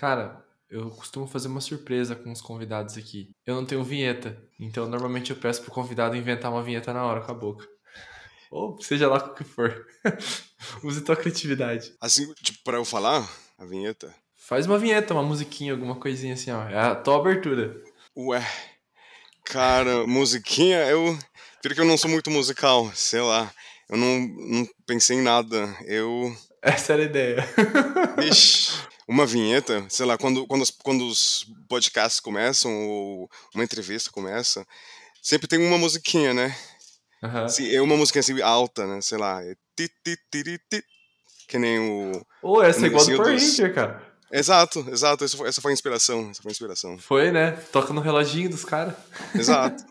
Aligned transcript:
Cara, 0.00 0.42
eu 0.70 0.88
costumo 0.92 1.26
fazer 1.26 1.48
uma 1.48 1.60
surpresa 1.60 2.16
com 2.16 2.32
os 2.32 2.40
convidados 2.40 2.96
aqui. 2.96 3.28
Eu 3.44 3.54
não 3.54 3.66
tenho 3.66 3.84
vinheta, 3.84 4.34
então 4.58 4.88
normalmente 4.88 5.30
eu 5.30 5.36
peço 5.36 5.60
pro 5.60 5.70
convidado 5.70 6.16
inventar 6.16 6.50
uma 6.50 6.62
vinheta 6.62 6.90
na 6.94 7.04
hora 7.04 7.20
com 7.20 7.30
a 7.30 7.34
boca. 7.34 7.68
Ou 8.50 8.80
seja 8.80 9.06
lá 9.06 9.18
o 9.18 9.34
que 9.34 9.44
for. 9.44 9.86
Use 10.82 11.02
tua 11.02 11.16
criatividade. 11.16 11.94
Assim, 12.00 12.32
tipo, 12.42 12.60
pra 12.64 12.78
eu 12.78 12.84
falar 12.86 13.30
a 13.58 13.66
vinheta? 13.66 14.14
Faz 14.34 14.64
uma 14.64 14.78
vinheta, 14.78 15.12
uma 15.12 15.22
musiquinha, 15.22 15.74
alguma 15.74 15.96
coisinha 15.96 16.32
assim, 16.32 16.50
ó. 16.50 16.66
É 16.66 16.78
a 16.78 16.94
tua 16.94 17.16
abertura. 17.16 17.76
Ué. 18.16 18.42
Cara, 19.44 20.06
musiquinha, 20.06 20.78
eu. 20.86 21.14
Pior 21.60 21.74
que 21.74 21.80
eu 21.82 21.84
não 21.84 21.98
sou 21.98 22.10
muito 22.10 22.30
musical, 22.30 22.90
sei 22.94 23.20
lá. 23.20 23.52
Eu 23.86 23.98
não, 23.98 24.18
não 24.18 24.68
pensei 24.86 25.18
em 25.18 25.22
nada. 25.22 25.76
Eu. 25.84 26.34
Essa 26.62 26.94
era 26.94 27.02
a 27.02 27.04
ideia. 27.04 27.48
Vixe, 28.16 28.72
uma 29.10 29.26
vinheta, 29.26 29.84
sei 29.88 30.06
lá, 30.06 30.16
quando, 30.16 30.46
quando, 30.46 30.62
os, 30.62 30.70
quando 30.70 31.04
os 31.04 31.44
podcasts 31.68 32.20
começam, 32.20 32.72
ou 32.88 33.28
uma 33.52 33.64
entrevista 33.64 34.08
começa, 34.10 34.64
sempre 35.20 35.48
tem 35.48 35.58
uma 35.58 35.76
musiquinha, 35.76 36.32
né? 36.32 36.56
Se, 37.48 37.74
é 37.74 37.82
uma 37.82 37.96
musiquinha 37.96 38.20
assim 38.20 38.40
alta, 38.40 38.86
né? 38.86 39.00
Sei 39.00 39.18
lá. 39.18 39.42
É 39.42 39.54
ti, 39.76 39.90
ti, 40.04 40.16
tiri, 40.30 40.58
ti, 40.70 40.82
que 41.48 41.58
nem 41.58 41.78
o. 41.80 42.24
Ô, 42.40 42.62
essa 42.62 42.84
é 42.84 42.86
igual 42.86 43.04
do 43.04 43.16
Power 43.16 43.34
dos- 43.34 43.42
Ranger, 43.42 43.74
cara. 43.74 44.10
Exato, 44.32 44.86
exato. 44.88 45.24
Essa 45.24 45.36
foi, 45.36 45.48
essa 45.48 45.60
foi 45.60 45.72
a 45.72 45.74
inspiração. 45.74 46.30
Essa 46.30 46.40
foi 46.40 46.50
a 46.50 46.52
inspiração. 46.52 46.96
Foi, 46.98 47.32
né? 47.32 47.50
Toca 47.72 47.92
no 47.92 48.00
reloginho 48.00 48.48
dos 48.48 48.64
caras. 48.64 48.94
Exato. 49.34 49.84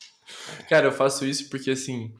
Cara, 0.70 0.86
eu 0.86 0.92
faço 0.92 1.26
isso 1.26 1.50
porque, 1.50 1.70
assim, 1.72 2.12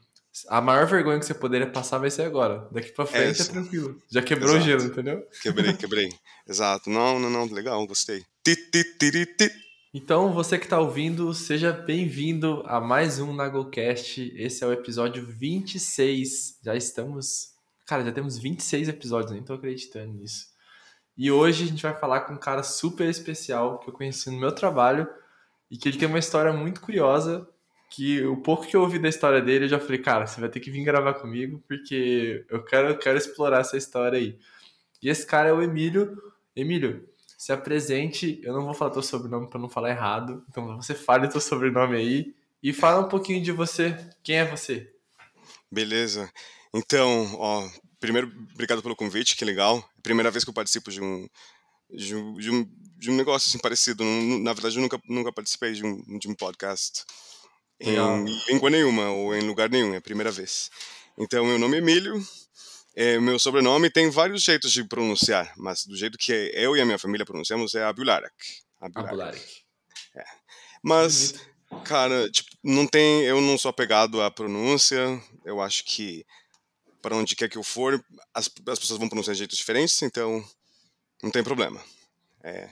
a 0.49 0.59
maior 0.59 0.85
vergonha 0.85 1.19
que 1.19 1.25
você 1.25 1.33
poderia 1.33 1.69
passar 1.69 1.97
vai 1.97 2.11
ser 2.11 2.23
agora. 2.23 2.67
Daqui 2.71 2.91
pra 2.91 3.05
frente 3.05 3.27
é, 3.27 3.29
Essa. 3.29 3.51
tranquilo. 3.51 3.97
Já 4.09 4.21
quebrou 4.23 4.53
o 4.53 4.57
Exato. 4.57 4.65
gelo, 4.65 4.83
entendeu? 4.83 5.27
Quebrei, 5.41 5.73
quebrei. 5.73 6.09
Exato. 6.47 6.89
Não, 6.89 7.19
não, 7.19 7.29
não. 7.29 7.45
Legal, 7.45 7.85
gostei. 7.87 8.23
Ti, 8.43 8.55
ti, 8.71 8.83
tiri, 8.97 9.25
ti. 9.25 9.49
Então, 9.93 10.33
você 10.33 10.59
que 10.59 10.67
tá 10.67 10.77
ouvindo, 10.77 11.33
seja 11.33 11.71
bem-vindo 11.71 12.61
a 12.65 12.81
mais 12.81 13.19
um 13.19 13.33
NagoCast. 13.33 14.33
Esse 14.35 14.63
é 14.63 14.67
o 14.67 14.73
episódio 14.73 15.25
26. 15.25 16.59
Já 16.61 16.75
estamos. 16.75 17.53
Cara, 17.87 18.03
já 18.03 18.11
temos 18.11 18.37
26 18.37 18.89
episódios, 18.89 19.31
nem 19.31 19.43
tô 19.43 19.53
acreditando 19.53 20.13
nisso. 20.13 20.47
E 21.17 21.31
hoje 21.31 21.63
a 21.63 21.67
gente 21.67 21.81
vai 21.81 21.97
falar 21.97 22.21
com 22.21 22.33
um 22.33 22.37
cara 22.37 22.61
super 22.61 23.07
especial 23.07 23.79
que 23.79 23.89
eu 23.89 23.93
conheci 23.93 24.29
no 24.29 24.37
meu 24.37 24.51
trabalho 24.51 25.07
e 25.71 25.77
que 25.77 25.87
ele 25.87 25.97
tem 25.97 26.09
uma 26.09 26.19
história 26.19 26.51
muito 26.51 26.81
curiosa. 26.81 27.47
Que 27.89 28.25
o 28.25 28.37
pouco 28.37 28.65
que 28.65 28.75
eu 28.75 28.81
ouvi 28.81 28.99
da 28.99 29.07
história 29.07 29.41
dele, 29.41 29.65
eu 29.65 29.69
já 29.69 29.79
falei, 29.79 29.99
cara, 29.99 30.27
você 30.27 30.39
vai 30.39 30.49
ter 30.49 30.59
que 30.59 30.71
vir 30.71 30.83
gravar 30.83 31.13
comigo 31.13 31.63
porque 31.67 32.45
eu 32.49 32.63
quero, 32.63 32.89
eu 32.89 32.97
quero 32.97 33.17
explorar 33.17 33.61
essa 33.61 33.77
história 33.77 34.17
aí. 34.17 34.37
E 35.01 35.09
esse 35.09 35.25
cara 35.25 35.49
é 35.49 35.53
o 35.53 35.61
Emílio. 35.61 36.17
Emílio, 36.55 37.07
se 37.37 37.51
apresente. 37.53 38.39
Eu 38.43 38.53
não 38.53 38.65
vou 38.65 38.73
falar 38.73 38.91
teu 38.91 39.03
sobrenome 39.03 39.49
para 39.49 39.59
não 39.59 39.69
falar 39.69 39.91
errado. 39.91 40.43
Então 40.49 40.75
você 40.77 40.93
fale 40.93 41.27
teu 41.27 41.39
sobrenome 41.39 41.95
aí 41.95 42.35
e 42.61 42.73
fala 42.73 43.05
um 43.05 43.09
pouquinho 43.09 43.41
de 43.41 43.51
você. 43.51 43.95
Quem 44.23 44.37
é 44.37 44.45
você? 44.45 44.91
Beleza. 45.71 46.29
Então, 46.73 47.35
ó, 47.35 47.69
primeiro, 47.99 48.31
obrigado 48.53 48.81
pelo 48.81 48.95
convite, 48.95 49.35
que 49.35 49.45
legal. 49.45 49.87
Primeira 50.01 50.31
vez 50.31 50.43
que 50.43 50.49
eu 50.49 50.53
participo 50.53 50.91
de 50.91 51.01
um 51.01 51.27
de 51.89 52.15
um, 52.15 52.33
de 52.33 52.51
um, 52.51 52.69
de 52.97 53.11
um 53.11 53.15
negócio 53.15 53.49
assim 53.49 53.59
parecido. 53.59 54.03
Na 54.03 54.53
verdade, 54.53 54.77
eu 54.77 54.81
nunca, 54.81 54.99
nunca 55.07 55.31
participei 55.31 55.73
de 55.73 55.85
um, 55.85 56.17
de 56.17 56.27
um 56.27 56.33
podcast 56.33 57.03
Legal. 57.79 58.19
em 58.19 58.39
língua 58.47 58.69
nenhuma 58.69 59.09
ou 59.11 59.35
em 59.35 59.41
lugar 59.41 59.69
nenhum, 59.69 59.93
é 59.93 59.97
a 59.97 60.01
primeira 60.01 60.31
vez. 60.31 60.69
Então, 61.17 61.45
meu 61.45 61.59
nome 61.59 61.75
é 61.75 61.79
Emílio. 61.79 62.21
É, 62.95 63.19
meu 63.19 63.37
sobrenome 63.37 63.89
tem 63.89 64.09
vários 64.09 64.43
jeitos 64.43 64.71
de 64.71 64.83
pronunciar, 64.83 65.53
mas 65.57 65.85
do 65.85 65.97
jeito 65.97 66.17
que 66.17 66.31
eu 66.53 66.77
e 66.77 66.81
a 66.81 66.85
minha 66.85 66.97
família 66.97 67.25
pronunciamos 67.25 67.75
é 67.75 67.83
Abularak. 67.83 68.33
Abularak. 68.79 69.09
Abularic. 69.09 69.65
Mas, 70.87 71.33
cara, 71.83 72.29
tipo, 72.29 72.47
não 72.63 72.85
tem. 72.85 73.23
Eu 73.23 73.41
não 73.41 73.57
sou 73.57 73.69
apegado 73.69 74.21
à 74.21 74.29
pronúncia. 74.29 75.19
Eu 75.43 75.59
acho 75.59 75.83
que 75.83 76.23
para 77.01 77.15
onde 77.15 77.35
quer 77.35 77.49
que 77.49 77.57
eu 77.57 77.63
for, 77.63 77.99
as, 78.31 78.49
as 78.67 78.79
pessoas 78.79 78.99
vão 78.99 79.09
pronunciar 79.09 79.33
de 79.33 79.39
jeitos 79.39 79.57
diferentes, 79.57 79.99
então 80.03 80.47
não 81.23 81.31
tem 81.31 81.43
problema. 81.43 81.83
É, 82.43 82.69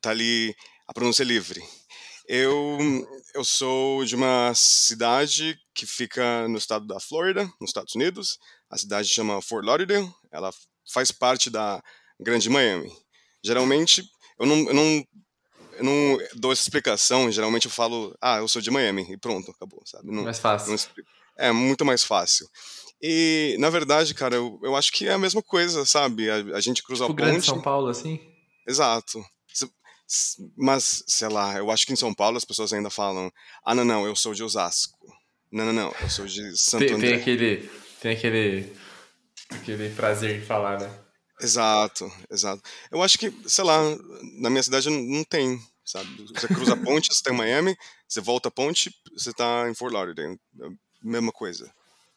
tá 0.00 0.10
ali 0.10 0.54
a 0.88 0.92
pronúncia 0.92 1.22
é 1.22 1.26
livre. 1.26 1.62
Eu, 2.28 2.78
eu 3.34 3.44
sou 3.44 4.04
de 4.04 4.14
uma 4.14 4.52
cidade 4.54 5.58
que 5.74 5.86
fica 5.86 6.46
no 6.48 6.56
estado 6.56 6.86
da 6.86 7.00
Flórida, 7.00 7.44
nos 7.60 7.70
Estados 7.70 7.94
Unidos. 7.94 8.38
A 8.70 8.78
cidade 8.78 9.08
chama 9.08 9.42
Fort 9.42 9.64
Lauderdale. 9.64 10.08
Ela 10.30 10.50
faz 10.92 11.10
parte 11.10 11.50
da 11.50 11.82
Grande 12.20 12.48
Miami. 12.48 12.90
Geralmente, 13.44 14.04
eu 14.38 14.46
não, 14.46 14.56
eu 14.68 14.74
não 14.74 15.04
eu 15.74 15.84
não 15.84 16.18
dou 16.34 16.52
essa 16.52 16.62
explicação, 16.62 17.30
geralmente 17.32 17.64
eu 17.64 17.70
falo, 17.70 18.14
ah, 18.20 18.36
eu 18.36 18.46
sou 18.46 18.60
de 18.60 18.70
Miami, 18.70 19.10
e 19.10 19.16
pronto, 19.16 19.50
acabou, 19.50 19.82
sabe? 19.86 20.12
Não, 20.12 20.22
Mais 20.22 20.38
fácil. 20.38 20.76
É 21.36 21.50
muito 21.50 21.84
mais 21.84 22.04
fácil. 22.04 22.46
E, 23.00 23.56
na 23.58 23.70
verdade, 23.70 24.14
cara, 24.14 24.36
eu, 24.36 24.60
eu 24.62 24.76
acho 24.76 24.92
que 24.92 25.08
é 25.08 25.12
a 25.12 25.18
mesma 25.18 25.42
coisa, 25.42 25.84
sabe? 25.84 26.30
A, 26.30 26.36
a 26.56 26.60
gente 26.60 26.82
cruza 26.82 27.04
Tipo 27.06 27.14
a 27.14 27.16
Grande 27.16 27.36
ponte. 27.38 27.46
São 27.46 27.60
Paulo, 27.60 27.88
assim? 27.88 28.20
Exato. 28.68 29.24
Mas, 30.56 31.02
sei 31.06 31.28
lá, 31.28 31.56
eu 31.56 31.70
acho 31.70 31.86
que 31.86 31.92
em 31.92 31.96
São 31.96 32.12
Paulo 32.12 32.36
as 32.36 32.44
pessoas 32.44 32.72
ainda 32.72 32.90
falam, 32.90 33.32
ah, 33.64 33.74
não, 33.74 33.84
não, 33.84 34.06
eu 34.06 34.14
sou 34.14 34.34
de 34.34 34.42
Osasco. 34.42 34.98
Não, 35.50 35.66
não, 35.66 35.72
não, 35.72 35.94
eu 36.00 36.10
sou 36.10 36.26
de 36.26 36.56
Santo 36.56 36.86
Tem, 36.86 36.94
André. 36.94 37.10
tem 37.10 37.20
aquele. 37.20 37.70
Tem 38.00 38.12
aquele. 38.12 38.76
Aquele 39.50 39.90
prazer 39.94 40.38
em 40.38 40.44
falar, 40.44 40.80
né? 40.80 40.98
Exato, 41.40 42.10
exato. 42.30 42.62
Eu 42.90 43.02
acho 43.02 43.18
que, 43.18 43.32
sei 43.46 43.64
lá, 43.64 43.78
na 44.38 44.48
minha 44.48 44.62
cidade 44.62 44.88
não, 44.88 45.24
tem, 45.24 45.60
sabe? 45.84 46.08
Você 46.32 46.48
cruza 46.48 46.74
a 46.74 46.76
ponte, 46.76 47.12
você 47.12 47.22
tá 47.22 47.32
em 47.32 47.36
Miami, 47.36 47.76
você 48.08 48.20
volta 48.20 48.48
a 48.48 48.52
ponte, 48.52 48.94
você 49.12 49.32
tá 49.32 49.68
em 49.68 49.74
Fort 49.74 49.92
Lauderdale. 49.92 50.38
É 50.60 50.68
Mesma 51.02 51.32
coisa. 51.32 51.70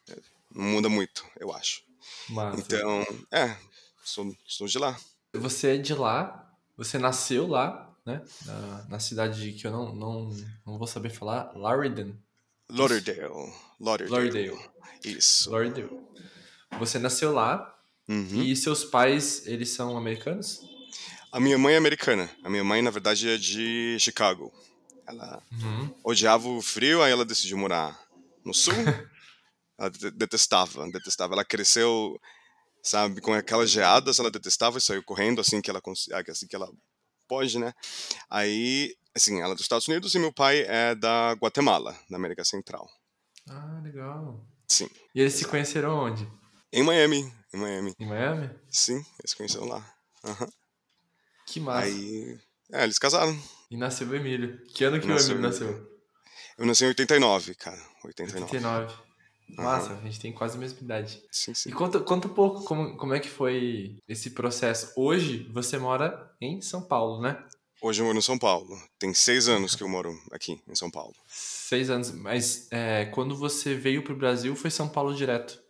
É, 0.08 0.16
Não 0.54 0.62
muda 0.62 0.88
muito, 0.88 1.26
eu 1.40 1.52
acho. 1.52 1.82
Massa. 2.28 2.60
Então, 2.60 3.04
é, 3.32 3.56
sou, 4.04 4.34
sou 4.46 4.68
de 4.68 4.78
lá. 4.78 4.96
Você 5.34 5.74
é 5.74 5.76
de 5.76 5.92
lá, 5.92 6.45
você 6.76 6.98
nasceu 6.98 7.46
lá, 7.46 7.94
né? 8.04 8.22
Na, 8.44 8.84
na 8.90 8.98
cidade 9.00 9.40
de- 9.40 9.52
que 9.58 9.66
eu 9.66 9.70
não, 9.72 9.94
não, 9.94 10.30
não 10.66 10.78
vou 10.78 10.86
saber 10.86 11.10
falar, 11.10 11.52
Lauderdale. 11.56 12.14
Lauderdale. 12.70 13.20
Lauderdale. 13.80 14.10
Lauderdale. 14.10 14.70
Isso. 15.04 15.50
Lauderdale. 15.50 15.90
Você 16.78 16.98
nasceu 16.98 17.32
lá 17.32 17.72
Uhum. 18.08 18.42
e 18.42 18.54
seus 18.54 18.84
pais, 18.84 19.46
eles 19.46 19.70
são 19.70 19.96
americanos? 19.96 20.60
A 21.32 21.40
minha 21.40 21.58
mãe 21.58 21.74
é 21.74 21.76
americana. 21.76 22.30
A 22.44 22.48
minha 22.48 22.62
mãe, 22.64 22.80
na 22.82 22.90
verdade, 22.90 23.28
é 23.28 23.36
de 23.36 23.96
Chicago. 23.98 24.52
Ela 25.06 25.42
Uhum. 25.52 25.94
odiava 26.04 26.48
o 26.48 26.62
frio, 26.62 27.02
aí 27.02 27.10
ela 27.12 27.24
decidiu 27.24 27.58
morar 27.58 27.98
no 28.44 28.54
sul. 28.54 28.72
ela 29.78 29.90
de- 29.90 30.10
detestava, 30.12 30.88
detestava. 30.90 31.34
Ela 31.34 31.44
cresceu, 31.44 32.18
sabe, 32.86 33.20
com 33.20 33.32
aquelas 33.32 33.70
geadas, 33.70 34.18
ela 34.18 34.30
detestava 34.30 34.78
e 34.78 34.80
saiu 34.80 35.02
correndo 35.02 35.40
assim 35.40 35.60
que 35.60 35.70
ela 35.70 35.80
ah, 36.12 36.22
assim 36.30 36.46
que 36.46 36.54
ela 36.56 36.70
pode, 37.28 37.58
né? 37.58 37.72
Aí, 38.30 38.96
assim, 39.14 39.40
ela 39.40 39.52
é 39.52 39.54
dos 39.54 39.62
Estados 39.64 39.88
Unidos 39.88 40.14
e 40.14 40.18
meu 40.18 40.32
pai 40.32 40.64
é 40.66 40.94
da 40.94 41.32
Guatemala, 41.32 41.98
da 42.08 42.16
América 42.16 42.44
Central. 42.44 42.88
Ah, 43.48 43.80
legal. 43.82 44.46
Sim. 44.68 44.88
E 45.14 45.20
eles 45.20 45.34
se 45.34 45.44
conheceram 45.44 45.96
onde? 45.96 46.28
Em 46.72 46.82
Miami, 46.82 47.32
em 47.52 47.56
Miami. 47.58 47.94
Em 47.98 48.06
Miami? 48.06 48.50
Sim, 48.70 48.94
eles 48.94 49.30
se 49.30 49.36
conheceram 49.36 49.66
lá. 49.66 49.94
Aham. 50.24 50.48
Que 51.46 51.60
massa. 51.60 51.86
Aí, 51.86 52.38
é, 52.72 52.84
eles 52.84 52.98
casaram. 52.98 53.36
E 53.70 53.76
nasceu 53.76 54.08
o 54.08 54.14
Emílio. 54.14 54.64
Que 54.66 54.84
ano 54.84 55.00
que 55.00 55.06
Nasceu 55.06 55.36
o 55.36 55.38
Emílio. 55.38 55.48
nasceu? 55.48 55.96
Eu 56.58 56.66
nasci 56.66 56.84
em 56.84 56.88
89, 56.88 57.54
cara. 57.54 57.80
89. 58.04 58.44
89. 58.44 59.05
Massa, 59.48 59.92
a 59.92 60.04
gente 60.04 60.20
tem 60.20 60.32
quase 60.32 60.56
a 60.56 60.60
mesma 60.60 60.78
idade. 60.80 61.22
Sim, 61.30 61.54
sim. 61.54 61.70
E 61.70 61.72
conta, 61.72 62.00
conta 62.00 62.28
um 62.28 62.34
pouco 62.34 62.64
como, 62.64 62.96
como 62.96 63.14
é 63.14 63.20
que 63.20 63.28
foi 63.28 63.96
esse 64.08 64.30
processo. 64.30 64.92
Hoje 64.96 65.48
você 65.52 65.78
mora 65.78 66.30
em 66.40 66.60
São 66.60 66.82
Paulo, 66.82 67.20
né? 67.20 67.42
Hoje 67.80 68.00
eu 68.00 68.06
moro 68.06 68.18
em 68.18 68.22
São 68.22 68.38
Paulo. 68.38 68.76
Tem 68.98 69.12
seis 69.14 69.48
anos 69.48 69.74
que 69.74 69.82
eu 69.82 69.88
moro 69.88 70.18
aqui 70.32 70.60
em 70.66 70.74
São 70.74 70.90
Paulo. 70.90 71.14
Seis 71.28 71.90
anos. 71.90 72.10
Mas 72.10 72.66
é, 72.70 73.04
quando 73.06 73.36
você 73.36 73.74
veio 73.74 74.02
pro 74.02 74.16
Brasil, 74.16 74.56
foi 74.56 74.70
São 74.70 74.88
Paulo 74.88 75.14
direto. 75.14 75.62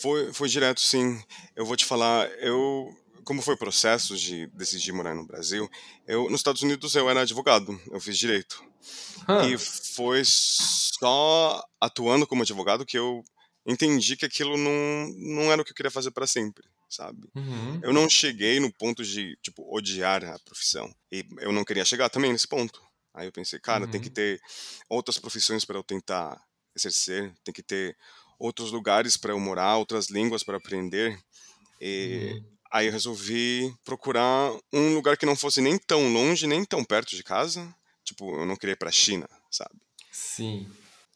Foi, 0.00 0.32
foi 0.32 0.48
direto, 0.48 0.80
sim. 0.80 1.20
Eu 1.56 1.66
vou 1.66 1.76
te 1.76 1.84
falar, 1.84 2.28
eu, 2.38 2.94
como 3.24 3.42
foi 3.42 3.54
o 3.54 3.58
processo 3.58 4.16
de 4.16 4.46
decidir 4.48 4.92
morar 4.92 5.14
no 5.14 5.26
Brasil, 5.26 5.68
eu, 6.06 6.30
nos 6.30 6.40
Estados 6.40 6.62
Unidos 6.62 6.94
eu 6.94 7.08
era 7.08 7.22
advogado, 7.22 7.78
eu 7.90 8.00
fiz 8.00 8.16
direito. 8.16 8.64
E 9.38 9.56
foi 9.58 10.22
só 10.24 11.62
atuando 11.80 12.26
como 12.26 12.42
advogado 12.42 12.84
que 12.86 12.98
eu 12.98 13.22
entendi 13.66 14.16
que 14.16 14.24
aquilo 14.26 14.56
não, 14.56 15.08
não 15.16 15.52
era 15.52 15.62
o 15.62 15.64
que 15.64 15.72
eu 15.72 15.76
queria 15.76 15.90
fazer 15.90 16.10
para 16.10 16.26
sempre, 16.26 16.64
sabe? 16.88 17.28
uhum. 17.34 17.80
Eu 17.82 17.92
não 17.92 18.08
cheguei 18.08 18.60
no 18.60 18.72
ponto 18.72 19.04
de, 19.04 19.36
tipo, 19.42 19.64
odiar 19.74 20.24
a 20.24 20.38
profissão. 20.40 20.92
E 21.12 21.24
eu 21.40 21.52
não 21.52 21.64
queria 21.64 21.84
chegar 21.84 22.08
também 22.10 22.32
nesse 22.32 22.48
ponto. 22.48 22.80
Aí 23.14 23.26
eu 23.26 23.32
pensei, 23.32 23.58
cara, 23.60 23.86
tem 23.86 23.98
Uhum. 23.98 24.04
que 24.04 24.10
ter 24.10 24.40
outras 24.88 25.18
profissões 25.18 25.64
para 25.64 25.76
eu 25.78 25.82
tentar 25.82 26.40
exercer, 26.76 27.34
tem 27.44 27.52
que 27.52 27.62
ter 27.62 27.96
outros 28.38 28.70
lugares 28.72 29.16
para 29.16 29.32
eu 29.32 29.40
morar, 29.40 29.76
outras 29.76 30.08
línguas 30.08 30.42
para 30.42 30.56
aprender. 30.56 31.18
E 31.80 32.40
Uhum. 32.40 32.58
Aí 32.72 32.86
eu 32.86 32.92
resolvi 32.92 33.74
procurar 33.84 34.52
um 34.72 34.94
lugar 34.94 35.16
que 35.16 35.26
não 35.26 35.34
fosse 35.34 35.60
nem 35.60 35.76
tão 35.76 36.12
longe, 36.12 36.46
nem 36.46 36.64
tão 36.64 36.84
perto 36.84 37.16
de 37.16 37.22
casa. 37.24 37.74
Tipo, 38.10 38.40
eu 38.40 38.44
não 38.44 38.56
queria 38.56 38.72
ir 38.72 38.76
pra 38.76 38.90
China, 38.90 39.28
sabe? 39.50 39.74
Sim. 40.10 40.68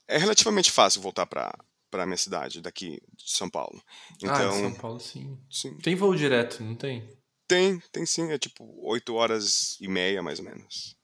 É 0.06 0.16
relativamente 0.16 0.70
fácil 0.70 1.02
voltar 1.02 1.26
pra, 1.26 1.52
pra 1.90 2.06
minha 2.06 2.16
cidade, 2.16 2.60
daqui 2.60 3.02
de 3.16 3.30
São 3.30 3.50
Paulo. 3.50 3.82
Então, 4.18 4.30
ah, 4.30 4.48
de 4.48 4.60
São 4.60 4.74
Paulo, 4.74 5.00
sim. 5.00 5.36
sim. 5.50 5.76
Tem 5.78 5.96
voo 5.96 6.14
direto, 6.14 6.62
não 6.62 6.76
tem? 6.76 7.08
Tem, 7.48 7.80
tem 7.90 8.06
sim. 8.06 8.30
É 8.30 8.38
tipo 8.38 8.64
8 8.88 9.12
horas 9.14 9.76
e 9.80 9.88
meia, 9.88 10.22
mais 10.22 10.38
ou 10.38 10.44
menos. 10.44 10.96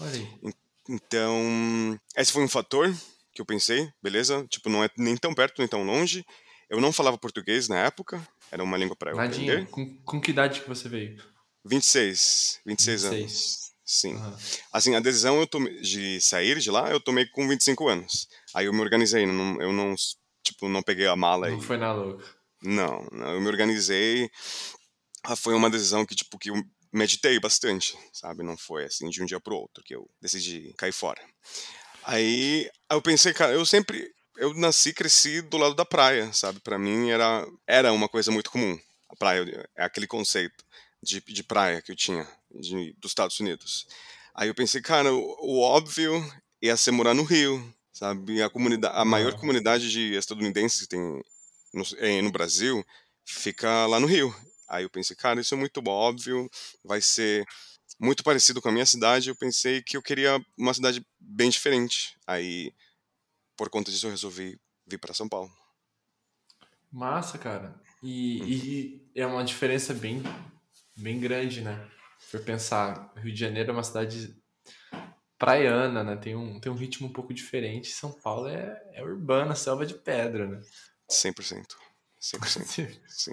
Olha 0.00 0.12
aí. 0.12 0.54
Então, 0.88 2.00
esse 2.16 2.32
foi 2.32 2.42
um 2.42 2.48
fator 2.48 2.90
que 3.34 3.42
eu 3.42 3.46
pensei, 3.46 3.92
beleza? 4.02 4.46
Tipo, 4.48 4.70
não 4.70 4.82
é 4.82 4.88
nem 4.96 5.16
tão 5.16 5.34
perto, 5.34 5.58
nem 5.58 5.68
tão 5.68 5.84
longe. 5.84 6.24
Eu 6.70 6.80
não 6.80 6.92
falava 6.92 7.18
português 7.18 7.68
na 7.68 7.78
época, 7.78 8.26
era 8.50 8.64
uma 8.64 8.78
língua 8.78 8.96
para 8.96 9.10
eu 9.10 9.16
Nadinha. 9.16 9.52
aprender. 9.52 9.70
Com, 9.70 10.02
com 10.02 10.20
que 10.20 10.30
idade 10.30 10.62
que 10.62 10.68
você 10.68 10.88
veio? 10.88 11.22
26, 11.64 12.60
26 12.64 13.02
26. 13.02 13.04
anos. 13.04 13.72
Sim. 13.88 14.16
Aham. 14.16 14.36
Assim, 14.70 14.94
a 14.94 15.00
decisão 15.00 15.40
eu 15.40 15.46
tomei, 15.46 15.80
de 15.80 16.20
sair 16.20 16.58
de 16.58 16.70
lá, 16.70 16.90
eu 16.90 17.00
tomei 17.00 17.24
com 17.24 17.48
25 17.48 17.88
anos. 17.88 18.28
Aí 18.54 18.66
eu 18.66 18.72
me 18.74 18.82
organizei, 18.82 19.24
não, 19.24 19.58
eu 19.62 19.72
não, 19.72 19.94
tipo, 20.44 20.68
não 20.68 20.82
peguei 20.82 21.06
a 21.06 21.16
mala 21.16 21.48
Não 21.50 21.56
e... 21.58 21.62
foi 21.62 21.78
na 21.78 21.90
louca. 21.90 22.22
Não, 22.62 23.08
não, 23.10 23.32
eu 23.32 23.40
me 23.40 23.48
organizei. 23.48 24.30
Ah, 25.24 25.34
Foi 25.34 25.54
uma 25.54 25.70
decisão 25.70 26.04
que, 26.04 26.14
tipo, 26.14 26.38
que 26.38 26.50
eu 26.50 26.62
meditei 26.92 27.40
bastante, 27.40 27.96
sabe? 28.12 28.42
Não 28.42 28.58
foi 28.58 28.84
assim 28.84 29.08
de 29.08 29.22
um 29.22 29.26
dia 29.26 29.40
pro 29.40 29.56
outro 29.56 29.82
que 29.82 29.94
eu 29.94 30.06
decidi 30.20 30.74
cair 30.76 30.92
fora. 30.92 31.22
Aí 32.04 32.70
eu 32.90 33.00
pensei, 33.00 33.32
cara, 33.32 33.52
eu 33.52 33.64
sempre 33.64 34.12
eu 34.36 34.52
nasci, 34.54 34.92
cresci 34.92 35.40
do 35.40 35.56
lado 35.56 35.74
da 35.74 35.84
praia, 35.86 36.30
sabe? 36.34 36.60
Pra 36.60 36.78
mim 36.78 37.08
era 37.08 37.46
era 37.66 37.90
uma 37.92 38.08
coisa 38.08 38.30
muito 38.30 38.50
comum. 38.50 38.78
A 39.08 39.16
praia 39.16 39.66
é 39.76 39.84
aquele 39.84 40.06
conceito 40.06 40.62
de, 41.02 41.22
de 41.22 41.42
praia 41.42 41.80
que 41.80 41.90
eu 41.90 41.96
tinha 41.96 42.28
de, 42.60 42.94
dos 42.98 43.10
Estados 43.10 43.38
Unidos. 43.40 43.86
Aí 44.34 44.48
eu 44.48 44.54
pensei, 44.54 44.80
cara, 44.80 45.12
o, 45.12 45.36
o 45.40 45.60
óbvio 45.60 46.12
ia 46.62 46.76
ser 46.76 46.90
morar 46.92 47.14
no 47.14 47.22
Rio, 47.24 47.74
sabe? 47.92 48.42
A 48.42 48.50
comunidade, 48.50 48.96
a 48.96 49.04
maior 49.04 49.32
Ah. 49.34 49.38
comunidade 49.38 49.90
de 49.90 50.14
estadunidenses 50.14 50.80
que 50.82 50.88
tem 50.88 51.00
no, 51.72 51.84
eh, 51.98 52.22
no 52.22 52.30
Brasil 52.30 52.84
fica 53.24 53.86
lá 53.86 53.98
no 54.00 54.06
Rio. 54.06 54.34
Aí 54.68 54.84
eu 54.84 54.90
pensei, 54.90 55.16
cara, 55.16 55.40
isso 55.40 55.54
é 55.54 55.56
muito 55.56 55.82
óbvio, 55.86 56.48
vai 56.84 57.00
ser 57.00 57.46
muito 57.98 58.22
parecido 58.22 58.60
com 58.60 58.68
a 58.68 58.72
minha 58.72 58.86
cidade. 58.86 59.28
Eu 59.28 59.36
pensei 59.36 59.82
que 59.82 59.96
eu 59.96 60.02
queria 60.02 60.40
uma 60.56 60.74
cidade 60.74 61.04
bem 61.18 61.50
diferente. 61.50 62.16
Aí, 62.26 62.72
por 63.56 63.68
conta 63.70 63.90
disso, 63.90 64.06
eu 64.06 64.10
resolvi 64.10 64.58
vir 64.86 64.98
para 64.98 65.14
São 65.14 65.28
Paulo. 65.28 65.50
Massa, 66.90 67.38
cara. 67.38 67.74
E, 68.02 68.38
e 68.54 69.10
é 69.14 69.26
uma 69.26 69.44
diferença 69.44 69.92
bem, 69.92 70.22
bem 70.96 71.18
grande, 71.18 71.60
né? 71.60 71.88
For 72.30 72.40
pensar, 72.40 73.10
Rio 73.16 73.32
de 73.32 73.40
Janeiro 73.40 73.70
é 73.70 73.72
uma 73.72 73.82
cidade 73.82 74.36
praiana, 75.38 76.04
né? 76.04 76.16
Tem 76.16 76.36
um, 76.36 76.60
tem 76.60 76.70
um 76.70 76.74
ritmo 76.76 77.06
um 77.08 77.12
pouco 77.12 77.32
diferente. 77.32 77.88
São 77.90 78.12
Paulo 78.12 78.48
é, 78.48 78.82
é 78.92 79.02
urbana, 79.02 79.54
selva 79.54 79.86
de 79.86 79.94
pedra, 79.94 80.46
né? 80.46 80.60
100%. 81.08 81.76
100%. 82.20 83.00
Sim. 83.08 83.32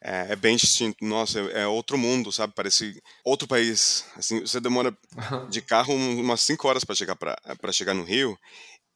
É, 0.00 0.32
é 0.32 0.36
bem 0.36 0.56
distinto. 0.56 1.04
Nossa, 1.04 1.40
é, 1.40 1.62
é 1.62 1.66
outro 1.66 1.98
mundo, 1.98 2.30
sabe? 2.30 2.52
Parece 2.54 3.02
outro 3.24 3.48
país. 3.48 4.06
Assim, 4.16 4.40
você 4.40 4.60
demora 4.60 4.96
de 5.50 5.62
carro 5.62 5.92
um- 5.94 6.20
umas 6.20 6.40
5 6.42 6.68
horas 6.68 6.84
para 6.84 6.94
chegar 6.94 7.16
para 7.16 7.72
chegar 7.72 7.94
no 7.94 8.04
Rio 8.04 8.38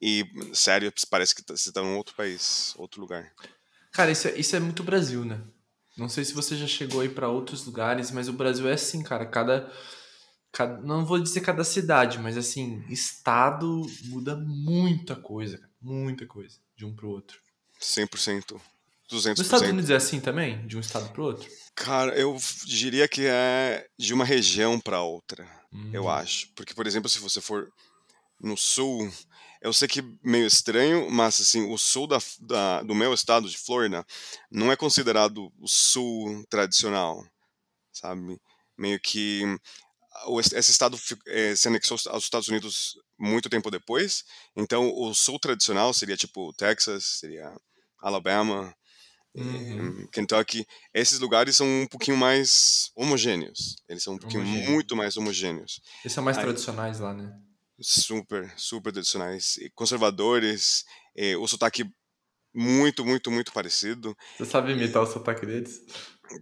e 0.01 0.25
sério, 0.55 0.93
parece 1.11 1.35
que 1.35 1.43
você 1.49 1.73
tá 1.73 1.81
num 1.83 1.97
outro 1.97 2.15
país, 2.15 2.75
outro 2.77 3.01
lugar. 3.01 3.33
Cara, 3.93 4.11
isso 4.11 4.29
é, 4.29 4.39
isso 4.39 4.55
é 4.55 4.61
muito 4.61 4.85
Brasil, 4.85 5.25
né? 5.25 5.41
Não 5.97 6.09
sei 6.09 6.25
se 6.25 6.35
você 6.35 6.57
já 6.57 6.67
chegou 6.67 7.01
aí 7.01 7.09
pra 7.09 7.29
outros 7.29 7.65
lugares, 7.65 8.11
mas 8.11 8.29
o 8.29 8.33
Brasil 8.33 8.69
é 8.69 8.75
assim, 8.75 9.03
cara. 9.03 9.25
Cada, 9.27 9.71
cada. 10.53 10.81
Não 10.83 11.05
vou 11.07 11.19
dizer 11.19 11.41
cada 11.41 11.65
cidade, 11.65 12.19
mas 12.19 12.37
assim, 12.37 12.85
estado 12.91 13.83
muda 14.05 14.37
muita 14.37 15.17
coisa, 15.17 15.57
cara. 15.59 15.71
Muita 15.81 16.27
coisa, 16.27 16.57
de 16.77 16.85
um 16.85 16.95
pro 16.95 17.09
outro. 17.09 17.39
100%. 17.81 18.61
Nos 19.11 19.25
200%. 19.25 19.41
Estados 19.43 19.69
Unidos 19.69 19.91
é 19.91 19.95
assim 19.97 20.21
também? 20.21 20.67
De 20.67 20.77
um 20.77 20.81
estado 20.81 21.09
pro 21.13 21.25
outro? 21.25 21.49
Cara, 21.75 22.13
eu 22.19 22.37
diria 22.65 23.07
que 23.07 23.25
é 23.27 23.87
de 23.99 24.13
uma 24.13 24.25
região 24.25 24.81
para 24.81 25.01
outra, 25.03 25.47
eu 25.93 26.05
Hum. 26.05 26.09
acho. 26.11 26.49
Porque, 26.57 26.75
por 26.75 26.87
exemplo, 26.87 27.09
se 27.09 27.19
você 27.21 27.41
for 27.41 27.69
no 28.41 28.57
sul, 28.57 29.11
eu 29.63 29.73
sei 29.73 29.89
que 29.89 30.03
meio 30.23 30.47
estranho, 30.47 31.11
mas 31.11 31.41
assim, 31.41 31.71
o 31.73 31.77
sul 31.79 32.07
da, 32.07 32.19
da- 32.41 32.83
do 32.83 32.95
meu 32.95 33.13
estado, 33.15 33.49
de 33.49 33.57
Florida, 33.59 34.05
não 34.51 34.71
é 34.71 34.77
considerado 34.77 35.53
o 35.59 35.67
sul 35.69 36.45
tradicional, 36.49 37.25
sabe? 37.93 38.39
Meio 38.79 39.01
que 39.01 39.43
esse 40.55 40.71
estado 40.71 40.99
eh, 41.27 41.55
se 41.57 41.69
anexou 41.69 41.99
aos 42.09 42.25
Estados 42.25 42.49
Unidos 42.49 42.99
muito 43.19 43.49
tempo 43.51 43.71
depois, 43.71 44.25
então 44.57 44.91
o 44.95 45.13
sul 45.15 45.39
tradicional 45.39 45.93
seria 45.93 46.17
tipo 46.17 46.53
Texas, 46.55 47.05
seria 47.21 47.55
Alabama, 48.01 48.75
Uhum. 49.39 50.01
em 50.01 50.07
Kentucky, 50.07 50.67
esses 50.95 51.19
lugares 51.19 51.57
são 51.57 51.67
um 51.67 51.87
pouquinho 51.87 52.17
mais 52.17 52.91
homogêneos. 52.97 53.77
Eles 53.87 54.03
são 54.03 54.15
um 54.15 54.19
pouquinho 54.19 54.43
Homogêneo. 54.43 54.71
muito 54.71 54.97
mais 54.97 55.19
homogêneos. 55.19 55.79
Esses 56.01 56.15
são 56.15 56.25
mais 56.25 56.39
Aí- 56.39 56.45
tradicionais 56.45 57.01
lá, 57.01 57.13
né? 57.13 57.39
Super, 57.81 58.53
super 58.57 58.93
tradicionais. 58.93 59.57
E 59.59 59.71
conservadores, 59.71 60.85
eh, 61.17 61.37
o 61.37 61.47
sotaque 61.47 61.85
muito, 62.55 63.05
muito, 63.05 63.31
muito 63.31 63.53
parecido. 63.53 64.17
Você 64.37 64.47
sabe 64.47 64.73
imitar 64.73 65.03
o 65.03 65.07
sotaque 65.07 65.45
deles? 65.45 65.83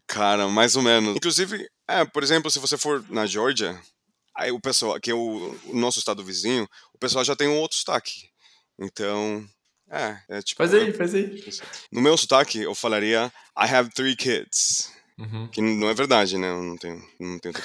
Cara, 0.07 0.49
mais 0.49 0.77
ou 0.77 0.83
menos. 0.83 1.17
Inclusive, 1.17 1.69
é, 1.89 2.05
por 2.05 2.23
exemplo, 2.23 2.51
se 2.51 2.59
você 2.59 2.79
for 2.79 3.05
na 3.11 3.27
Georgia, 3.27 3.79
aí 4.37 4.53
o 4.53 4.61
pessoal, 4.61 4.99
que 5.01 5.11
é 5.11 5.15
o, 5.15 5.59
o 5.67 5.77
nosso 5.77 5.99
estado 5.99 6.25
vizinho, 6.25 6.69
o 6.95 6.99
pessoal 6.99 7.25
já 7.25 7.35
tem 7.35 7.49
um 7.49 7.59
outro 7.59 7.77
sotaque. 7.77 8.29
Então, 8.79 9.45
é, 9.91 10.19
é 10.29 10.43
tipo... 10.43 10.59
Faz 10.59 10.73
aí, 10.73 10.93
faz 10.93 11.15
aí. 11.15 11.43
No 11.91 12.01
meu 12.01 12.17
sotaque, 12.17 12.61
eu 12.61 12.75
falaria 12.75 13.33
I 13.59 13.75
have 13.75 13.91
three 13.91 14.17
kids. 14.17 14.91
Uhum. 15.19 15.49
Que 15.49 15.61
não 15.61 15.89
é 15.89 15.95
verdade, 15.95 16.37
né? 16.39 16.49
Eu 16.51 16.63
não 16.63 16.77
tenho, 16.77 17.09
não 17.21 17.39
tenho. 17.39 17.55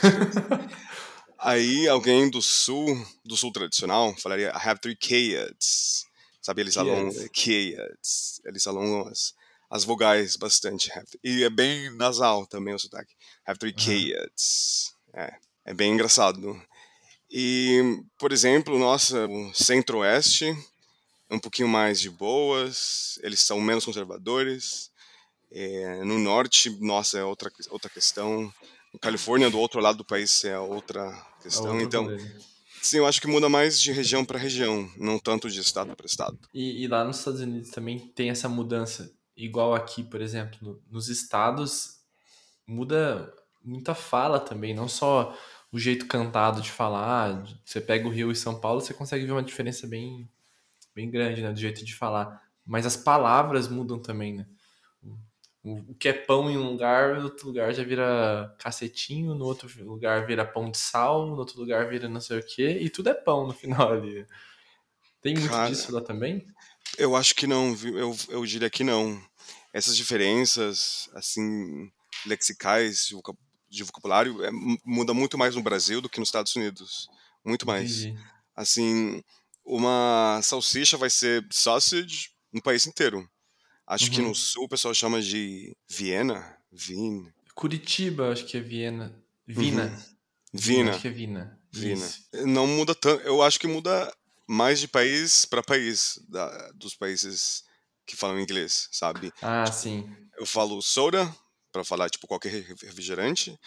Aí 1.42 1.88
alguém 1.88 2.30
do 2.30 2.42
sul, 2.42 2.86
do 3.24 3.38
sul 3.38 3.52
tradicional, 3.52 4.14
falaria 4.18 4.50
I 4.50 4.70
have 4.70 4.82
three 4.82 4.96
kids. 4.96 6.06
Sabe, 6.42 6.62
eles 6.62 6.78
alongam 6.78 7.10
Kids. 7.10 7.30
kids. 7.32 8.42
Eles 8.46 8.68
alongam 8.68 9.08
as, 9.08 9.34
as 9.70 9.84
vogais 9.84 10.36
bastante. 10.36 10.92
E 11.24 11.44
é 11.44 11.50
bem 11.50 11.96
nasal 11.96 12.46
também 12.46 12.74
o 12.74 12.80
sotaque. 12.80 13.14
Have 13.46 13.60
three 13.60 13.74
kids. 13.74 14.94
É, 15.14 15.34
é 15.66 15.74
bem 15.74 15.94
engraçado. 15.94 16.62
E, 17.32 18.02
por 18.18 18.32
exemplo, 18.32 18.80
nossa, 18.80 19.28
o 19.28 19.54
centro-oeste 19.54 20.46
é 21.30 21.36
um 21.36 21.40
pouquinho 21.40 21.68
mais 21.68 22.02
de 22.02 22.10
boas, 22.10 23.20
eles 23.22 23.40
são 23.40 23.62
menos 23.62 23.86
conservadores. 23.86 24.90
É, 25.52 26.04
no 26.04 26.18
norte, 26.18 26.70
nossa, 26.82 27.20
é 27.20 27.24
outra, 27.24 27.52
outra 27.70 27.90
questão. 27.90 28.52
Califórnia, 29.02 29.50
do 29.50 29.60
outro 29.60 29.80
lado 29.80 30.00
do 30.00 30.06
país, 30.06 30.44
é 30.44 30.58
outra 30.58 31.02
É 31.40 31.44
questão. 31.44 31.72
outro 31.72 31.82
Então, 31.86 32.08
sim, 32.82 32.98
eu 32.98 33.06
acho 33.06 33.22
que 33.22 33.28
muda 33.28 33.48
mais 33.50 33.80
de 33.80 33.92
região 33.92 34.26
para 34.26 34.40
região, 34.40 34.90
não 34.98 35.20
tanto 35.20 35.50
de 35.50 35.60
estado 35.60 35.96
para 35.96 36.06
estado. 36.06 36.38
E, 36.54 36.84
e 36.84 36.88
lá 36.88 37.04
nos 37.04 37.20
Estados 37.20 37.42
Unidos 37.42 37.70
também 37.70 38.00
tem 38.00 38.30
essa 38.30 38.50
mudança. 38.50 39.12
Igual 39.38 39.74
aqui, 39.74 40.04
por 40.04 40.22
exemplo, 40.22 40.58
no- 40.62 40.82
nos 40.90 41.08
estados, 41.08 42.00
muda 42.68 43.32
muita 43.64 43.94
fala 43.94 44.40
também, 44.40 44.74
não 44.74 44.88
só 44.88 45.38
o 45.72 45.80
jeito 45.80 46.08
cantado 46.08 46.62
de 46.62 46.72
falar. 46.72 47.44
Você 47.64 47.80
pega 47.80 48.08
o 48.08 48.12
Rio 48.12 48.32
e 48.32 48.36
São 48.36 48.60
Paulo, 48.60 48.82
você 48.82 48.94
consegue 48.94 49.26
ver 49.26 49.32
uma 49.32 49.44
diferença 49.44 49.86
bem, 49.88 50.28
bem 50.96 51.10
grande, 51.10 51.42
né, 51.42 51.52
do 51.52 51.60
jeito 51.60 51.84
de 51.86 51.96
falar. 51.96 52.42
Mas 52.66 52.86
as 52.86 52.98
palavras 52.98 53.68
mudam 53.68 54.00
também, 54.00 54.34
né? 54.34 54.46
O, 55.64 55.94
que 55.96 56.08
é 56.08 56.14
pão 56.14 56.50
em 56.50 56.58
um 56.58 56.70
lugar, 56.72 57.18
no 57.18 57.24
outro 57.26 57.48
lugar 57.48 57.74
já 57.74 57.84
vira 57.84 58.56
cacetinho, 58.60 59.36
no 59.36 59.44
outro 59.46 59.70
lugar 59.84 60.26
vira 60.26 60.46
pão 60.46 60.72
de 60.72 60.78
sal, 60.78 61.28
no 61.28 61.36
outro 61.38 61.60
lugar 61.60 61.90
vira 61.90 62.08
não 62.08 62.22
sei 62.22 62.40
o 62.40 62.46
quê, 62.46 62.78
e 62.80 62.90
tudo 62.90 63.10
é 63.10 63.14
pão 63.14 63.46
no 63.46 63.54
final 63.54 63.92
ali. 63.92 64.26
Tem 65.22 65.34
muito 65.34 65.50
Cara, 65.50 65.70
disso 65.70 65.92
lá 65.94 66.02
também? 66.02 66.46
Eu 66.98 67.16
acho 67.16 67.36
que 67.36 67.46
não? 67.46 67.76
Eu, 67.84 68.16
eu 68.30 68.46
diria 68.46 68.70
que 68.70 68.84
não. 68.84 69.22
Essas 69.74 69.96
diferenças, 69.98 71.10
assim, 71.14 71.92
lexicais 72.26 73.06
de 73.08 73.16
voca- 73.16 73.34
de 73.70 73.84
vocabulário, 73.84 74.44
é, 74.44 74.50
mu- 74.52 74.80
muda 74.86 75.14
muito 75.14 75.38
mais 75.38 75.56
no 75.56 75.62
Brasil 75.62 76.02
do 76.02 76.10
que 76.10 76.20
nos 76.20 76.30
Estados 76.30 76.56
Unidos. 76.56 77.10
Muito 77.46 77.68
mais. 77.68 78.04
Entendi. 78.06 78.20
Assim, 78.56 79.22
uma 79.64 80.40
salsicha 80.42 80.98
vai 80.98 81.10
ser 81.10 81.46
sausage 81.52 82.30
no 82.52 82.62
país 82.62 82.88
inteiro. 82.88 83.30
Acho 83.90 84.10
que 84.12 84.22
no 84.22 84.28
Uhum. 84.30 84.36
sul 84.36 84.64
o 84.66 84.70
pessoal 84.70 84.94
chama 84.94 85.20
de 85.22 85.76
Viena, 85.90 86.56
Vin, 86.72 87.28
Curitiba, 87.56 88.32
acho 88.32 88.46
que 88.46 88.56
é 88.56 88.62
Viena. 88.62 89.14
Vina. 89.46 89.86
Uhum. 89.88 90.16
Vina, 90.54 90.92
acho 90.92 91.02
que 91.02 91.08
é 91.08 91.12
Vina. 91.12 91.60
Vina. 91.72 92.06
Isso. 92.06 92.30
Não 92.46 92.66
muda 92.68 92.94
tanto. 92.96 93.22
Eu 93.24 93.42
acho 93.42 93.60
que 93.60 93.68
muda 93.68 94.14
mais 94.48 94.80
de 94.80 94.88
país 94.88 95.44
para 95.46 95.62
país, 95.64 96.20
da- 96.30 96.72
dos 96.76 96.96
países 96.96 97.64
que 98.06 98.16
falam 98.16 98.40
inglês, 98.40 98.88
sabe? 98.92 99.32
Ah, 99.42 99.66
sim. 99.72 100.08
Eu 100.38 100.46
falo 100.46 100.82
soda 100.82 101.30
para 101.72 101.84
falar 101.84 102.10
tipo 102.10 102.28
qualquer 102.28 102.52
refrigerante. 102.84 103.60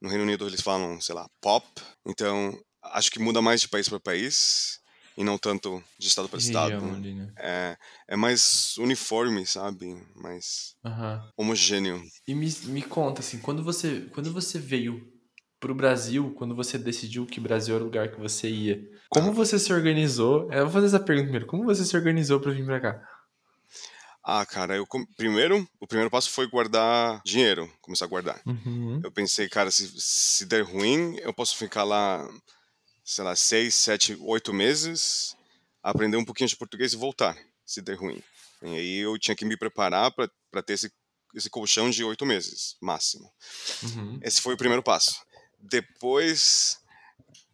No 0.00 0.08
Reino 0.08 0.24
Unido 0.24 0.46
eles 0.46 0.60
falam, 0.60 1.00
sei 1.00 1.14
lá, 1.14 1.28
pop. 1.40 1.66
Então, 2.04 2.58
acho 2.82 3.10
que 3.10 3.18
muda 3.18 3.40
mais 3.40 3.60
de 3.60 3.68
país 3.68 3.88
para 3.88 4.00
país 4.00 4.80
e 5.16 5.24
não 5.24 5.38
tanto 5.38 5.82
de 5.98 6.08
estado 6.08 6.28
para 6.28 6.38
estado. 6.38 6.84
Ali, 6.84 7.14
né? 7.14 7.32
é, 7.36 7.76
é 8.08 8.16
mais 8.16 8.76
uniforme, 8.78 9.46
sabe? 9.46 9.96
Mais 10.14 10.76
uhum. 10.84 11.20
homogêneo. 11.36 12.02
E 12.26 12.34
me, 12.34 12.54
me 12.64 12.82
conta, 12.82 13.20
assim, 13.20 13.38
quando 13.38 13.62
você, 13.62 14.08
quando 14.12 14.32
você 14.32 14.58
veio 14.58 15.12
pro 15.58 15.74
Brasil, 15.74 16.34
quando 16.36 16.54
você 16.54 16.78
decidiu 16.78 17.26
que 17.26 17.40
Brasil 17.40 17.74
era 17.74 17.82
o 17.82 17.86
lugar 17.86 18.10
que 18.10 18.20
você 18.20 18.48
ia, 18.48 18.80
como 19.08 19.32
você 19.32 19.58
se 19.58 19.72
organizou? 19.72 20.50
Eu 20.52 20.64
vou 20.64 20.72
fazer 20.72 20.86
essa 20.86 21.00
pergunta 21.00 21.24
primeiro. 21.24 21.46
Como 21.46 21.64
você 21.64 21.84
se 21.84 21.96
organizou 21.96 22.40
para 22.40 22.52
vir 22.52 22.64
para 22.64 22.80
cá? 22.80 23.08
Ah, 24.22 24.44
cara, 24.44 24.74
eu 24.74 24.86
primeiro, 25.16 25.66
o 25.78 25.86
primeiro 25.86 26.10
passo 26.10 26.30
foi 26.30 26.48
guardar 26.48 27.22
dinheiro, 27.24 27.70
começar 27.80 28.06
a 28.06 28.08
guardar. 28.08 28.40
Uhum. 28.44 29.00
Eu 29.04 29.12
pensei, 29.12 29.48
cara, 29.48 29.70
se, 29.70 29.88
se 29.96 30.44
der 30.46 30.62
ruim, 30.62 31.16
eu 31.20 31.32
posso 31.32 31.56
ficar 31.56 31.84
lá 31.84 32.28
sei 33.06 33.22
lá, 33.22 33.36
seis, 33.36 33.76
sete, 33.76 34.18
oito 34.20 34.52
meses, 34.52 35.36
aprender 35.80 36.16
um 36.16 36.24
pouquinho 36.24 36.48
de 36.48 36.56
português 36.56 36.92
e 36.92 36.96
voltar, 36.96 37.38
se 37.64 37.80
der 37.80 37.94
ruim. 37.94 38.20
E 38.60 38.66
aí 38.66 38.96
eu 38.98 39.16
tinha 39.16 39.36
que 39.36 39.44
me 39.44 39.56
preparar 39.56 40.10
para 40.10 40.62
ter 40.62 40.72
esse, 40.72 40.92
esse 41.32 41.48
colchão 41.48 41.88
de 41.88 42.02
oito 42.02 42.26
meses, 42.26 42.76
máximo. 42.80 43.32
Uhum. 43.84 44.18
Esse 44.22 44.40
foi 44.40 44.54
o 44.54 44.56
primeiro 44.56 44.82
passo. 44.82 45.24
Depois, 45.60 46.78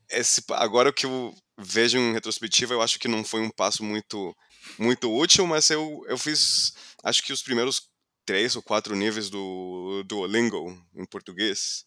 esse, 0.08 0.42
agora 0.52 0.90
que 0.90 1.04
eu 1.04 1.34
vejo 1.58 1.98
em 1.98 2.14
retrospectiva, 2.14 2.72
eu 2.72 2.80
acho 2.80 2.98
que 2.98 3.06
não 3.06 3.22
foi 3.22 3.42
um 3.42 3.50
passo 3.50 3.84
muito, 3.84 4.34
muito 4.78 5.14
útil, 5.14 5.46
mas 5.46 5.68
eu, 5.68 6.02
eu 6.08 6.16
fiz, 6.16 6.72
acho 7.04 7.22
que 7.22 7.32
os 7.32 7.42
primeiros 7.42 7.90
três 8.24 8.56
ou 8.56 8.62
quatro 8.62 8.96
níveis 8.96 9.28
do 9.28 10.02
Duolingo 10.06 10.82
em 10.94 11.04
português. 11.04 11.84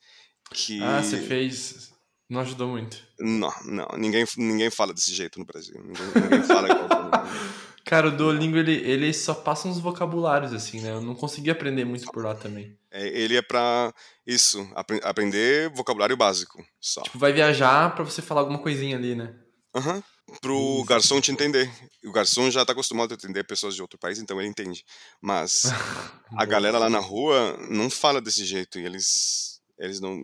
Que... 0.53 0.84
Ah, 0.84 1.01
você 1.01 1.19
fez 1.19 1.94
não 2.29 2.41
ajudou 2.41 2.67
muito. 2.67 2.98
Não, 3.20 3.53
não. 3.65 3.88
Ninguém, 3.98 4.25
ninguém 4.38 4.70
fala 4.70 4.94
desse 4.94 5.13
jeito 5.13 5.39
no 5.39 5.46
Brasil. 5.46 5.75
Ninguém, 5.84 6.24
ninguém 6.24 6.44
fala 6.44 6.70
igual 6.70 6.89
Cara, 7.86 8.08
o 8.08 8.12
Duolingo, 8.12 8.58
ele, 8.58 8.74
ele 8.74 9.13
só 9.13 9.36
passa 9.36 9.67
uns 9.67 9.77
vocabulários, 9.79 10.51
assim, 10.53 10.82
né? 10.82 10.89
Eu 10.89 11.01
não 11.01 11.13
consegui 11.13 11.51
aprender 11.51 11.86
muito 11.86 12.12
por 12.12 12.25
lá 12.25 12.34
também. 12.34 12.75
É, 12.89 13.08
ele 13.08 13.38
é 13.38 13.44
pra 13.44 13.94
isso, 14.25 14.67
apre 14.74 15.00
aprender 15.03 15.70
vocabulário 15.70 16.17
básico, 16.17 16.65
só. 16.82 17.03
Tipo, 17.03 17.20
vai 17.20 17.32
viajar 17.32 17.94
pra 17.94 18.03
você 18.03 18.24
falar 18.24 18.41
alguma 18.41 18.58
coisinha 18.58 18.98
ali, 18.98 19.13
né? 19.13 19.36
Aham. 19.75 19.96
Uhum. 19.98 20.03
Pro 20.41 20.77
isso. 20.77 20.86
garçom 20.86 21.22
te 21.22 21.32
entender. 21.32 21.72
O 22.03 22.12
garçom 22.12 22.50
já 22.50 22.65
tá 22.65 22.72
acostumado 22.74 23.12
a 23.12 23.13
entender 23.13 23.44
pessoas 23.44 23.75
de 23.75 23.82
outro 23.84 24.00
país, 24.00 24.17
então 24.17 24.39
ele 24.41 24.50
entende. 24.50 24.84
Mas 25.22 25.65
a 26.36 26.46
galera 26.46 26.79
lá 26.79 26.89
na 26.89 26.98
rua 26.98 27.55
não 27.70 27.88
fala 27.91 28.20
desse 28.20 28.44
jeito 28.46 28.79
e 28.79 28.86
eles, 28.86 29.62
eles 29.77 30.00
não, 30.00 30.17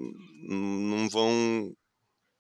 não 0.50 1.08
vão 1.08 1.72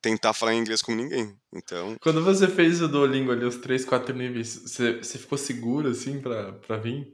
tentar 0.01 0.34
falar 0.34 0.55
inglês 0.55 0.81
com 0.81 0.96
ninguém. 0.96 1.38
Então. 1.53 1.96
Quando 2.01 2.24
você 2.24 2.48
fez 2.48 2.81
o 2.81 2.88
Duolingo 2.88 3.31
ali, 3.31 3.46
os 3.46 3.58
três, 3.58 3.86
quatro 3.86 4.15
níveis, 4.15 4.55
você, 4.55 4.98
você 4.98 5.17
ficou 5.17 5.38
seguro 5.38 5.89
assim 5.89 6.20
pra, 6.20 6.53
pra 6.53 6.77
vir? 6.77 7.08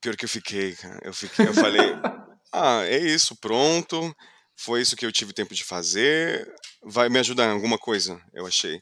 Pior 0.00 0.16
que 0.16 0.24
eu 0.24 0.28
fiquei, 0.28 0.74
cara. 0.74 1.00
Eu 1.02 1.12
fiquei, 1.12 1.46
eu 1.46 1.54
falei, 1.54 1.80
ah, 2.52 2.84
é 2.84 2.98
isso, 2.98 3.36
pronto. 3.36 4.14
Foi 4.56 4.80
isso 4.80 4.96
que 4.96 5.06
eu 5.06 5.12
tive 5.12 5.32
tempo 5.32 5.54
de 5.54 5.64
fazer. 5.64 6.52
Vai 6.82 7.08
me 7.08 7.18
ajudar 7.18 7.46
em 7.46 7.52
alguma 7.52 7.78
coisa, 7.78 8.20
eu 8.32 8.46
achei. 8.46 8.80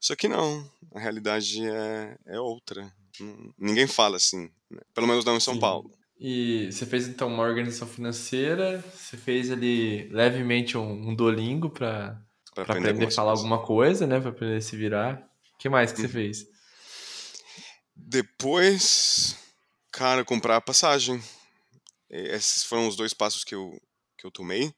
Só 0.00 0.14
que 0.14 0.28
não, 0.28 0.68
a 0.94 1.00
realidade 1.00 1.64
é, 1.64 2.16
é 2.26 2.40
outra. 2.40 2.92
Ninguém 3.58 3.86
fala 3.86 4.16
assim, 4.16 4.50
né? 4.70 4.80
pelo 4.94 5.06
menos 5.08 5.24
não 5.24 5.36
em 5.36 5.40
São 5.40 5.54
Sim. 5.54 5.60
Paulo. 5.60 5.90
E 6.20 6.70
você 6.72 6.84
fez 6.84 7.06
então 7.06 7.28
uma 7.28 7.44
organização 7.44 7.86
financeira, 7.86 8.84
você 8.92 9.16
fez 9.16 9.52
ali 9.52 10.08
levemente 10.08 10.76
um, 10.76 11.10
um 11.10 11.14
Duolingo 11.14 11.70
para 11.70 12.20
aprender, 12.56 12.90
aprender 12.90 13.06
a 13.06 13.10
falar 13.10 13.30
coisas. 13.30 13.44
alguma 13.44 13.64
coisa, 13.64 14.06
né? 14.06 14.20
Para 14.20 14.30
aprender 14.30 14.56
a 14.56 14.60
se 14.60 14.76
virar. 14.76 15.30
O 15.54 15.58
que 15.58 15.68
mais 15.68 15.92
que 15.92 16.00
você 16.00 16.08
fez? 16.08 16.46
Depois, 17.94 19.36
cara, 19.92 20.24
comprar 20.24 20.56
a 20.56 20.60
passagem. 20.60 21.22
Esses 22.10 22.64
foram 22.64 22.88
os 22.88 22.96
dois 22.96 23.12
passos 23.12 23.44
que 23.44 23.54
eu, 23.54 23.80
que 24.16 24.26
eu 24.26 24.30
tomei. 24.30 24.74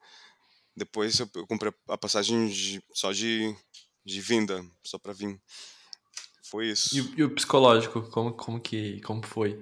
Depois 0.76 1.18
eu, 1.18 1.28
eu 1.35 1.47
comprei 1.47 1.73
a 1.88 1.97
passagem 1.97 2.49
de, 2.49 2.82
só 2.92 3.12
de, 3.12 3.54
de 4.04 4.20
vinda, 4.20 4.64
só 4.82 4.99
para 4.99 5.12
vir. 5.12 5.40
Foi 6.42 6.68
isso. 6.68 6.97
E, 6.97 7.20
e, 7.20 7.25
o 7.25 7.35
psicológico, 7.35 8.02
como, 8.11 8.32
como 8.32 8.61
que 8.61 9.00
como 9.02 9.25
foi? 9.25 9.56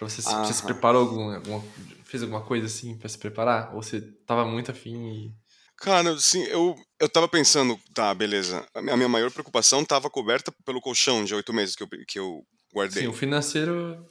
Pra 0.00 0.08
você, 0.08 0.22
ah, 0.26 0.42
você 0.42 0.54
se 0.54 0.62
preparou 0.62 1.02
algum, 1.02 1.34
alguma, 1.34 1.62
fez 2.04 2.22
alguma 2.22 2.40
coisa 2.40 2.64
assim 2.64 2.96
para 2.96 3.06
se 3.06 3.18
preparar? 3.18 3.74
Ou 3.74 3.82
você 3.82 4.00
tava 4.26 4.46
muito 4.46 4.70
afim 4.70 4.96
e... 5.12 5.34
Cara, 5.76 6.18
sim, 6.18 6.42
eu, 6.44 6.74
eu 6.98 7.06
tava 7.06 7.28
pensando, 7.28 7.78
tá, 7.92 8.14
beleza. 8.14 8.66
A 8.74 8.80
minha 8.80 9.08
maior 9.10 9.30
preocupação 9.30 9.84
tava 9.84 10.08
coberta 10.08 10.50
pelo 10.64 10.80
colchão 10.80 11.22
de 11.22 11.34
oito 11.34 11.52
meses 11.52 11.76
que 11.76 11.82
eu, 11.82 11.88
que 12.08 12.18
eu 12.18 12.42
guardei. 12.72 13.02
Sim, 13.02 13.08
o 13.08 13.12
financeiro. 13.12 14.02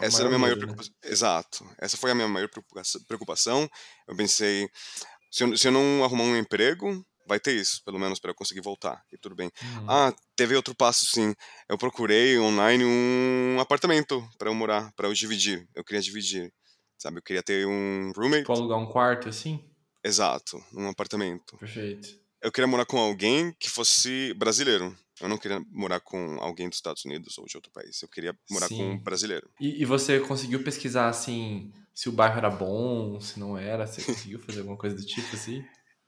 É 0.00 0.06
Essa 0.06 0.18
era 0.18 0.26
a 0.26 0.28
minha 0.28 0.38
maior 0.38 0.56
preocupação. 0.56 0.92
Né? 1.02 1.10
Exato. 1.10 1.66
Essa 1.78 1.96
foi 1.96 2.12
a 2.12 2.14
minha 2.14 2.28
maior 2.28 2.48
preocupação. 3.08 3.68
Eu 4.06 4.14
pensei, 4.14 4.68
se 5.32 5.42
eu, 5.42 5.58
se 5.58 5.66
eu 5.66 5.72
não 5.72 6.04
arrumar 6.04 6.22
um 6.22 6.36
emprego, 6.36 7.04
vai 7.26 7.40
ter 7.40 7.54
isso, 7.54 7.82
pelo 7.84 7.98
menos 7.98 8.18
para 8.18 8.30
eu 8.30 8.34
conseguir 8.34 8.60
voltar. 8.60 9.04
E 9.12 9.18
tudo 9.18 9.34
bem. 9.34 9.50
Uhum. 9.62 9.90
Ah, 9.90 10.14
teve 10.36 10.54
outro 10.54 10.74
passo, 10.74 11.06
sim. 11.06 11.34
Eu 11.68 11.78
procurei 11.78 12.38
online 12.38 12.84
um 12.84 13.58
apartamento 13.60 14.26
para 14.38 14.48
eu 14.48 14.54
morar, 14.54 14.92
para 14.92 15.08
eu 15.08 15.12
dividir. 15.12 15.66
Eu 15.74 15.84
queria 15.84 16.02
dividir, 16.02 16.52
sabe? 16.98 17.18
Eu 17.18 17.22
queria 17.22 17.42
ter 17.42 17.66
um 17.66 18.12
roommate. 18.16 18.44
Pra 18.44 18.54
alugar 18.54 18.78
um 18.78 18.86
quarto, 18.86 19.28
assim? 19.28 19.64
Exato, 20.02 20.62
um 20.74 20.88
apartamento. 20.88 21.56
Perfeito. 21.56 22.22
Eu 22.42 22.52
queria 22.52 22.68
morar 22.68 22.84
com 22.84 22.98
alguém 22.98 23.54
que 23.58 23.70
fosse 23.70 24.34
brasileiro. 24.34 24.94
Eu 25.20 25.28
não 25.28 25.38
queria 25.38 25.64
morar 25.70 26.00
com 26.00 26.36
alguém 26.40 26.68
dos 26.68 26.76
Estados 26.76 27.04
Unidos 27.04 27.38
ou 27.38 27.46
de 27.46 27.56
outro 27.56 27.72
país. 27.72 28.02
Eu 28.02 28.08
queria 28.08 28.36
morar 28.50 28.68
sim. 28.68 28.76
com 28.76 28.82
um 28.90 28.98
brasileiro. 28.98 29.48
E, 29.58 29.80
e 29.80 29.84
você 29.86 30.20
conseguiu 30.20 30.62
pesquisar, 30.62 31.08
assim, 31.08 31.72
se 31.94 32.08
o 32.08 32.12
bairro 32.12 32.36
era 32.36 32.50
bom, 32.50 33.18
se 33.20 33.38
não 33.40 33.56
era? 33.56 33.86
Você 33.86 34.02
conseguiu 34.02 34.40
fazer 34.40 34.58
alguma 34.58 34.76
coisa 34.76 34.94
do 34.94 35.06
tipo, 35.06 35.34
assim? 35.34 35.64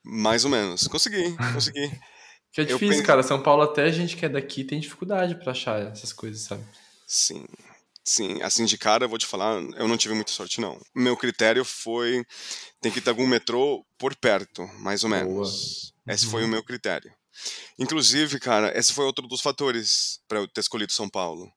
Mais 0.06 0.44
ou 0.44 0.50
menos. 0.50 0.86
Consegui, 0.86 1.36
consegui. 1.52 1.90
que 2.52 2.60
é 2.60 2.64
difícil, 2.64 2.88
penso... 2.88 3.02
cara. 3.02 3.22
São 3.22 3.42
Paulo, 3.42 3.62
até 3.62 3.82
a 3.82 3.90
gente 3.90 4.16
que 4.16 4.24
é 4.24 4.28
daqui 4.28 4.62
tem 4.62 4.78
dificuldade 4.78 5.34
para 5.34 5.50
achar 5.50 5.80
essas 5.80 6.12
coisas, 6.12 6.42
sabe? 6.42 6.64
Sim. 7.06 7.44
Sim, 8.08 8.40
assim 8.40 8.64
de 8.64 8.78
cara 8.78 9.04
eu 9.04 9.08
vou 9.08 9.18
te 9.18 9.26
falar, 9.26 9.60
eu 9.76 9.88
não 9.88 9.96
tive 9.96 10.14
muita 10.14 10.30
sorte 10.30 10.60
não. 10.60 10.80
Meu 10.94 11.16
critério 11.16 11.64
foi 11.64 12.24
tem 12.80 12.92
que 12.92 13.00
ter 13.00 13.10
algum 13.10 13.26
metrô 13.26 13.84
por 13.98 14.14
perto, 14.14 14.64
mais 14.78 15.02
ou 15.02 15.10
menos. 15.10 15.92
Boa. 16.04 16.14
Esse 16.14 16.26
uhum. 16.26 16.30
foi 16.30 16.44
o 16.44 16.48
meu 16.48 16.62
critério. 16.62 17.12
Inclusive, 17.76 18.38
cara, 18.38 18.78
esse 18.78 18.92
foi 18.92 19.04
outro 19.04 19.26
dos 19.26 19.40
fatores 19.40 20.20
para 20.28 20.38
eu 20.38 20.46
ter 20.46 20.60
escolhido 20.60 20.92
São 20.92 21.08
Paulo. 21.08 21.50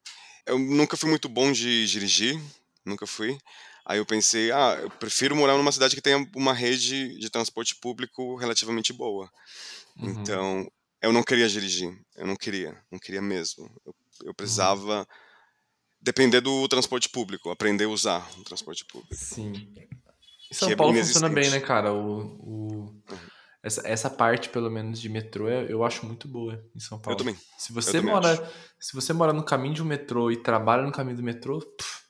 Eu 0.48 0.58
nunca 0.58 0.98
fui 0.98 1.08
muito 1.08 1.30
bom 1.30 1.52
de 1.52 1.86
dirigir, 1.86 2.42
nunca 2.84 3.06
fui. 3.06 3.38
Aí 3.86 3.98
eu 3.98 4.06
pensei, 4.06 4.52
ah, 4.52 4.78
eu 4.82 4.90
prefiro 4.90 5.36
morar 5.36 5.58
numa 5.58 5.72
cidade 5.72 5.96
que 5.96 6.02
tenha 6.02 6.28
uma 6.36 6.54
rede 6.54 7.18
de 7.18 7.30
transporte 7.30 7.76
público 7.76 8.36
relativamente 8.36 8.94
boa. 8.94 9.30
Uhum. 9.98 10.10
Então, 10.10 10.72
eu 11.02 11.12
não 11.12 11.24
queria 11.24 11.48
dirigir, 11.48 11.92
eu 12.16 12.28
não 12.28 12.36
queria, 12.36 12.78
não 12.92 13.00
queria 13.00 13.22
mesmo. 13.22 13.66
Eu, 13.86 13.96
eu 14.22 14.28
uhum. 14.28 14.34
precisava 14.34 15.00
uhum. 15.00 15.06
depender 16.02 16.42
do 16.42 16.68
transporte 16.68 17.10
público, 17.10 17.50
aprender 17.50 17.86
a 17.86 17.90
usar 17.90 18.30
o 18.38 18.44
transporte 18.44 18.86
público. 18.86 19.16
Sim. 19.16 19.54
Em 20.52 20.54
São 20.54 20.76
Paulo 20.76 20.98
é 20.98 21.04
funciona 21.04 21.30
bem, 21.30 21.50
né, 21.50 21.60
cara? 21.60 21.94
O, 21.94 22.20
o... 22.20 22.68
Uhum. 23.10 23.20
Essa, 23.62 23.86
essa 23.86 24.10
parte, 24.10 24.50
pelo 24.50 24.70
menos, 24.70 25.02
de 25.02 25.10
metrô, 25.10 25.50
eu 25.50 25.84
acho 25.84 26.06
muito 26.06 26.28
boa 26.28 26.64
em 26.74 26.80
São 26.80 26.98
Paulo. 26.98 27.14
Eu 27.14 27.18
também. 27.18 27.38
Se 27.58 27.74
você, 27.74 27.98
eu 27.98 28.04
mora, 28.04 28.38
também 28.38 28.52
se 28.80 28.94
você 28.94 29.12
mora 29.12 29.34
no 29.34 29.44
caminho 29.44 29.74
de 29.74 29.82
um 29.82 29.86
metrô 29.86 30.32
e 30.32 30.38
trabalha 30.38 30.84
no 30.84 30.94
caminho 30.94 31.18
do 31.18 31.24
metrô, 31.24 31.60
pff, 31.60 32.09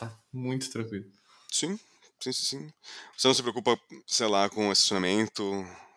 tá 0.00 0.18
muito 0.32 0.70
tranquilo. 0.70 1.04
Sim, 1.50 1.78
sim, 2.18 2.32
sim, 2.32 2.44
sim. 2.44 2.72
Você 3.16 3.28
não 3.28 3.34
se 3.34 3.42
preocupa, 3.42 3.78
sei 4.06 4.26
lá, 4.26 4.48
com 4.48 4.72
estacionamento, 4.72 5.42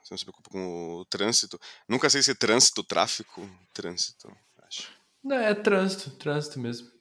você 0.03 0.12
não 0.12 0.17
se 0.17 0.25
preocupa 0.25 0.50
com 0.50 0.95
o 0.95 1.05
trânsito. 1.05 1.60
Nunca 1.88 2.10
sei 2.10 2.22
se 2.22 2.31
é 2.31 2.36
trânsito, 2.36 2.83
tráfico, 2.83 3.50
trânsito, 3.74 4.29
acho. 4.67 4.91
Não, 5.24 5.38
é 5.38 5.55
trânsito, 5.55 6.12
trânsito 6.12 6.60
mesmo. 6.60 6.91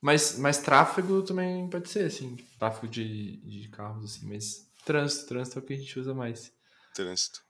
Mas, 0.00 0.38
mas 0.38 0.58
tráfego 0.58 1.22
também 1.22 1.68
pode 1.68 1.88
ser, 1.90 2.06
assim, 2.06 2.36
tráfego 2.58 2.86
de, 2.86 3.38
de 3.38 3.68
carros, 3.68 4.04
assim, 4.04 4.26
mas 4.28 4.70
trânsito, 4.84 5.26
trânsito 5.26 5.58
é 5.58 5.62
o 5.62 5.64
que 5.64 5.72
a 5.72 5.76
gente 5.76 5.98
usa 5.98 6.14
mais. 6.14 6.52
Trânsito. 6.94 7.40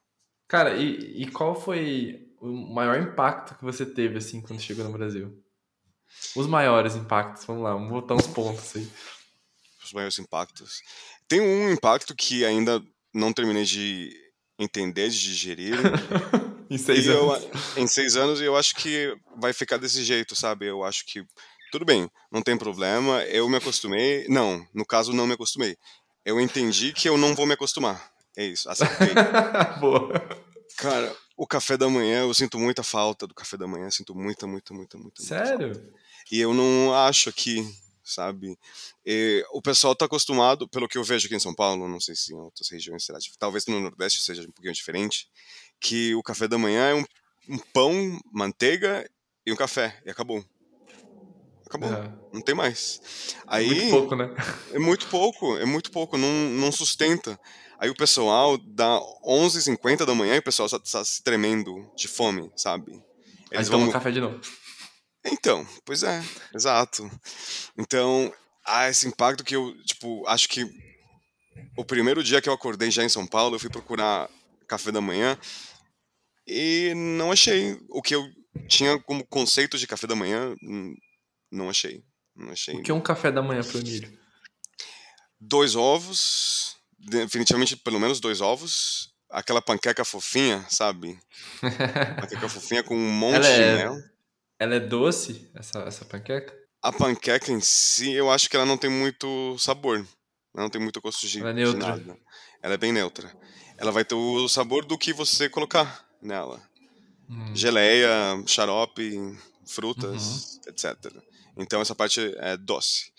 Cara, 0.49 0.77
e, 0.77 1.23
e 1.23 1.31
qual 1.31 1.61
foi 1.61 2.33
o 2.41 2.49
maior 2.49 2.99
impacto 3.01 3.57
que 3.57 3.65
você 3.65 3.85
teve, 3.85 4.19
assim, 4.19 4.41
quando 4.41 4.61
chegou 4.61 4.85
no 4.85 4.93
Brasil? 4.93 5.45
Os 6.35 6.47
maiores 6.47 6.95
impactos, 6.95 7.45
vamos 7.45 7.63
lá, 7.63 7.73
vamos 7.73 7.91
botar 7.91 8.15
uns 8.15 8.27
pontos 8.27 8.77
aí. 8.77 8.89
Os 9.85 9.93
maiores 9.93 10.19
impactos. 10.19 10.81
Tem 11.29 11.41
um 11.41 11.71
impacto 11.71 12.15
que 12.15 12.45
ainda 12.45 12.83
não 13.15 13.33
terminei 13.33 13.65
de 13.65 14.13
entender, 14.59 15.09
de 15.09 15.19
digerir. 15.19 15.75
em 16.71 16.79
seis 16.79 17.09
anos. 17.09 17.43
Eu, 17.43 17.83
em 17.83 17.87
seis 17.87 18.17
anos, 18.17 18.41
e 18.41 18.45
eu 18.45 18.57
acho 18.57 18.75
que 18.75 19.17
vai 19.37 19.53
ficar 19.53 19.77
desse 19.77 20.05
jeito, 20.05 20.35
sabe? 20.35 20.67
Eu 20.67 20.85
acho 20.85 21.05
que 21.07 21.25
tudo 21.71 21.85
bem, 21.85 22.11
não 22.31 22.43
tem 22.43 22.57
problema. 22.57 23.23
Eu 23.25 23.49
me 23.49 23.57
acostumei. 23.57 24.27
Não, 24.29 24.67
no 24.75 24.85
caso, 24.85 25.13
não 25.13 25.27
me 25.27 25.35
acostumei. 25.35 25.77
eu 26.25 26.41
entendi 26.41 26.93
que 26.93 27.09
eu 27.09 27.17
não 27.17 27.35
vou 27.35 27.47
me 27.47 27.55
acostumar. 27.55 28.11
É 28.37 28.45
isso, 28.45 28.69
acertei. 28.69 29.15
Boa. 29.81 30.13
Cara, 30.77 31.15
o 31.37 31.47
café 31.47 31.77
da 31.77 31.89
manhã, 31.89 32.21
eu 32.21 32.35
sinto 32.35 32.59
muita 32.59 32.83
falta 32.83 33.27
do 33.27 33.35
café 33.35 33.57
da 33.57 33.67
manhã, 33.67 33.91
sinto 33.91 34.15
muita, 34.15 34.47
muita, 34.47 34.73
muita, 34.73 34.99
muita. 34.99 35.23
Sério? 35.23 35.69
Muita 35.69 36.07
e 36.31 36.41
eu 36.41 36.53
não 36.53 36.95
acho 36.95 37.29
aqui, 37.29 37.65
sabe? 38.03 38.59
E 39.05 39.45
o 39.53 39.63
pessoal 39.63 39.95
tá 39.95 40.07
acostumado, 40.07 40.69
pelo 40.69 40.89
que 40.89 40.99
eu 40.99 41.05
vejo 41.05 41.27
aqui 41.27 41.37
em 41.37 41.41
São 41.41 41.55
Paulo, 41.55 41.89
não 41.89 42.01
sei 42.01 42.15
se 42.15 42.33
em 42.33 42.37
outras 42.37 42.69
regiões 42.69 43.05
será, 43.05 43.19
talvez 43.39 43.67
no 43.67 43.81
Nordeste 43.81 44.21
seja 44.21 44.43
um 44.43 44.53
pouquinho 44.53 44.75
diferente, 44.75 45.29
que 45.81 46.15
o 46.15 46.23
café 46.23 46.49
da 46.49 46.59
manhã 46.59 46.89
é 46.91 46.95
um, 46.95 47.05
um 47.49 47.59
pão, 47.73 48.21
manteiga 48.33 49.09
e 49.45 49.53
um 49.53 49.57
café, 49.57 50.01
e 50.05 50.11
acabou. 50.11 50.45
Acabou. 51.65 51.93
É. 51.93 52.13
Não 52.33 52.41
tem 52.41 52.55
mais. 52.55 53.35
Aí, 53.47 53.69
muito 53.69 53.91
pouco, 53.91 54.17
né? 54.17 54.35
É 54.73 54.79
muito 54.79 55.07
pouco, 55.09 55.57
é 55.59 55.65
muito 55.65 55.91
pouco, 55.91 56.17
não, 56.17 56.29
não 56.51 56.73
sustenta. 56.73 57.39
Aí 57.79 57.91
o 57.91 57.95
pessoal, 57.95 58.57
dá 58.59 58.99
11h50 59.25 60.05
da 60.05 60.15
manhã, 60.15 60.37
e 60.37 60.39
o 60.39 60.43
pessoal 60.43 60.69
só 60.69 60.79
tá 60.79 61.05
se 61.05 61.23
tremendo 61.23 61.91
de 61.97 62.09
fome, 62.09 62.51
sabe? 62.57 62.93
Eles 63.51 63.71
Aí 63.71 63.79
vão... 63.79 63.91
café 63.91 64.11
de 64.11 64.21
novo. 64.21 64.41
Então, 65.25 65.67
pois 65.85 66.03
é, 66.03 66.23
exato. 66.55 67.11
Então, 67.77 68.33
há 68.65 68.89
esse 68.89 69.07
impacto 69.07 69.45
que 69.45 69.57
eu, 69.57 69.77
tipo, 69.85 70.27
acho 70.27 70.49
que 70.49 70.65
o 71.77 71.85
primeiro 71.85 72.23
dia 72.23 72.41
que 72.41 72.49
eu 72.49 72.53
acordei 72.53 72.91
já 72.91 73.05
em 73.05 73.09
São 73.09 73.27
Paulo, 73.27 73.57
eu 73.57 73.61
fui 73.61 73.71
procurar 73.71 74.31
café 74.67 74.91
da 74.91 75.01
manhã 75.01 75.39
e 76.47 76.93
não 76.95 77.33
achei 77.33 77.79
o 77.91 78.01
que 78.01 78.15
eu 78.15 78.25
tinha 78.69 78.99
como 79.03 79.27
conceito 79.27 79.77
de 79.77 79.87
café 79.87 80.07
da 80.07 80.15
manhã, 80.15 80.55
hum, 80.63 80.95
não 81.51 81.69
achei. 81.69 82.03
Não 82.35 82.51
achei. 82.51 82.77
O 82.77 82.83
que 82.83 82.91
é 82.91 82.95
um 82.95 83.01
café 83.01 83.33
da 83.33 83.43
manhã 83.43 83.63
pro 83.63 83.79
Emílio? 83.79 84.19
Dois 85.41 85.75
ovos, 85.75 86.76
definitivamente 86.99 87.77
pelo 87.77 88.01
menos 88.01 88.21
dois 88.21 88.41
ovos, 88.41 89.13
aquela 89.31 89.63
panqueca 89.63 90.05
fofinha, 90.05 90.65
sabe? 90.69 91.19
panqueca 92.21 92.49
fofinha 92.49 92.83
com 92.83 92.97
um 92.97 93.11
monte 93.11 93.37
ela 93.37 93.49
é, 93.49 93.71
de 93.71 93.83
mel. 93.83 93.97
Ela 94.59 94.75
é 94.77 94.81
doce, 94.81 95.51
essa, 95.55 95.81
essa 95.81 96.05
panqueca? 96.05 96.55
A 96.83 96.93
panqueca 96.93 97.53
em 97.53 97.61
si, 97.61 98.13
eu 98.13 98.31
acho 98.31 98.49
que 98.49 98.57
ela 98.57 98.67
não 98.67 98.79
tem 98.79 98.91
muito 98.91 99.57
sabor. 99.59 99.99
Ela 100.55 100.65
não 100.65 100.71
tem 100.71 100.81
muito 100.81 101.01
gosto 101.01 101.27
de, 101.27 101.41
ela 101.41 101.51
é 101.51 101.53
neutra. 101.53 101.79
nada. 101.79 102.19
Ela 102.63 102.75
é 102.75 102.79
bem 102.79 102.93
neutra. 102.93 103.31
Ela 103.77 103.93
vai 103.93 104.05
ter 104.05 104.15
o 104.15 104.49
sabor 104.49 104.85
do 104.85 104.97
que 104.97 105.13
você 105.13 105.49
colocar 105.49 106.07
nela. 106.23 106.63
Hum. 107.29 107.55
Geleia, 107.55 108.43
xarope, 108.47 109.37
frutas, 109.67 110.61
uhum. 110.65 110.73
etc. 110.73 111.13
Então 111.57 111.81
essa 111.81 111.95
parte 111.95 112.21
é 112.39 112.57
doce. 112.57 113.13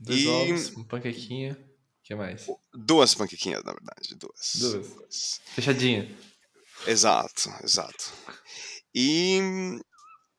Dois 0.00 0.20
e... 0.20 0.28
ovos, 0.28 0.68
uma 0.70 0.84
panquequinha. 0.84 1.58
O 2.04 2.06
que 2.06 2.14
mais? 2.14 2.46
Duas 2.74 3.14
panquequinhas, 3.14 3.64
na 3.64 3.72
verdade. 3.72 4.14
Duas. 4.14 4.56
Duas. 4.56 4.88
duas. 4.88 5.40
Fechadinha. 5.46 6.14
Exato, 6.86 7.48
exato. 7.62 8.12
E 8.94 9.40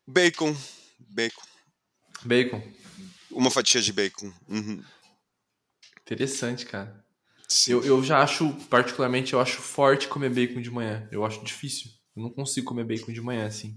bacon. 0.06 0.56
Bacon. 1.00 1.42
Bacon. 2.24 2.62
Uma 3.32 3.50
fatia 3.50 3.82
de 3.82 3.92
bacon. 3.92 4.32
Uhum. 4.48 4.84
Interessante, 6.04 6.68
cara. 6.68 7.04
Eu, 7.68 7.84
eu 7.84 8.04
já 8.04 8.22
acho, 8.22 8.54
particularmente, 8.70 9.34
eu 9.34 9.42
acho 9.42 9.60
forte 9.60 10.08
comer 10.08 10.30
bacon 10.30 10.62
de 10.62 10.70
manhã. 10.70 11.10
Eu 11.12 11.26
acho 11.26 11.44
difícil. 11.44 11.90
Eu 12.16 12.22
não 12.22 12.30
consigo 12.30 12.68
comer 12.68 12.84
bacon 12.84 13.12
de 13.12 13.22
manhã, 13.22 13.48
assim. 13.48 13.76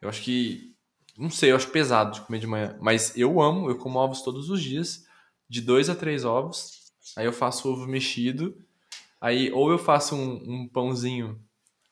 Eu 0.00 0.08
acho 0.08 0.22
que 0.22 0.74
não 1.18 1.28
sei, 1.28 1.52
eu 1.52 1.56
acho 1.56 1.68
pesado 1.68 2.14
de 2.14 2.22
comer 2.22 2.38
de 2.38 2.46
manhã. 2.46 2.78
Mas 2.80 3.14
eu 3.18 3.38
amo, 3.42 3.68
eu 3.68 3.76
como 3.76 3.98
ovos 3.98 4.22
todos 4.22 4.48
os 4.48 4.62
dias. 4.62 5.04
De 5.46 5.60
dois 5.60 5.90
a 5.90 5.94
três 5.94 6.24
ovos. 6.24 6.81
Aí 7.16 7.26
eu 7.26 7.32
faço 7.32 7.70
ovo 7.70 7.86
mexido. 7.86 8.56
Aí 9.20 9.52
ou 9.52 9.70
eu 9.70 9.78
faço 9.78 10.16
um, 10.16 10.42
um 10.46 10.68
pãozinho 10.68 11.40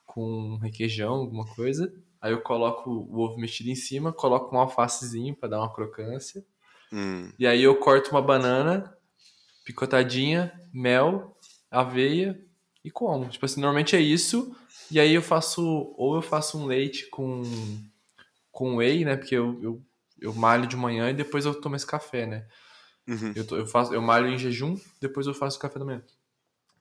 com 0.05 0.57
requeijão, 0.57 1.15
alguma 1.15 1.47
coisa. 1.55 1.93
Aí 2.21 2.33
eu 2.33 2.41
coloco 2.41 2.91
o 2.91 3.21
ovo 3.21 3.39
mexido 3.39 3.71
em 3.71 3.75
cima, 3.75 4.13
coloco 4.13 4.55
um 4.55 4.59
alfacezinho 4.59 5.35
para 5.35 5.51
dar 5.51 5.59
uma 5.61 5.73
crocância. 5.73 6.45
Hum. 6.93 7.33
E 7.39 7.47
aí 7.47 7.63
eu 7.63 7.79
corto 7.79 8.11
uma 8.11 8.21
banana, 8.21 8.95
picotadinha, 9.65 10.53
mel, 10.73 11.37
aveia 11.71 12.39
e 12.85 12.91
como. 12.91 13.29
Tipo 13.29 13.47
assim, 13.47 13.61
normalmente 13.61 13.97
é 13.97 14.01
isso. 14.01 14.55
E 14.91 14.99
aí 14.99 15.15
eu 15.15 15.23
faço, 15.23 15.95
ou 15.97 16.17
eu 16.17 16.23
faço 16.23 16.59
um 16.59 16.67
leite 16.67 17.09
com 17.09 17.43
com 18.51 18.77
whey, 18.77 19.05
né? 19.05 19.17
Porque 19.17 19.35
eu, 19.35 19.59
eu, 19.63 19.83
eu 20.21 20.35
malho 20.35 20.67
de 20.67 20.77
manhã 20.77 21.09
e 21.11 21.15
depois 21.15 21.47
eu 21.47 21.59
tomo 21.59 21.77
esse 21.77 21.87
café, 21.87 22.27
né? 22.27 22.47
Uhum. 23.11 23.33
Eu, 23.35 23.59
eu, 23.59 23.67
faço, 23.67 23.93
eu 23.93 24.01
malho 24.01 24.29
em 24.29 24.39
jejum, 24.39 24.79
depois 25.01 25.27
eu 25.27 25.35
faço 25.35 25.59
o 25.59 25.61
café 25.61 25.81
da 25.81 25.85
manhã. 25.85 26.03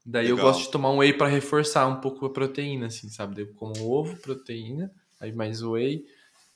Daí 0.05 0.27
Legal. 0.27 0.37
eu 0.37 0.43
gosto 0.43 0.61
de 0.65 0.71
tomar 0.71 0.91
um 0.91 0.99
whey 0.99 1.11
para 1.11 1.27
reforçar 1.27 1.87
um 1.87 1.99
pouco 1.99 2.25
a 2.25 2.29
proteína, 2.29 2.85
assim, 2.85 3.09
sabe? 3.09 3.35
Daí 3.35 3.45
eu 3.45 3.53
como 3.55 3.73
ovo, 3.91 4.15
proteína, 4.17 4.93
aí 5.19 5.31
mais 5.33 5.63
whey 5.63 6.05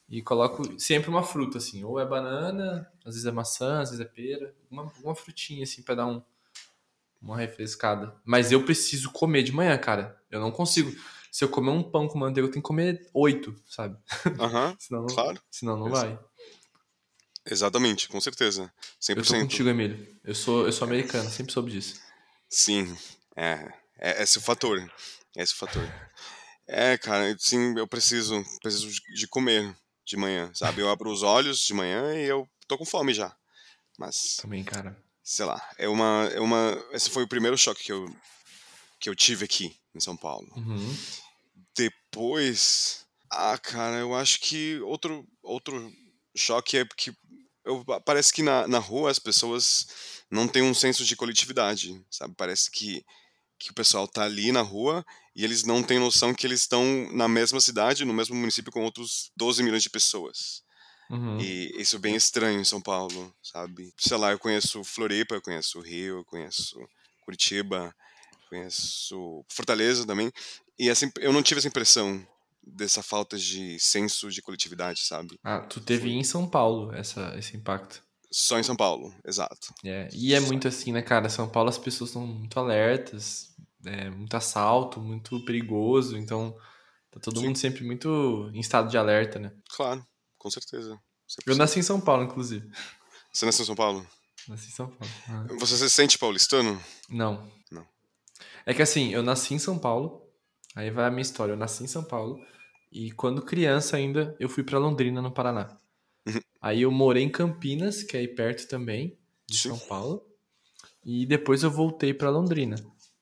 e 0.07 0.21
coloco 0.21 0.79
sempre 0.79 1.09
uma 1.09 1.23
fruta, 1.23 1.57
assim. 1.57 1.83
Ou 1.83 1.99
é 1.99 2.05
banana, 2.05 2.87
às 3.03 3.15
vezes 3.15 3.25
é 3.25 3.31
maçã, 3.31 3.81
às 3.81 3.89
vezes 3.89 4.05
é 4.05 4.07
pera. 4.07 4.53
Uma, 4.69 4.91
uma 5.03 5.15
frutinha, 5.15 5.63
assim, 5.63 5.81
pra 5.81 5.95
dar 5.95 6.05
um, 6.05 6.21
uma 7.21 7.37
refrescada. 7.37 8.15
Mas 8.23 8.51
eu 8.51 8.63
preciso 8.63 9.11
comer 9.11 9.41
de 9.41 9.51
manhã, 9.51 9.75
cara. 9.77 10.21
Eu 10.29 10.39
não 10.39 10.51
consigo 10.51 10.93
se 11.33 11.43
eu 11.43 11.49
comer 11.49 11.71
um 11.71 11.81
pão 11.81 12.07
com 12.07 12.19
manteiga, 12.19 12.47
eu 12.47 12.51
tenho 12.51 12.61
que 12.61 12.67
comer 12.67 13.09
oito, 13.11 13.55
sabe? 13.67 13.97
Aham, 14.39 14.75
senão, 14.77 15.07
claro. 15.07 15.41
Senão 15.49 15.75
não 15.75 15.89
vai. 15.89 16.19
Exatamente, 17.45 18.07
com 18.07 18.21
certeza. 18.21 18.71
100%. 19.01 19.17
Eu 19.17 19.23
tô 19.23 19.33
contigo, 19.33 19.69
Emílio. 19.69 20.17
Eu 20.23 20.33
sou, 20.33 20.65
eu 20.65 20.71
sou 20.71 20.85
americano, 20.85 21.29
sempre 21.29 21.51
soube 21.51 21.71
disso. 21.71 21.99
Sim, 22.49 22.95
é, 23.35 23.71
é 23.97 24.23
esse 24.23 24.37
é 24.37 24.41
o 24.41 24.43
fator. 24.43 24.79
É 25.35 25.43
esse 25.43 25.53
o 25.53 25.57
fator. 25.57 25.83
É, 26.67 26.97
cara, 26.97 27.35
sim, 27.37 27.77
eu 27.77 27.87
preciso, 27.87 28.43
preciso 28.61 28.89
de 29.13 29.27
comer 29.27 29.75
de 30.05 30.15
manhã, 30.15 30.51
sabe? 30.53 30.81
Eu 30.81 30.89
abro 30.89 31.11
os 31.11 31.23
olhos 31.23 31.59
de 31.59 31.73
manhã 31.73 32.15
e 32.15 32.23
eu 32.23 32.47
tô 32.67 32.77
com 32.77 32.85
fome 32.85 33.13
já. 33.13 33.35
Mas. 33.97 34.37
Também, 34.37 34.63
cara. 34.63 34.97
Sei 35.21 35.45
lá, 35.45 35.61
é 35.77 35.87
uma, 35.87 36.29
é 36.33 36.39
uma. 36.39 36.77
Esse 36.91 37.09
foi 37.09 37.23
o 37.23 37.27
primeiro 37.27 37.57
choque 37.57 37.83
que 37.83 37.91
eu, 37.91 38.13
que 38.99 39.09
eu 39.09 39.15
tive 39.15 39.45
aqui 39.45 39.75
em 39.95 39.99
São 39.99 40.17
Paulo. 40.17 40.47
Uhum. 40.55 40.97
Depois, 41.75 43.05
ah, 43.31 43.57
cara, 43.57 43.97
eu 43.97 44.13
acho 44.13 44.39
que 44.41 44.79
outro, 44.81 45.25
outro 45.41 45.91
choque 46.35 46.77
é 46.77 46.85
porque 46.85 47.13
eu, 47.65 47.83
parece 48.05 48.33
que 48.33 48.43
na, 48.43 48.67
na 48.67 48.79
rua 48.79 49.09
as 49.09 49.19
pessoas 49.19 49.87
não 50.29 50.47
têm 50.47 50.61
um 50.61 50.73
senso 50.73 51.05
de 51.05 51.15
coletividade, 51.15 52.03
sabe? 52.09 52.33
Parece 52.35 52.69
que, 52.69 53.03
que 53.57 53.71
o 53.71 53.73
pessoal 53.73 54.07
tá 54.07 54.23
ali 54.23 54.51
na 54.51 54.61
rua 54.61 55.05
e 55.35 55.43
eles 55.43 55.63
não 55.63 55.81
têm 55.81 55.99
noção 55.99 56.33
que 56.33 56.45
eles 56.45 56.61
estão 56.61 56.83
na 57.13 57.27
mesma 57.27 57.61
cidade, 57.61 58.05
no 58.05 58.13
mesmo 58.13 58.35
município 58.35 58.71
com 58.71 58.83
outros 58.83 59.31
12 59.37 59.63
milhões 59.63 59.83
de 59.83 59.89
pessoas. 59.89 60.63
Uhum. 61.09 61.39
E 61.39 61.73
isso 61.79 61.95
é 61.95 61.99
bem 61.99 62.15
estranho 62.15 62.59
em 62.59 62.65
São 62.65 62.81
Paulo, 62.81 63.33
sabe? 63.41 63.93
Sei 63.97 64.17
lá, 64.17 64.31
eu 64.31 64.39
conheço 64.39 64.83
Floripa, 64.83 65.35
eu 65.35 65.41
conheço 65.41 65.79
Rio, 65.79 66.19
eu 66.19 66.25
conheço 66.25 66.77
Curitiba, 67.21 67.95
conheço 68.49 69.45
Fortaleza 69.49 70.05
também. 70.05 70.31
E 70.77 70.89
assim, 70.89 71.11
eu 71.19 71.31
não 71.31 71.43
tive 71.43 71.59
essa 71.59 71.67
impressão 71.67 72.25
dessa 72.65 73.03
falta 73.03 73.37
de 73.37 73.79
senso 73.79 74.29
de 74.29 74.41
coletividade, 74.41 75.01
sabe? 75.01 75.39
Ah, 75.43 75.59
tu 75.59 75.81
teve 75.81 76.11
em 76.11 76.23
São 76.23 76.47
Paulo 76.47 76.93
essa, 76.93 77.33
esse 77.37 77.55
impacto. 77.57 78.03
Só 78.31 78.57
em 78.57 78.63
São 78.63 78.75
Paulo, 78.75 79.13
exato. 79.25 79.73
É, 79.85 80.09
e 80.11 80.33
é 80.33 80.39
muito 80.39 80.67
assim, 80.67 80.91
né, 80.91 81.01
cara? 81.01 81.29
São 81.29 81.47
Paulo 81.47 81.69
as 81.69 81.77
pessoas 81.77 82.09
estão 82.09 82.25
muito 82.25 82.59
alertas, 82.59 83.53
é, 83.85 84.09
muito 84.09 84.35
assalto, 84.35 84.99
muito 84.99 85.43
perigoso, 85.45 86.17
então 86.17 86.55
tá 87.11 87.19
todo 87.19 87.39
Sim. 87.39 87.47
mundo 87.47 87.57
sempre 87.57 87.83
muito 87.83 88.49
em 88.53 88.59
estado 88.59 88.89
de 88.89 88.97
alerta, 88.97 89.37
né? 89.37 89.51
Claro, 89.75 90.03
com 90.37 90.49
certeza. 90.49 90.99
100%. 91.29 91.43
Eu 91.45 91.55
nasci 91.55 91.79
em 91.79 91.83
São 91.83 92.01
Paulo, 92.01 92.23
inclusive. 92.23 92.67
Você 93.31 93.45
nasceu 93.45 93.63
em 93.63 93.67
São 93.67 93.75
Paulo? 93.75 94.07
Nasci 94.47 94.67
em 94.67 94.71
São 94.71 94.87
Paulo. 94.87 95.13
Ah. 95.27 95.45
Você 95.59 95.77
se 95.77 95.89
sente 95.89 96.17
paulistano? 96.17 96.81
Não. 97.09 97.51
Não. 97.71 97.87
É 98.65 98.73
que 98.73 98.81
assim, 98.81 99.13
eu 99.13 99.21
nasci 99.21 99.53
em 99.53 99.59
São 99.59 99.77
Paulo, 99.77 100.22
aí 100.75 100.89
vai 100.89 101.05
a 101.05 101.11
minha 101.11 101.21
história. 101.21 101.53
Eu 101.53 101.57
nasci 101.57 101.83
em 101.83 101.87
São 101.87 102.03
Paulo 102.03 102.39
e 102.91 103.11
quando 103.11 103.41
criança 103.41 103.97
ainda 103.97 104.35
eu 104.39 104.47
fui 104.47 104.63
para 104.63 104.77
Londrina, 104.77 105.21
no 105.21 105.31
Paraná. 105.31 105.77
Uhum. 106.27 106.39
Aí 106.61 106.83
eu 106.83 106.91
morei 106.91 107.21
em 107.23 107.29
Campinas, 107.29 108.03
que 108.03 108.15
é 108.15 108.21
aí 108.21 108.27
perto 108.29 108.69
também 108.69 109.17
de 109.45 109.57
Sim. 109.57 109.67
São 109.67 109.79
Paulo, 109.79 110.25
e 111.03 111.25
depois 111.25 111.61
eu 111.61 111.69
voltei 111.69 112.13
para 112.13 112.29
Londrina. 112.29 112.77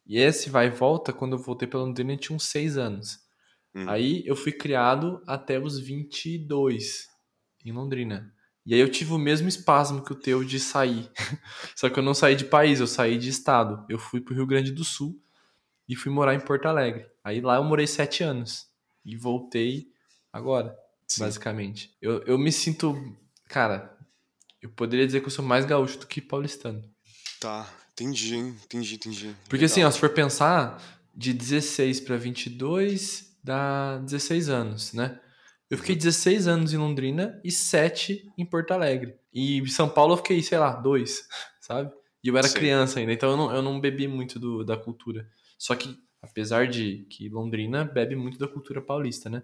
E 0.06 0.20
esse 0.20 0.48
vai 0.48 0.68
e 0.68 0.70
volta, 0.70 1.12
quando 1.12 1.34
eu 1.34 1.40
voltei 1.40 1.68
para 1.68 1.80
Londrina 1.80 2.14
eu 2.14 2.18
tinha 2.18 2.36
uns 2.36 2.44
seis 2.44 2.78
anos. 2.78 3.20
Uhum. 3.74 3.90
Aí 3.90 4.24
eu 4.28 4.36
fui 4.36 4.52
criado 4.52 5.24
até 5.26 5.60
os 5.60 5.80
22 5.80 7.08
em 7.66 7.72
Londrina. 7.72 8.32
E 8.66 8.74
aí 8.74 8.80
eu 8.80 8.90
tive 8.90 9.14
o 9.14 9.18
mesmo 9.18 9.48
espasmo 9.48 10.04
que 10.04 10.12
o 10.12 10.20
teu 10.20 10.44
de 10.44 10.60
sair. 10.60 11.10
Só 11.76 11.90
que 11.90 11.98
eu 11.98 12.04
não 12.04 12.14
saí 12.14 12.36
de 12.36 12.46
país, 12.46 12.80
eu 12.80 12.88
saí 12.88 13.18
de 13.18 13.30
estado. 13.30 13.84
Eu 13.90 13.98
fui 13.98 14.22
pro 14.22 14.36
Rio 14.36 14.46
Grande 14.46 14.72
do 14.72 14.84
Sul 14.84 15.20
e 15.90 15.96
fui 15.96 16.12
morar 16.12 16.36
em 16.36 16.40
Porto 16.40 16.68
Alegre. 16.68 17.11
Aí 17.24 17.42
lá 17.42 17.56
eu 17.56 17.64
morei 17.64 17.88
sete 17.88 18.24
anos 18.24 18.68
e 19.06 19.16
voltei 19.16 19.88
agora, 20.32 20.78
Sim. 21.08 21.22
basicamente. 21.22 21.96
Eu, 22.02 22.24
eu 22.24 22.38
me 22.38 22.52
sinto, 22.52 22.96
cara, 23.48 23.98
eu 24.62 24.70
poderia 24.70 25.06
dizer 25.06 25.20
que 25.22 25.28
eu 25.28 25.32
sou 25.32 25.46
mais 25.46 25.66
gaúcho 25.66 26.00
do 26.00 26.08
que 26.08 26.22
paulistano. 26.22 26.84
Tá, 27.40 27.68
Entendi, 28.02 28.36
entendi, 28.36 28.96
entendi. 28.96 29.36
Porque 29.48 29.66
assim, 29.66 29.84
ó, 29.84 29.92
se 29.92 30.00
for 30.00 30.10
pensar, 30.10 30.82
de 31.16 31.34
16 31.34 32.00
para 32.00 32.18
22 32.18 33.38
dá 33.44 33.98
16 34.00 34.50
anos, 34.50 34.94
né? 34.94 35.20
Eu 35.70 35.78
fiquei 35.78 35.96
16 35.96 36.48
anos 36.48 36.74
em 36.74 36.78
Londrina 36.78 37.40
e 37.44 37.52
7 37.52 38.30
em 38.38 38.46
Porto 38.46 38.72
Alegre. 38.72 39.16
E 39.34 39.60
em 39.60 39.68
São 39.68 39.88
Paulo 39.88 40.14
eu 40.14 40.18
fiquei, 40.18 40.42
sei 40.42 40.58
lá, 40.58 40.74
2, 40.74 41.28
sabe? 41.62 41.92
E 42.24 42.28
eu 42.28 42.38
era 42.38 42.48
Sei. 42.48 42.60
criança 42.60 43.00
ainda, 43.00 43.14
então 43.14 43.32
eu 43.32 43.38
não, 43.38 43.56
eu 43.56 43.62
não 43.62 43.80
bebi 43.80 44.08
muito 44.08 44.40
do, 44.40 44.64
da 44.64 44.76
cultura. 44.78 45.28
Só 45.58 45.76
que, 45.76 45.96
apesar 46.22 46.68
de 46.68 47.06
que 47.10 47.30
Londrina 47.30 47.84
bebe 47.84 48.16
muito 48.16 48.38
da 48.38 48.48
cultura 48.48 48.82
paulista, 48.82 49.30
né? 49.30 49.44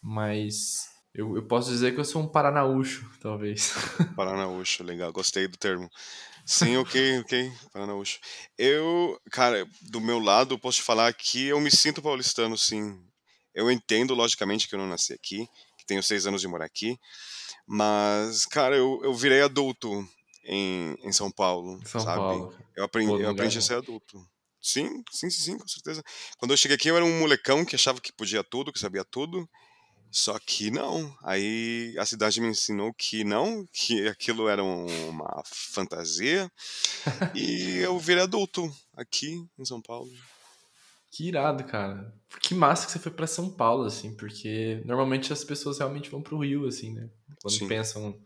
Mas 0.00 0.88
eu, 1.14 1.36
eu 1.36 1.46
posso 1.46 1.70
dizer 1.70 1.94
que 1.94 2.00
eu 2.00 2.04
sou 2.04 2.22
um 2.22 2.28
paranaúcho, 2.28 3.08
talvez. 3.20 3.72
Paranaúcho, 4.16 4.82
legal, 4.82 5.12
gostei 5.12 5.46
do 5.48 5.56
termo. 5.56 5.88
Sim, 6.46 6.76
ok, 6.76 7.20
ok, 7.20 7.52
Paranaúcho. 7.72 8.18
Eu, 8.58 9.18
cara, 9.30 9.66
do 9.90 10.00
meu 10.00 10.18
lado, 10.18 10.58
posso 10.58 10.78
te 10.78 10.84
falar 10.84 11.12
que 11.14 11.46
eu 11.46 11.60
me 11.60 11.70
sinto 11.70 12.02
paulistano, 12.02 12.56
sim. 12.58 13.00
Eu 13.54 13.70
entendo, 13.70 14.14
logicamente, 14.14 14.68
que 14.68 14.74
eu 14.74 14.78
não 14.78 14.86
nasci 14.88 15.12
aqui, 15.12 15.46
que 15.78 15.86
tenho 15.86 16.02
seis 16.02 16.26
anos 16.26 16.40
de 16.40 16.48
morar 16.48 16.64
aqui, 16.64 16.98
mas, 17.66 18.44
cara, 18.46 18.76
eu, 18.76 19.00
eu 19.02 19.14
virei 19.14 19.40
adulto 19.42 20.06
em, 20.44 20.94
em 21.02 21.12
São 21.12 21.30
Paulo, 21.30 21.80
São 21.86 22.00
sabe? 22.02 22.20
Paulo. 22.20 22.54
Eu 22.76 22.84
aprendi, 22.84 23.12
Pô, 23.12 23.18
eu 23.18 23.30
aprendi 23.30 23.58
a 23.58 23.60
bom. 23.60 23.66
ser 23.66 23.74
adulto. 23.74 24.33
Sim, 24.64 25.04
sim, 25.10 25.28
sim, 25.28 25.42
sim, 25.42 25.58
com 25.58 25.68
certeza. 25.68 26.02
Quando 26.38 26.52
eu 26.52 26.56
cheguei 26.56 26.74
aqui, 26.76 26.88
eu 26.88 26.96
era 26.96 27.04
um 27.04 27.20
molecão 27.20 27.66
que 27.66 27.74
achava 27.74 28.00
que 28.00 28.10
podia 28.14 28.42
tudo, 28.42 28.72
que 28.72 28.78
sabia 28.78 29.04
tudo. 29.04 29.46
Só 30.10 30.38
que 30.38 30.70
não. 30.70 31.14
Aí 31.22 31.94
a 31.98 32.06
cidade 32.06 32.40
me 32.40 32.48
ensinou 32.48 32.94
que 32.94 33.24
não, 33.24 33.66
que 33.72 34.08
aquilo 34.08 34.48
era 34.48 34.64
um- 34.64 35.10
uma 35.10 35.42
fantasia. 35.44 36.50
E 37.34 37.78
eu 37.84 37.98
virei 37.98 38.22
adulto 38.22 38.62
aqui 38.96 39.44
em 39.58 39.64
São 39.66 39.82
Paulo. 39.82 40.10
Que 41.10 41.28
irado, 41.28 41.62
cara. 41.64 42.14
Que 42.40 42.54
massa 42.54 42.86
que 42.86 42.92
você 42.92 42.98
foi 42.98 43.12
pra 43.12 43.26
São 43.26 43.50
Paulo, 43.50 43.84
assim, 43.84 44.16
porque 44.16 44.80
normalmente 44.86 45.30
as 45.32 45.44
pessoas 45.44 45.78
realmente 45.78 46.08
vão 46.10 46.22
pro 46.22 46.38
Rio, 46.38 46.66
assim, 46.66 46.94
né? 46.94 47.10
Quando 47.42 47.58
Sim. 47.58 47.68
pensam 47.68 48.18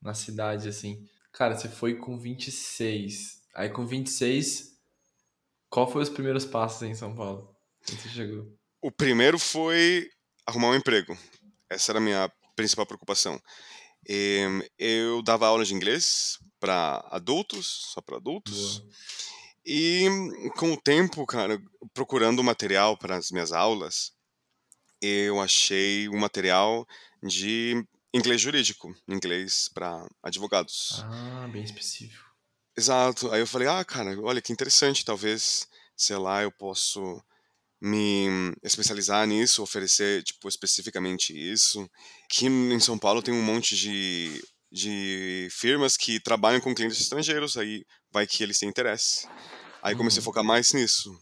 na 0.00 0.14
cidade, 0.14 0.68
assim. 0.68 1.04
Cara, 1.32 1.56
você 1.56 1.68
foi 1.68 1.96
com 1.96 2.18
26. 2.18 3.42
Aí 3.54 3.68
com 3.68 3.84
26, 3.86 4.71
qual 5.72 5.90
foi 5.90 6.02
os 6.02 6.10
primeiros 6.10 6.44
passos 6.44 6.82
em 6.82 6.94
São 6.94 7.14
Paulo? 7.14 7.56
Quando 7.86 7.98
você 7.98 8.08
chegou? 8.10 8.54
O 8.82 8.92
primeiro 8.92 9.38
foi 9.38 10.06
arrumar 10.46 10.68
um 10.68 10.74
emprego. 10.74 11.16
Essa 11.70 11.92
era 11.92 11.98
a 11.98 12.02
minha 12.02 12.30
principal 12.54 12.84
preocupação. 12.84 13.40
Eu 14.78 15.22
dava 15.22 15.46
aula 15.46 15.64
de 15.64 15.74
inglês 15.74 16.36
para 16.60 17.02
adultos, 17.10 17.90
só 17.94 18.02
para 18.02 18.18
adultos. 18.18 18.80
Boa. 18.80 18.92
E 19.64 20.06
com 20.58 20.72
o 20.72 20.80
tempo, 20.80 21.24
cara, 21.24 21.58
procurando 21.94 22.44
material 22.44 22.94
para 22.98 23.16
as 23.16 23.30
minhas 23.30 23.50
aulas, 23.50 24.12
eu 25.00 25.40
achei 25.40 26.06
um 26.10 26.18
material 26.18 26.86
de 27.22 27.82
inglês 28.12 28.42
jurídico, 28.42 28.94
inglês 29.08 29.70
para 29.72 30.06
advogados. 30.22 31.02
Ah, 31.06 31.48
bem 31.50 31.64
específico. 31.64 32.30
Exato. 32.76 33.30
Aí 33.32 33.40
eu 33.40 33.46
falei, 33.46 33.68
ah, 33.68 33.84
cara, 33.84 34.18
olha 34.22 34.40
que 34.40 34.52
interessante, 34.52 35.04
talvez, 35.04 35.66
sei 35.96 36.16
lá, 36.16 36.42
eu 36.42 36.50
posso 36.52 37.22
me 37.80 38.54
especializar 38.62 39.26
nisso, 39.26 39.62
oferecer, 39.62 40.22
tipo, 40.24 40.48
especificamente 40.48 41.32
isso. 41.34 41.88
Aqui 42.26 42.46
em 42.46 42.80
São 42.80 42.98
Paulo 42.98 43.22
tem 43.22 43.34
um 43.34 43.42
monte 43.42 43.76
de, 43.76 44.42
de 44.72 45.48
firmas 45.52 45.96
que 45.96 46.20
trabalham 46.20 46.60
com 46.60 46.74
clientes 46.74 47.00
estrangeiros, 47.00 47.56
aí 47.58 47.84
vai 48.12 48.26
que 48.26 48.42
eles 48.42 48.58
têm 48.58 48.68
interesse. 48.70 49.28
Aí 49.82 49.94
comecei 49.96 50.20
a 50.20 50.22
Uhum. 50.22 50.24
focar 50.24 50.44
mais 50.44 50.72
nisso, 50.72 51.12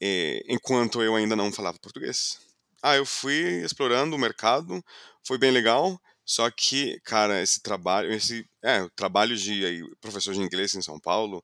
eh, 0.00 0.42
enquanto 0.48 1.02
eu 1.02 1.14
ainda 1.16 1.36
não 1.36 1.52
falava 1.52 1.78
português. 1.78 2.38
Ah, 2.82 2.96
eu 2.96 3.04
fui 3.06 3.62
explorando 3.64 4.16
o 4.16 4.18
mercado, 4.18 4.82
foi 5.26 5.38
bem 5.38 5.50
legal, 5.50 6.00
só 6.30 6.48
que, 6.48 7.00
cara, 7.00 7.42
esse 7.42 7.60
trabalho, 7.60 8.12
esse, 8.12 8.48
é, 8.62 8.80
o 8.82 8.90
trabalho 8.90 9.36
de 9.36 9.66
aí, 9.66 9.82
professor 10.00 10.32
de 10.32 10.40
inglês 10.40 10.72
em 10.76 10.80
São 10.80 10.96
Paulo 11.00 11.42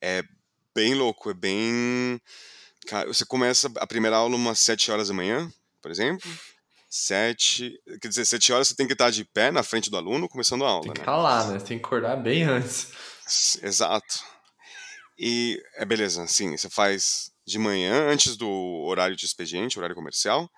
é 0.00 0.22
bem 0.74 0.94
louco, 0.94 1.28
é 1.28 1.34
bem, 1.34 2.18
cara, 2.86 3.06
você 3.08 3.26
começa 3.26 3.70
a 3.76 3.86
primeira 3.86 4.16
aula 4.16 4.34
umas 4.34 4.58
sete 4.58 4.90
horas 4.90 5.08
da 5.08 5.14
manhã, 5.14 5.52
por 5.82 5.90
exemplo, 5.90 6.30
sete, 6.88 7.78
quer 8.00 8.08
dizer, 8.08 8.24
sete 8.24 8.54
horas 8.54 8.68
você 8.68 8.74
tem 8.74 8.86
que 8.86 8.94
estar 8.94 9.10
de 9.10 9.22
pé 9.22 9.50
na 9.50 9.62
frente 9.62 9.90
do 9.90 9.98
aluno 9.98 10.26
começando 10.26 10.64
a 10.64 10.68
Tem 10.68 10.76
aula, 10.76 10.94
que 10.94 11.00
né? 11.00 11.02
estar 11.02 11.16
lá, 11.16 11.46
né? 11.48 11.58
Você 11.58 11.66
tem 11.66 11.78
que 11.78 11.84
acordar 11.84 12.16
bem 12.16 12.44
antes. 12.44 12.90
Exato. 13.62 14.24
E 15.18 15.62
é 15.76 15.84
beleza, 15.84 16.26
sim, 16.26 16.56
você 16.56 16.70
faz 16.70 17.30
de 17.46 17.58
manhã, 17.58 18.08
antes 18.10 18.34
do 18.34 18.48
horário 18.86 19.14
de 19.14 19.26
expediente, 19.26 19.78
horário 19.78 19.94
comercial. 19.94 20.50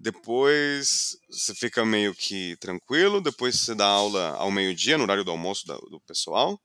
Depois 0.00 1.18
você 1.28 1.54
fica 1.54 1.84
meio 1.84 2.14
que 2.14 2.56
tranquilo. 2.56 3.20
Depois 3.20 3.58
você 3.58 3.74
dá 3.74 3.86
aula 3.86 4.30
ao 4.36 4.50
meio-dia, 4.50 4.96
no 4.96 5.02
horário 5.04 5.24
do 5.24 5.30
almoço 5.30 5.66
do 5.66 6.00
pessoal. 6.00 6.60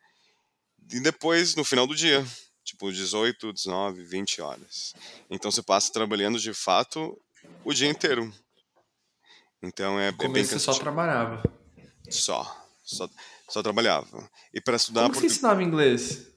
E 0.91 0.99
depois, 0.99 1.55
no 1.55 1.63
final 1.63 1.87
do 1.87 1.95
dia, 1.95 2.25
tipo 2.63 2.91
18, 2.91 3.53
19, 3.53 4.03
20 4.03 4.41
horas. 4.41 4.93
Então 5.29 5.49
você 5.49 5.63
passa 5.63 5.91
trabalhando 5.91 6.37
de 6.39 6.53
fato 6.53 7.19
o 7.63 7.73
dia 7.73 7.89
inteiro. 7.89 8.31
Então 9.61 9.99
é, 9.99 10.11
No 10.11 10.23
é 10.25 10.27
bem 10.29 10.43
você 10.43 10.59
só 10.59 10.73
trabalhava. 10.73 11.41
Só, 12.09 12.65
só, 12.83 13.09
só 13.49 13.63
trabalhava. 13.63 14.29
E 14.53 14.61
para 14.61 14.75
estudar 14.75 15.03
Como 15.03 15.13
que 15.13 15.19
você 15.21 15.25
ensinava 15.27 15.63
inglês? 15.63 16.27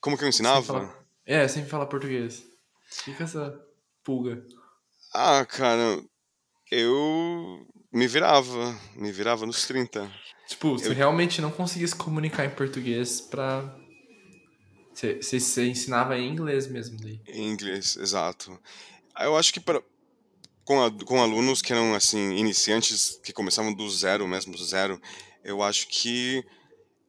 Como 0.00 0.16
que 0.16 0.24
eu 0.24 0.32
Sem 0.32 0.40
ensinava? 0.40 0.66
falar... 0.66 1.02
É, 1.24 1.46
sem 1.46 1.64
falar 1.64 1.86
português. 1.86 2.42
Fica 2.88 3.24
essa 3.24 3.64
pulga. 4.02 4.44
Ah, 5.14 5.44
cara, 5.44 6.02
eu 6.72 7.66
me 7.92 8.06
virava, 8.06 8.80
me 8.96 9.12
virava 9.12 9.44
nos 9.44 9.66
30. 9.66 10.10
Tipo, 10.48 10.72
você 10.78 10.88
Eu- 10.88 10.94
realmente 10.94 11.40
não 11.40 11.50
conseguia 11.50 11.86
se 11.86 11.94
comunicar 11.94 12.44
em 12.46 12.50
português 12.50 13.20
pra. 13.20 13.78
Você, 14.94 15.66
ensinava 15.68 16.16
em 16.18 16.30
inglês 16.30 16.66
mesmo 16.70 16.96
daí. 17.00 17.20
Em 17.26 17.48
inglês, 17.50 17.96
exato. 17.96 18.58
Ah, 19.14 19.24
Eu 19.24 19.36
acho 19.36 19.52
que 19.52 19.60
para 19.60 19.82
com, 20.64 20.82
a- 20.82 21.04
com 21.04 21.20
alunos 21.20 21.60
que 21.60 21.72
eram 21.72 21.94
assim 21.94 22.36
iniciantes 22.36 23.18
que 23.24 23.32
começavam 23.32 23.74
do 23.74 23.88
zero 23.90 24.26
mesmo, 24.28 24.52
do 24.52 24.64
zero, 24.64 25.00
eu 25.42 25.62
acho 25.62 25.88
que 25.88 26.42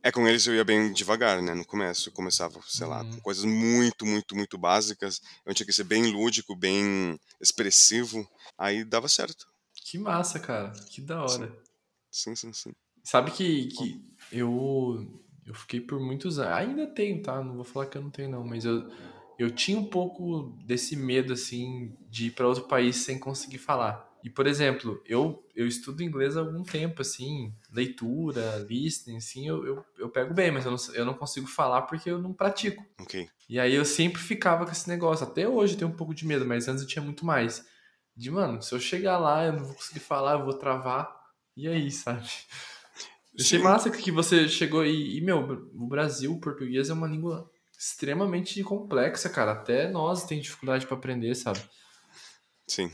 é 0.02 0.12
com 0.12 0.28
eles 0.28 0.46
eu 0.48 0.56
ia 0.56 0.64
bem 0.66 0.92
devagar, 0.92 1.42
né? 1.42 1.54
No 1.54 1.66
começo 1.66 2.10
eu 2.10 2.14
começava, 2.14 2.60
sei 2.68 2.88
lá, 2.88 3.04
com 3.04 3.12
Hum. 3.16 3.22
coisas 3.22 3.46
muito, 3.46 4.06
muito, 4.06 4.36
muito 4.36 4.58
básicas. 4.58 5.22
Eu 5.46 5.54
tinha 5.54 5.66
que 5.68 5.74
ser 5.74 5.84
bem 5.86 6.12
lúdico, 6.12 6.56
bem 6.56 7.18
expressivo. 7.42 8.28
Aí 8.58 8.84
dava 8.84 9.08
certo. 9.08 9.46
Que 9.86 9.98
massa, 9.98 10.40
cara. 10.40 10.72
Que 10.90 11.02
da 11.02 11.22
hora. 11.22 11.56
Sim, 12.12 12.36
sim, 12.36 12.54
sim. 12.54 12.72
Sabe 13.04 13.32
que, 13.32 13.68
que 13.68 14.02
eu, 14.32 15.22
eu 15.46 15.54
fiquei 15.54 15.82
por 15.82 16.00
muitos 16.00 16.40
anos. 16.40 16.54
Ainda 16.54 16.88
tenho, 16.88 17.22
tá? 17.22 17.44
Não 17.44 17.56
vou 17.56 17.64
falar 17.64 17.88
que 17.88 17.98
eu 17.98 18.02
não 18.02 18.10
tenho, 18.10 18.30
não. 18.30 18.44
Mas 18.46 18.64
eu, 18.64 18.90
eu 19.38 19.52
tinha 19.52 19.78
um 19.78 19.86
pouco 19.86 20.58
desse 20.66 20.96
medo, 20.96 21.34
assim, 21.34 21.96
de 22.10 22.28
ir 22.28 22.32
pra 22.32 22.48
outro 22.48 22.64
país 22.64 22.98
sem 22.98 23.20
conseguir 23.20 23.58
falar. 23.58 24.10
E, 24.24 24.30
por 24.30 24.48
exemplo, 24.48 25.04
eu, 25.06 25.46
eu 25.54 25.68
estudo 25.68 26.02
inglês 26.02 26.38
há 26.38 26.40
algum 26.40 26.64
tempo, 26.64 27.02
assim, 27.02 27.54
leitura, 27.70 28.66
listening, 28.70 29.18
assim, 29.18 29.50
eu, 29.50 29.66
eu, 29.66 29.86
eu 29.98 30.08
pego 30.10 30.34
bem, 30.34 30.50
mas 30.50 30.64
eu 30.66 30.72
não, 30.72 30.78
eu 30.94 31.06
não 31.06 31.14
consigo 31.14 31.46
falar 31.46 31.82
porque 31.82 32.10
eu 32.10 32.18
não 32.18 32.32
pratico. 32.32 32.86
Ok. 33.02 33.28
E 33.50 33.60
aí 33.60 33.76
eu 33.76 33.84
sempre 33.84 34.22
ficava 34.22 34.66
com 34.66 34.72
esse 34.72 34.88
negócio. 34.88 35.28
Até 35.28 35.46
hoje 35.48 35.74
eu 35.74 35.80
tenho 35.80 35.92
um 35.92 35.96
pouco 35.96 36.16
de 36.16 36.26
medo, 36.26 36.46
mas 36.46 36.70
antes 36.70 36.84
eu 36.84 36.88
tinha 36.88 37.04
muito 37.04 37.26
mais. 37.26 37.66
De, 38.16 38.30
mano, 38.30 38.62
se 38.62 38.74
eu 38.74 38.80
chegar 38.80 39.18
lá, 39.18 39.46
eu 39.46 39.54
não 39.54 39.66
vou 39.66 39.74
conseguir 39.76 40.00
falar, 40.00 40.34
eu 40.34 40.46
vou 40.46 40.54
travar. 40.54 41.14
E 41.58 41.68
aí, 41.68 41.92
sabe? 41.92 42.28
Achei 43.40 43.58
massa 43.60 43.90
que 43.90 44.12
você 44.12 44.48
chegou 44.48 44.86
e, 44.86 45.18
e, 45.18 45.22
meu, 45.22 45.40
o 45.74 45.88
Brasil, 45.88 46.32
o 46.32 46.40
português 46.40 46.90
é 46.90 46.94
uma 46.94 47.08
língua 47.08 47.50
extremamente 47.78 48.62
complexa, 48.64 49.30
cara. 49.30 49.54
Até 49.54 49.90
nós 49.90 50.26
tem 50.26 50.40
dificuldade 50.40 50.86
pra 50.86 50.96
aprender, 50.96 51.34
sabe? 51.36 51.60
Sim. 52.68 52.92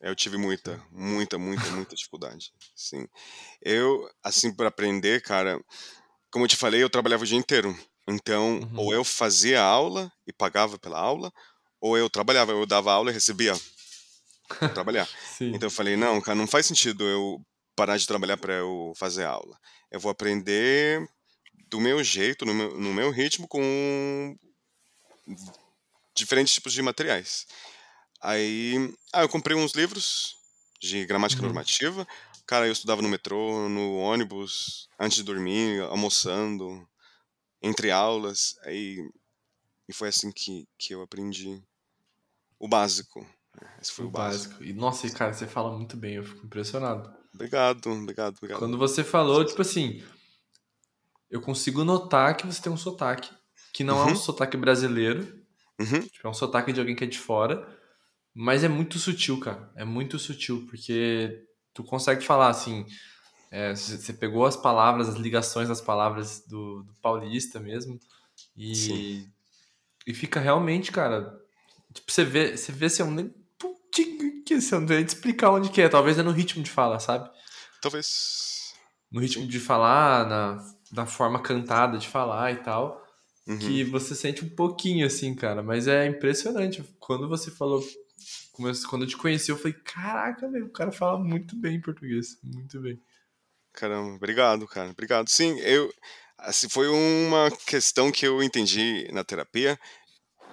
Eu 0.00 0.14
tive 0.14 0.36
muita, 0.36 0.82
muita, 0.90 1.38
muita, 1.38 1.66
muita 1.70 1.94
dificuldade. 1.94 2.52
Sim. 2.74 3.06
Eu, 3.62 4.08
assim, 4.22 4.54
para 4.54 4.68
aprender, 4.68 5.22
cara, 5.22 5.58
como 6.30 6.44
eu 6.44 6.48
te 6.48 6.56
falei, 6.56 6.82
eu 6.82 6.90
trabalhava 6.90 7.22
o 7.22 7.26
dia 7.26 7.38
inteiro. 7.38 7.76
Então, 8.08 8.60
Uhum. 8.60 8.78
ou 8.78 8.94
eu 8.94 9.04
fazia 9.04 9.62
aula 9.62 10.10
e 10.26 10.32
pagava 10.32 10.78
pela 10.78 10.98
aula, 10.98 11.32
ou 11.80 11.96
eu 11.96 12.08
trabalhava, 12.08 12.52
eu 12.52 12.64
dava 12.66 12.92
aula 12.92 13.10
e 13.10 13.14
recebia 13.14 13.54
trabalhar. 14.72 15.08
Então 15.52 15.66
eu 15.68 15.70
falei, 15.70 15.96
não, 15.96 16.20
cara, 16.20 16.36
não 16.36 16.46
faz 16.46 16.66
sentido 16.66 17.04
eu 17.08 17.40
parar 17.76 17.96
de 17.96 18.06
trabalhar 18.06 18.36
para 18.36 18.54
eu 18.54 18.92
fazer 18.96 19.24
aula. 19.24 19.58
Eu 19.90 20.00
vou 20.00 20.10
aprender 20.10 21.06
do 21.70 21.80
meu 21.80 22.02
jeito, 22.04 22.46
no 22.46 22.54
meu, 22.54 22.78
no 22.80 22.94
meu 22.94 23.10
ritmo, 23.10 23.48
com 23.48 24.36
diferentes 26.14 26.54
tipos 26.54 26.72
de 26.72 26.82
materiais. 26.82 27.46
Aí, 28.22 28.74
ah, 29.12 29.22
eu 29.22 29.28
comprei 29.28 29.56
uns 29.56 29.72
livros 29.74 30.36
de 30.80 31.06
gramática 31.06 31.42
Uhum. 31.42 31.48
normativa. 31.48 32.06
Cara, 32.46 32.66
eu 32.66 32.72
estudava 32.72 33.02
no 33.02 33.08
metrô, 33.08 33.68
no 33.68 33.96
ônibus, 33.98 34.88
antes 34.98 35.18
de 35.18 35.24
dormir, 35.24 35.82
almoçando, 35.84 36.88
entre 37.62 37.90
aulas. 37.90 38.56
Aí 38.64 38.98
E 39.88 39.94
foi 39.94 40.08
assim 40.08 40.32
que, 40.32 40.68
que 40.78 40.94
eu 40.94 41.02
aprendi 41.02 41.62
o 42.60 42.68
básico. 42.68 43.26
Esse 43.80 43.92
foi 43.92 44.04
O 44.04 44.08
o 44.08 44.10
básico. 44.10 44.54
básico. 44.54 44.64
E, 44.64 44.72
nossa, 44.72 45.08
cara, 45.10 45.32
você 45.32 45.46
fala 45.46 45.76
muito 45.76 45.96
bem, 45.96 46.14
eu 46.16 46.24
fico 46.24 46.46
impressionado. 46.46 47.12
Obrigado, 47.34 47.90
obrigado, 47.90 48.36
obrigado. 48.36 48.58
Quando 48.58 48.76
você 48.76 49.02
falou, 49.04 49.44
tipo 49.44 49.62
assim, 49.62 50.02
eu 51.30 51.40
consigo 51.40 51.84
notar 51.84 52.36
que 52.36 52.46
você 52.46 52.60
tem 52.60 52.72
um 52.72 52.76
sotaque, 52.76 53.30
que 53.72 53.84
não 53.84 54.00
é 54.00 54.04
um 54.04 54.08
Uhum. 54.08 54.16
sotaque 54.16 54.56
brasileiro, 54.56 55.40
Uhum, 55.80 56.00
tipo, 56.02 56.26
é 56.26 56.30
um 56.30 56.34
sotaque 56.34 56.72
de 56.72 56.80
alguém 56.80 56.94
que 56.94 57.04
é 57.04 57.06
de 57.06 57.18
fora, 57.18 57.66
mas 58.34 58.62
é 58.64 58.68
muito 58.68 58.98
sutil, 58.98 59.38
cara. 59.40 59.70
É 59.74 59.84
muito 59.84 60.18
sutil, 60.18 60.66
porque 60.68 61.46
tu 61.72 61.82
consegue 61.84 62.22
falar 62.22 62.48
assim, 62.48 62.84
é, 63.50 63.74
você 63.74 64.12
pegou 64.12 64.44
as 64.44 64.56
palavras, 64.56 65.08
as 65.08 65.16
ligações 65.16 65.68
das 65.68 65.80
palavras 65.80 66.44
do, 66.46 66.82
do 66.82 66.92
paulista 67.00 67.58
mesmo, 67.58 67.98
e, 68.56 68.74
Sim. 68.74 69.32
e 70.06 70.12
fica 70.14 70.38
realmente, 70.40 70.92
cara, 70.92 71.40
tipo, 71.94 72.10
você 72.12 72.24
vê, 72.24 72.56
você 72.56 72.72
vê 72.72 72.86
eu 72.98 73.10
nem, 73.10 73.28
putinho, 73.28 73.39
que 73.92 74.60
você 74.60 74.74
não 74.78 74.86
tem 74.86 74.96
nem 74.98 75.06
explicar 75.06 75.50
onde 75.50 75.68
que 75.70 75.80
é, 75.80 75.88
talvez 75.88 76.18
é 76.18 76.22
no 76.22 76.30
ritmo 76.32 76.62
de 76.62 76.70
fala, 76.70 76.98
sabe? 76.98 77.28
Talvez. 77.80 78.72
no 79.10 79.20
ritmo 79.20 79.42
Sim. 79.42 79.48
de 79.48 79.58
falar, 79.60 80.26
na, 80.28 80.64
na 80.92 81.06
forma 81.06 81.40
cantada 81.40 81.98
de 81.98 82.08
falar 82.08 82.52
e 82.52 82.56
tal, 82.56 83.00
Uhum. 83.46 83.58
que 83.58 83.82
você 83.84 84.14
sente 84.14 84.44
um 84.44 84.48
pouquinho 84.48 85.04
assim, 85.04 85.34
cara. 85.34 85.60
Mas 85.62 85.88
é 85.88 86.06
impressionante. 86.06 86.84
Quando 87.00 87.28
você 87.28 87.50
falou, 87.50 87.82
quando 88.88 89.02
eu 89.04 89.08
te 89.08 89.16
conheci, 89.16 89.50
eu 89.50 89.56
falei, 89.56 89.72
caraca, 89.72 90.48
velho, 90.48 90.66
o 90.66 90.70
cara 90.72 90.92
fala 90.92 91.18
muito 91.18 91.56
bem 91.56 91.80
português, 91.80 92.38
muito 92.44 92.80
bem. 92.80 93.00
Caramba, 93.72 94.14
obrigado, 94.14 94.66
cara. 94.68 94.90
Obrigado. 94.90 95.28
Sim, 95.28 95.58
eu. 95.60 95.92
Assim, 96.38 96.68
foi 96.68 96.88
uma 96.88 97.50
questão 97.66 98.10
que 98.12 98.26
eu 98.26 98.42
entendi 98.42 99.08
na 99.12 99.24
terapia. 99.24 99.78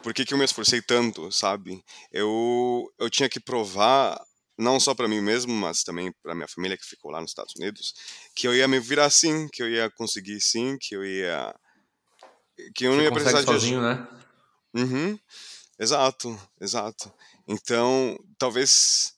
Por 0.07 0.13
que, 0.13 0.23
que 0.23 0.33
eu 0.33 0.37
me 0.37 0.45
esforcei 0.45 0.81
tanto, 0.81 1.29
sabe? 1.33 1.83
Eu, 2.13 2.89
eu 2.97 3.09
tinha 3.09 3.27
que 3.27 3.41
provar, 3.41 4.17
não 4.57 4.79
só 4.79 4.95
para 4.95 5.05
mim 5.05 5.19
mesmo, 5.19 5.51
mas 5.51 5.83
também 5.83 6.13
para 6.23 6.33
minha 6.33 6.47
família 6.47 6.77
que 6.77 6.85
ficou 6.85 7.11
lá 7.11 7.19
nos 7.19 7.31
Estados 7.31 7.53
Unidos, 7.57 7.93
que 8.33 8.47
eu 8.47 8.55
ia 8.55 8.69
me 8.69 8.79
virar 8.79 9.09
sim, 9.09 9.49
que 9.49 9.61
eu 9.61 9.69
ia 9.69 9.91
conseguir 9.91 10.39
sim, 10.39 10.77
que 10.79 10.95
eu 10.95 11.03
ia. 11.03 11.53
Que 12.73 12.85
eu 12.85 12.91
não 12.91 12.99
Você 12.99 13.03
ia 13.03 13.09
consegue 13.09 13.31
precisar 13.33 13.41
de 13.41 13.47
sozinho, 13.47 13.81
né? 13.81 14.07
Uhum, 14.73 15.19
exato, 15.77 16.41
exato. 16.61 17.13
Então, 17.45 18.17
talvez 18.37 19.13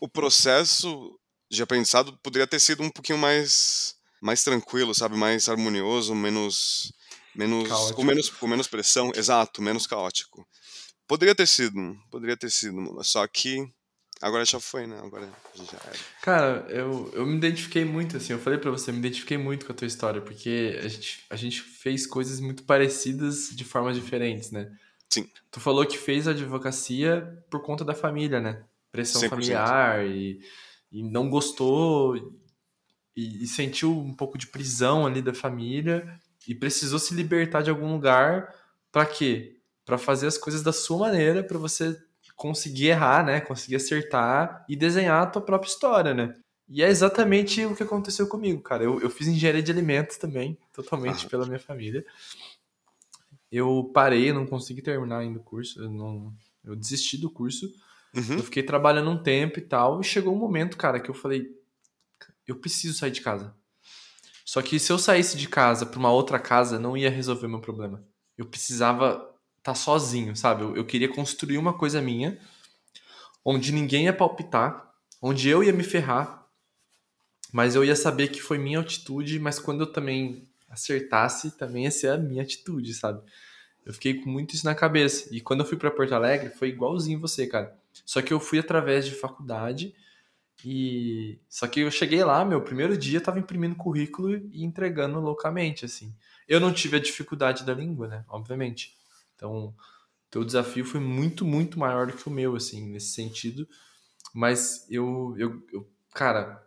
o 0.00 0.08
processo 0.08 1.16
de 1.48 1.62
aprendizado 1.62 2.18
poderia 2.20 2.48
ter 2.48 2.58
sido 2.58 2.82
um 2.82 2.90
pouquinho 2.90 3.16
mais 3.18 3.94
mais 4.20 4.42
tranquilo, 4.42 4.92
sabe, 4.92 5.16
mais 5.16 5.48
harmonioso, 5.48 6.16
menos 6.16 6.92
menos 7.40 7.62
com 7.62 7.68
Caótico. 7.68 8.04
menos 8.04 8.30
com 8.30 8.46
menos 8.46 8.68
pressão, 8.68 9.12
exato, 9.14 9.62
menos 9.62 9.86
caótico. 9.86 10.46
Poderia 11.06 11.34
ter 11.34 11.46
sido, 11.46 11.98
poderia 12.10 12.36
ter 12.36 12.50
sido, 12.50 13.02
só 13.02 13.26
que 13.26 13.66
agora 14.20 14.44
já 14.44 14.60
foi, 14.60 14.86
né? 14.86 14.98
Agora 15.02 15.28
já 15.56 15.78
era. 15.84 15.98
Cara, 16.22 16.66
eu, 16.68 17.10
eu 17.14 17.26
me 17.26 17.36
identifiquei 17.36 17.84
muito, 17.84 18.16
assim, 18.16 18.32
eu 18.32 18.38
falei 18.38 18.58
pra 18.58 18.70
você, 18.70 18.90
eu 18.90 18.94
me 18.94 19.00
identifiquei 19.00 19.38
muito 19.38 19.66
com 19.66 19.72
a 19.72 19.74
tua 19.74 19.86
história, 19.86 20.20
porque 20.20 20.78
a 20.82 20.88
gente, 20.88 21.24
a 21.30 21.36
gente 21.36 21.60
fez 21.60 22.06
coisas 22.06 22.38
muito 22.40 22.62
parecidas 22.64 23.48
de 23.50 23.64
formas 23.64 23.96
diferentes, 23.96 24.50
né? 24.50 24.70
Sim. 25.08 25.28
Tu 25.50 25.58
falou 25.58 25.84
que 25.84 25.98
fez 25.98 26.28
advocacia 26.28 27.42
por 27.50 27.62
conta 27.62 27.84
da 27.84 27.94
família, 27.94 28.40
né? 28.40 28.62
Pressão 28.92 29.22
100%. 29.22 29.28
familiar 29.30 30.06
e, 30.06 30.40
e 30.92 31.02
não 31.02 31.28
gostou 31.28 32.16
e, 33.16 33.42
e 33.42 33.46
sentiu 33.48 33.96
um 33.96 34.14
pouco 34.14 34.38
de 34.38 34.46
prisão 34.46 35.06
ali 35.06 35.20
da 35.20 35.34
família 35.34 36.20
e 36.48 36.54
precisou 36.54 36.98
se 36.98 37.14
libertar 37.14 37.62
de 37.62 37.70
algum 37.70 37.92
lugar 37.92 38.54
pra 38.90 39.04
quê? 39.06 39.56
Pra 39.84 39.98
fazer 39.98 40.26
as 40.26 40.38
coisas 40.38 40.62
da 40.62 40.72
sua 40.72 40.98
maneira, 40.98 41.42
pra 41.42 41.58
você 41.58 41.96
conseguir 42.36 42.88
errar, 42.88 43.24
né? 43.24 43.40
Conseguir 43.40 43.76
acertar 43.76 44.64
e 44.68 44.74
desenhar 44.76 45.22
a 45.22 45.26
tua 45.26 45.42
própria 45.42 45.68
história, 45.68 46.14
né? 46.14 46.34
E 46.68 46.82
é 46.82 46.88
exatamente 46.88 47.64
o 47.66 47.74
que 47.74 47.82
aconteceu 47.82 48.28
comigo, 48.28 48.62
cara. 48.62 48.84
Eu, 48.84 49.00
eu 49.00 49.10
fiz 49.10 49.26
engenharia 49.26 49.62
de 49.62 49.72
alimentos 49.72 50.16
também, 50.16 50.56
totalmente 50.72 51.26
Ah. 51.26 51.28
pela 51.28 51.44
minha 51.46 51.58
família. 51.58 52.04
Eu 53.50 53.90
parei, 53.92 54.30
eu 54.30 54.34
não 54.34 54.46
consegui 54.46 54.80
terminar 54.80 55.18
ainda 55.18 55.40
o 55.40 55.42
curso, 55.42 55.82
eu, 55.82 55.90
não, 55.90 56.32
eu 56.64 56.76
desisti 56.76 57.18
do 57.18 57.28
curso. 57.30 57.66
Uhum, 58.14 58.34
Eu 58.38 58.42
fiquei 58.42 58.62
trabalhando 58.62 59.10
um 59.10 59.22
tempo 59.22 59.58
e 59.58 59.62
tal, 59.62 60.00
e 60.00 60.04
chegou 60.04 60.34
um 60.34 60.38
momento, 60.38 60.76
cara, 60.76 60.98
que 61.00 61.10
eu 61.10 61.14
falei, 61.14 61.48
eu 62.46 62.56
preciso 62.56 62.96
sair 62.98 63.10
de 63.10 63.20
casa. 63.20 63.54
Só 64.50 64.60
que 64.60 64.80
se 64.80 64.90
eu 64.90 64.98
saísse 64.98 65.36
de 65.36 65.48
casa 65.48 65.86
pra 65.86 66.00
uma 66.00 66.10
outra 66.10 66.36
casa, 66.36 66.76
não 66.76 66.96
ia 66.96 67.08
resolver 67.08 67.46
meu 67.46 67.60
problema. 67.60 68.04
Eu 68.36 68.44
precisava 68.44 69.32
estar 69.58 69.76
sozinho, 69.76 70.34
sabe? 70.34 70.62
Eu, 70.62 70.74
eu 70.74 70.84
queria 70.84 71.08
construir 71.08 71.56
uma 71.56 71.72
coisa 71.72 72.02
minha, 72.02 72.36
onde 73.44 73.70
ninguém 73.70 74.06
ia 74.06 74.12
palpitar, 74.12 74.92
onde 75.22 75.48
eu 75.48 75.62
ia 75.62 75.72
me 75.72 75.84
ferrar, 75.84 76.48
mas 77.52 77.76
eu 77.76 77.84
ia 77.84 77.94
saber 77.94 78.26
que 78.26 78.42
foi 78.42 78.58
minha 78.58 78.80
atitude, 78.80 79.38
mas 79.38 79.60
quando 79.60 79.82
eu 79.82 79.92
também 79.92 80.48
acertasse, 80.68 81.56
também 81.56 81.84
ia 81.84 81.90
ser 81.92 82.08
a 82.08 82.18
minha 82.18 82.42
atitude, 82.42 82.92
sabe? 82.92 83.22
Eu 83.86 83.94
fiquei 83.94 84.14
com 84.14 84.28
muito 84.28 84.56
isso 84.56 84.66
na 84.66 84.74
cabeça. 84.74 85.32
E 85.32 85.40
quando 85.40 85.60
eu 85.60 85.66
fui 85.66 85.78
pra 85.78 85.92
Porto 85.92 86.12
Alegre, 86.12 86.50
foi 86.50 86.70
igualzinho 86.70 87.20
você, 87.20 87.46
cara. 87.46 87.72
Só 88.04 88.20
que 88.20 88.32
eu 88.32 88.40
fui 88.40 88.58
através 88.58 89.06
de 89.06 89.14
faculdade 89.14 89.94
e 90.64 91.40
só 91.48 91.66
que 91.66 91.80
eu 91.80 91.90
cheguei 91.90 92.22
lá, 92.22 92.44
meu 92.44 92.60
primeiro 92.60 92.96
dia 92.96 93.18
eu 93.18 93.22
tava 93.22 93.38
imprimindo 93.38 93.74
currículo 93.74 94.36
e 94.36 94.64
entregando 94.64 95.20
loucamente, 95.20 95.84
assim. 95.84 96.14
Eu 96.46 96.60
não 96.60 96.72
tive 96.72 96.96
a 96.96 97.00
dificuldade 97.00 97.64
da 97.64 97.72
língua, 97.72 98.08
né? 98.08 98.24
Obviamente. 98.28 98.96
Então, 99.34 99.74
teu 100.30 100.44
desafio 100.44 100.84
foi 100.84 101.00
muito, 101.00 101.44
muito 101.44 101.78
maior 101.78 102.06
do 102.06 102.12
que 102.12 102.28
o 102.28 102.30
meu, 102.30 102.56
assim, 102.56 102.86
nesse 102.90 103.14
sentido. 103.14 103.66
Mas 104.34 104.86
eu, 104.90 105.34
eu, 105.38 105.66
eu 105.72 105.90
cara, 106.12 106.62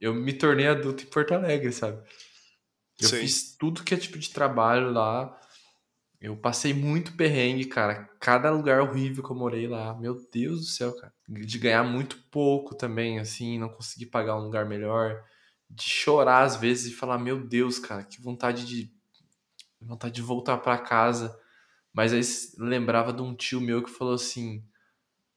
eu 0.00 0.14
me 0.14 0.32
tornei 0.32 0.66
adulto 0.66 1.04
em 1.04 1.06
Porto 1.06 1.34
Alegre, 1.34 1.72
sabe? 1.72 2.02
Eu 3.00 3.08
Sei. 3.08 3.20
fiz 3.20 3.56
tudo 3.56 3.82
que 3.82 3.94
é 3.94 3.96
tipo 3.96 4.18
de 4.18 4.30
trabalho 4.30 4.92
lá. 4.92 5.39
Eu 6.20 6.36
passei 6.36 6.74
muito 6.74 7.16
perrengue, 7.16 7.64
cara. 7.64 8.04
Cada 8.20 8.50
lugar 8.50 8.82
horrível 8.82 9.24
que 9.24 9.30
eu 9.30 9.36
morei 9.36 9.66
lá. 9.66 9.94
Meu 9.98 10.14
Deus 10.30 10.60
do 10.60 10.66
céu, 10.66 10.94
cara. 10.94 11.14
De 11.26 11.58
ganhar 11.58 11.82
muito 11.82 12.18
pouco 12.30 12.74
também, 12.74 13.18
assim, 13.18 13.58
não 13.58 13.70
conseguir 13.70 14.06
pagar 14.06 14.36
um 14.36 14.42
lugar 14.42 14.66
melhor. 14.66 15.24
De 15.68 15.84
chorar 15.84 16.42
às 16.42 16.56
vezes 16.56 16.92
e 16.92 16.96
falar, 16.96 17.16
meu 17.18 17.46
Deus, 17.46 17.78
cara, 17.78 18.04
que 18.04 18.20
vontade 18.20 18.66
de. 18.66 18.92
Vontade 19.80 20.14
de 20.14 20.20
voltar 20.20 20.58
pra 20.58 20.76
casa. 20.76 21.34
Mas 21.92 22.12
aí 22.12 22.20
lembrava 22.58 23.14
de 23.14 23.22
um 23.22 23.34
tio 23.34 23.60
meu 23.60 23.82
que 23.82 23.90
falou 23.90 24.14
assim: 24.14 24.62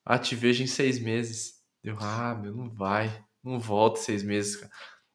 Ah, 0.03 0.19
te 0.19 0.35
vejo 0.35 0.63
em 0.63 0.67
seis 0.67 0.99
meses. 0.99 1.61
Eu, 1.81 1.97
ah, 2.01 2.35
meu, 2.35 2.53
não 2.53 2.69
vai. 2.69 3.25
Não 3.41 3.57
volto 3.57 3.99
seis 3.99 4.21
meses, 4.21 4.57
cara. 4.57 4.71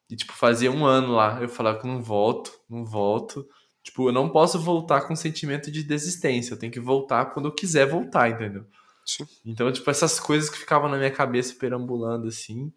E, 0.09 0.15
tipo, 0.15 0.33
fazia 0.33 0.71
um 0.71 0.83
ano 0.85 1.13
lá. 1.13 1.39
Eu 1.41 1.49
falava 1.49 1.79
que 1.79 1.87
não 1.87 2.01
volto, 2.01 2.51
não 2.67 2.83
volto. 2.83 3.47
Tipo, 3.89 4.09
eu 4.09 4.13
não 4.13 4.29
posso 4.29 4.59
voltar 4.59 5.01
com 5.01 5.15
sentimento 5.15 5.71
de 5.71 5.81
desistência. 5.81 6.53
Eu 6.53 6.57
tenho 6.57 6.71
que 6.71 6.79
voltar 6.79 7.25
quando 7.25 7.47
eu 7.47 7.51
quiser 7.51 7.87
voltar, 7.87 8.29
entendeu? 8.29 8.63
Sim. 9.03 9.25
Então, 9.43 9.71
tipo, 9.71 9.89
essas 9.89 10.19
coisas 10.19 10.47
que 10.47 10.59
ficavam 10.59 10.87
na 10.87 10.95
minha 10.95 11.09
cabeça 11.09 11.55
perambulando 11.55 12.27
assim, 12.27 12.71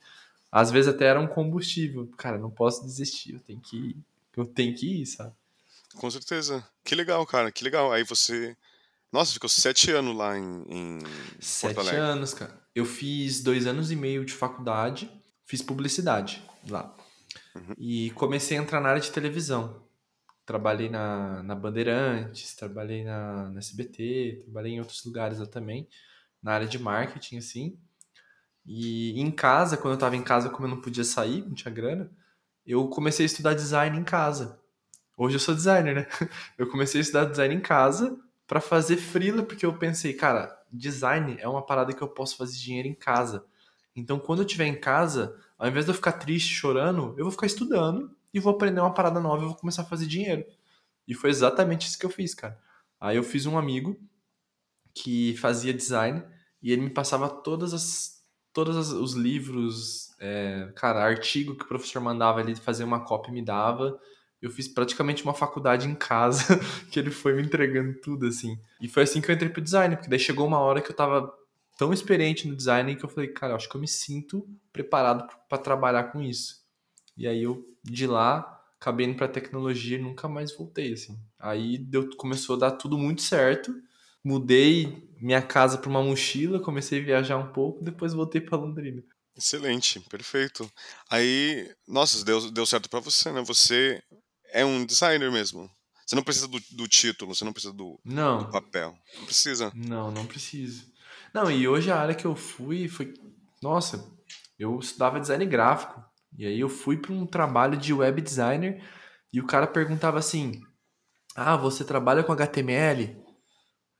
às 0.50 0.70
vezes 0.70 0.88
até 0.88 1.04
eram 1.04 1.26
combustível. 1.26 2.10
Cara, 2.16 2.38
não 2.38 2.50
posso 2.50 2.82
desistir, 2.86 3.34
eu 3.34 3.40
tenho 3.40 3.60
que 3.60 3.76
ir. 3.76 3.96
Eu 4.34 4.46
tenho 4.46 4.74
que 4.74 5.02
ir, 5.02 5.04
sabe? 5.04 5.34
Com 5.96 6.10
certeza. 6.10 6.66
Que 6.82 6.94
legal, 6.94 7.26
cara, 7.26 7.52
que 7.52 7.62
legal. 7.62 7.92
Aí 7.92 8.04
você. 8.04 8.56
Nossa, 9.12 9.34
ficou 9.34 9.50
sete 9.50 9.90
anos 9.90 10.16
lá 10.16 10.38
em, 10.38 10.64
em 10.66 10.98
Porto 11.00 11.44
Sete 11.44 11.78
Alegre. 11.78 12.00
anos, 12.00 12.32
cara. 12.32 12.58
Eu 12.74 12.86
fiz 12.86 13.42
dois 13.42 13.66
anos 13.66 13.90
e 13.90 13.96
meio 13.96 14.24
de 14.24 14.32
faculdade, 14.32 15.10
fiz 15.44 15.60
publicidade 15.60 16.42
lá. 16.70 16.96
Uhum. 17.54 17.74
E 17.76 18.10
comecei 18.12 18.56
a 18.56 18.62
entrar 18.62 18.80
na 18.80 18.88
área 18.88 19.02
de 19.02 19.10
televisão. 19.10 19.82
Trabalhei 20.44 20.88
na, 20.88 21.42
na 21.42 21.54
Bandeirantes, 21.54 22.54
trabalhei 22.54 23.04
na, 23.04 23.50
na 23.50 23.58
SBT, 23.58 24.40
trabalhei 24.42 24.72
em 24.72 24.80
outros 24.80 25.04
lugares 25.04 25.38
lá 25.38 25.46
também, 25.46 25.88
na 26.42 26.52
área 26.52 26.66
de 26.66 26.78
marketing, 26.78 27.38
assim. 27.38 27.78
E 28.64 29.20
em 29.20 29.30
casa, 29.30 29.76
quando 29.76 29.94
eu 29.94 29.98
tava 29.98 30.16
em 30.16 30.22
casa, 30.22 30.50
como 30.50 30.66
eu 30.66 30.70
não 30.70 30.80
podia 30.80 31.04
sair, 31.04 31.42
não 31.42 31.54
tinha 31.54 31.72
grana, 31.72 32.10
eu 32.66 32.88
comecei 32.88 33.24
a 33.24 33.26
estudar 33.26 33.54
design 33.54 33.98
em 33.98 34.04
casa. 34.04 34.60
Hoje 35.16 35.36
eu 35.36 35.40
sou 35.40 35.54
designer, 35.54 35.94
né? 35.94 36.06
Eu 36.58 36.68
comecei 36.68 37.00
a 37.00 37.02
estudar 37.02 37.26
design 37.26 37.54
em 37.54 37.60
casa 37.60 38.18
pra 38.46 38.60
fazer 38.60 38.96
freela, 38.96 39.42
porque 39.42 39.64
eu 39.64 39.78
pensei, 39.78 40.14
cara, 40.14 40.58
design 40.72 41.36
é 41.38 41.48
uma 41.48 41.64
parada 41.64 41.92
que 41.92 42.02
eu 42.02 42.08
posso 42.08 42.36
fazer 42.36 42.58
dinheiro 42.58 42.88
em 42.88 42.94
casa. 42.94 43.44
Então, 43.94 44.18
quando 44.18 44.40
eu 44.40 44.46
estiver 44.46 44.66
em 44.66 44.80
casa, 44.80 45.38
ao 45.58 45.68
invés 45.68 45.84
de 45.84 45.90
eu 45.90 45.94
ficar 45.94 46.12
triste, 46.12 46.54
chorando, 46.54 47.14
eu 47.18 47.24
vou 47.24 47.30
ficar 47.30 47.46
estudando 47.46 48.10
e 48.32 48.40
vou 48.40 48.52
aprender 48.52 48.80
uma 48.80 48.94
parada 48.94 49.20
nova 49.20 49.42
e 49.42 49.46
vou 49.46 49.56
começar 49.56 49.82
a 49.82 49.86
fazer 49.86 50.06
dinheiro. 50.06 50.44
E 51.06 51.14
foi 51.14 51.30
exatamente 51.30 51.86
isso 51.86 51.98
que 51.98 52.06
eu 52.06 52.10
fiz, 52.10 52.34
cara. 52.34 52.58
Aí 53.00 53.16
eu 53.16 53.22
fiz 53.22 53.46
um 53.46 53.58
amigo 53.58 53.98
que 54.94 55.36
fazia 55.36 55.74
design 55.74 56.22
e 56.62 56.70
ele 56.72 56.82
me 56.82 56.90
passava 56.90 57.28
todas 57.28 57.74
as 57.74 58.22
todos 58.52 58.92
os 58.92 59.14
livros, 59.14 60.14
é, 60.20 60.70
cara, 60.76 61.02
artigo 61.02 61.56
que 61.56 61.64
o 61.64 61.68
professor 61.68 62.00
mandava 62.00 62.40
ele 62.40 62.54
fazer 62.54 62.84
uma 62.84 63.00
cópia 63.00 63.30
e 63.30 63.34
me 63.34 63.42
dava. 63.42 63.98
eu 64.42 64.50
fiz 64.50 64.68
praticamente 64.68 65.22
uma 65.24 65.32
faculdade 65.32 65.88
em 65.88 65.94
casa, 65.94 66.60
que 66.90 66.98
ele 66.98 67.10
foi 67.10 67.32
me 67.32 67.42
entregando 67.42 67.94
tudo, 68.00 68.26
assim. 68.26 68.58
E 68.80 68.88
foi 68.88 69.04
assim 69.04 69.20
que 69.20 69.30
eu 69.30 69.34
entrei 69.34 69.48
pro 69.48 69.62
design, 69.62 69.96
porque 69.96 70.10
daí 70.10 70.18
chegou 70.18 70.46
uma 70.46 70.58
hora 70.58 70.82
que 70.82 70.90
eu 70.90 70.96
tava 70.96 71.32
tão 71.78 71.92
experiente 71.92 72.46
no 72.46 72.56
design 72.56 72.94
que 72.96 73.04
eu 73.04 73.08
falei, 73.08 73.28
cara, 73.28 73.52
eu 73.52 73.56
acho 73.56 73.68
que 73.68 73.76
eu 73.76 73.80
me 73.80 73.88
sinto 73.88 74.46
preparado 74.72 75.26
para 75.48 75.58
trabalhar 75.58 76.04
com 76.04 76.20
isso. 76.20 76.61
E 77.16 77.26
aí 77.26 77.42
eu, 77.42 77.64
de 77.84 78.06
lá, 78.06 78.60
acabei 78.80 79.06
indo 79.06 79.16
pra 79.16 79.28
tecnologia 79.28 79.98
e 79.98 80.02
nunca 80.02 80.28
mais 80.28 80.56
voltei, 80.56 80.92
assim. 80.92 81.18
Aí 81.38 81.78
deu, 81.78 82.08
começou 82.16 82.56
a 82.56 82.58
dar 82.58 82.70
tudo 82.72 82.98
muito 82.98 83.22
certo. 83.22 83.72
Mudei 84.24 85.08
minha 85.20 85.42
casa 85.42 85.78
para 85.78 85.90
uma 85.90 86.02
mochila, 86.02 86.60
comecei 86.60 87.00
a 87.00 87.04
viajar 87.04 87.36
um 87.36 87.52
pouco, 87.52 87.82
depois 87.84 88.12
voltei 88.12 88.40
para 88.40 88.58
Londrina. 88.58 89.02
Excelente, 89.36 90.00
perfeito. 90.00 90.70
Aí, 91.10 91.72
nossa, 91.88 92.24
deu, 92.24 92.50
deu 92.50 92.66
certo 92.66 92.88
para 92.88 93.00
você, 93.00 93.32
né? 93.32 93.42
Você 93.42 94.02
é 94.52 94.64
um 94.64 94.84
designer 94.84 95.30
mesmo. 95.30 95.70
Você 96.06 96.14
não 96.14 96.22
precisa 96.22 96.46
do, 96.46 96.60
do 96.72 96.86
título, 96.86 97.34
você 97.34 97.44
não 97.44 97.52
precisa 97.52 97.72
do, 97.72 97.98
não. 98.04 98.38
do 98.44 98.50
papel. 98.50 98.96
Não 99.16 99.24
precisa. 99.24 99.72
Não, 99.74 100.10
não 100.10 100.26
preciso. 100.26 100.92
Não, 101.32 101.50
e 101.50 101.66
hoje 101.66 101.90
a 101.90 101.98
área 101.98 102.14
que 102.14 102.26
eu 102.26 102.36
fui 102.36 102.88
foi. 102.88 103.14
Nossa, 103.62 104.12
eu 104.58 104.78
estudava 104.78 105.20
design 105.20 105.46
gráfico. 105.46 106.04
E 106.36 106.46
aí 106.46 106.60
eu 106.60 106.68
fui 106.68 106.96
para 106.96 107.12
um 107.12 107.26
trabalho 107.26 107.76
de 107.76 107.92
web 107.92 108.20
designer 108.20 108.82
e 109.32 109.40
o 109.40 109.46
cara 109.46 109.66
perguntava 109.66 110.18
assim: 110.18 110.60
Ah, 111.34 111.56
você 111.56 111.84
trabalha 111.84 112.22
com 112.22 112.32
HTML? 112.32 113.16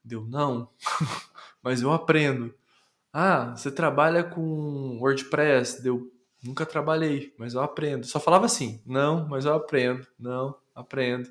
Deu, 0.03 0.25
não, 0.25 0.69
mas 1.63 1.81
eu 1.81 1.91
aprendo. 1.91 2.53
Ah, 3.13 3.55
você 3.55 3.71
trabalha 3.71 4.23
com 4.23 4.99
WordPress? 4.99 5.81
Deu, 5.81 6.11
nunca 6.43 6.65
trabalhei, 6.65 7.33
mas 7.37 7.53
eu 7.53 7.61
aprendo. 7.61 8.05
Só 8.05 8.19
falava 8.19 8.45
assim: 8.45 8.81
Não, 8.85 9.27
mas 9.27 9.45
eu 9.45 9.53
aprendo. 9.53 10.05
Não, 10.19 10.55
aprendo. 10.75 11.29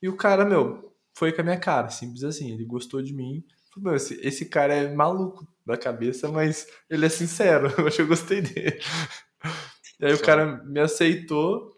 E 0.00 0.08
o 0.08 0.16
cara, 0.16 0.44
meu, 0.44 0.94
foi 1.14 1.32
com 1.32 1.40
a 1.40 1.44
minha 1.44 1.58
cara, 1.58 1.88
simples 1.90 2.22
assim. 2.22 2.52
Ele 2.52 2.64
gostou 2.64 3.02
de 3.02 3.12
mim. 3.12 3.44
Falei, 3.74 3.84
meu, 3.84 3.96
esse, 3.96 4.20
esse 4.22 4.46
cara 4.46 4.74
é 4.74 4.94
maluco 4.94 5.46
da 5.64 5.76
cabeça, 5.76 6.28
mas 6.28 6.66
ele 6.88 7.06
é 7.06 7.08
sincero. 7.08 7.72
Eu 7.78 7.86
acho 7.86 7.96
que 7.96 8.02
eu 8.02 8.06
gostei 8.06 8.40
dele. 8.40 8.78
E 9.98 10.06
aí 10.06 10.12
o 10.12 10.22
cara 10.22 10.62
me 10.64 10.80
aceitou, 10.80 11.76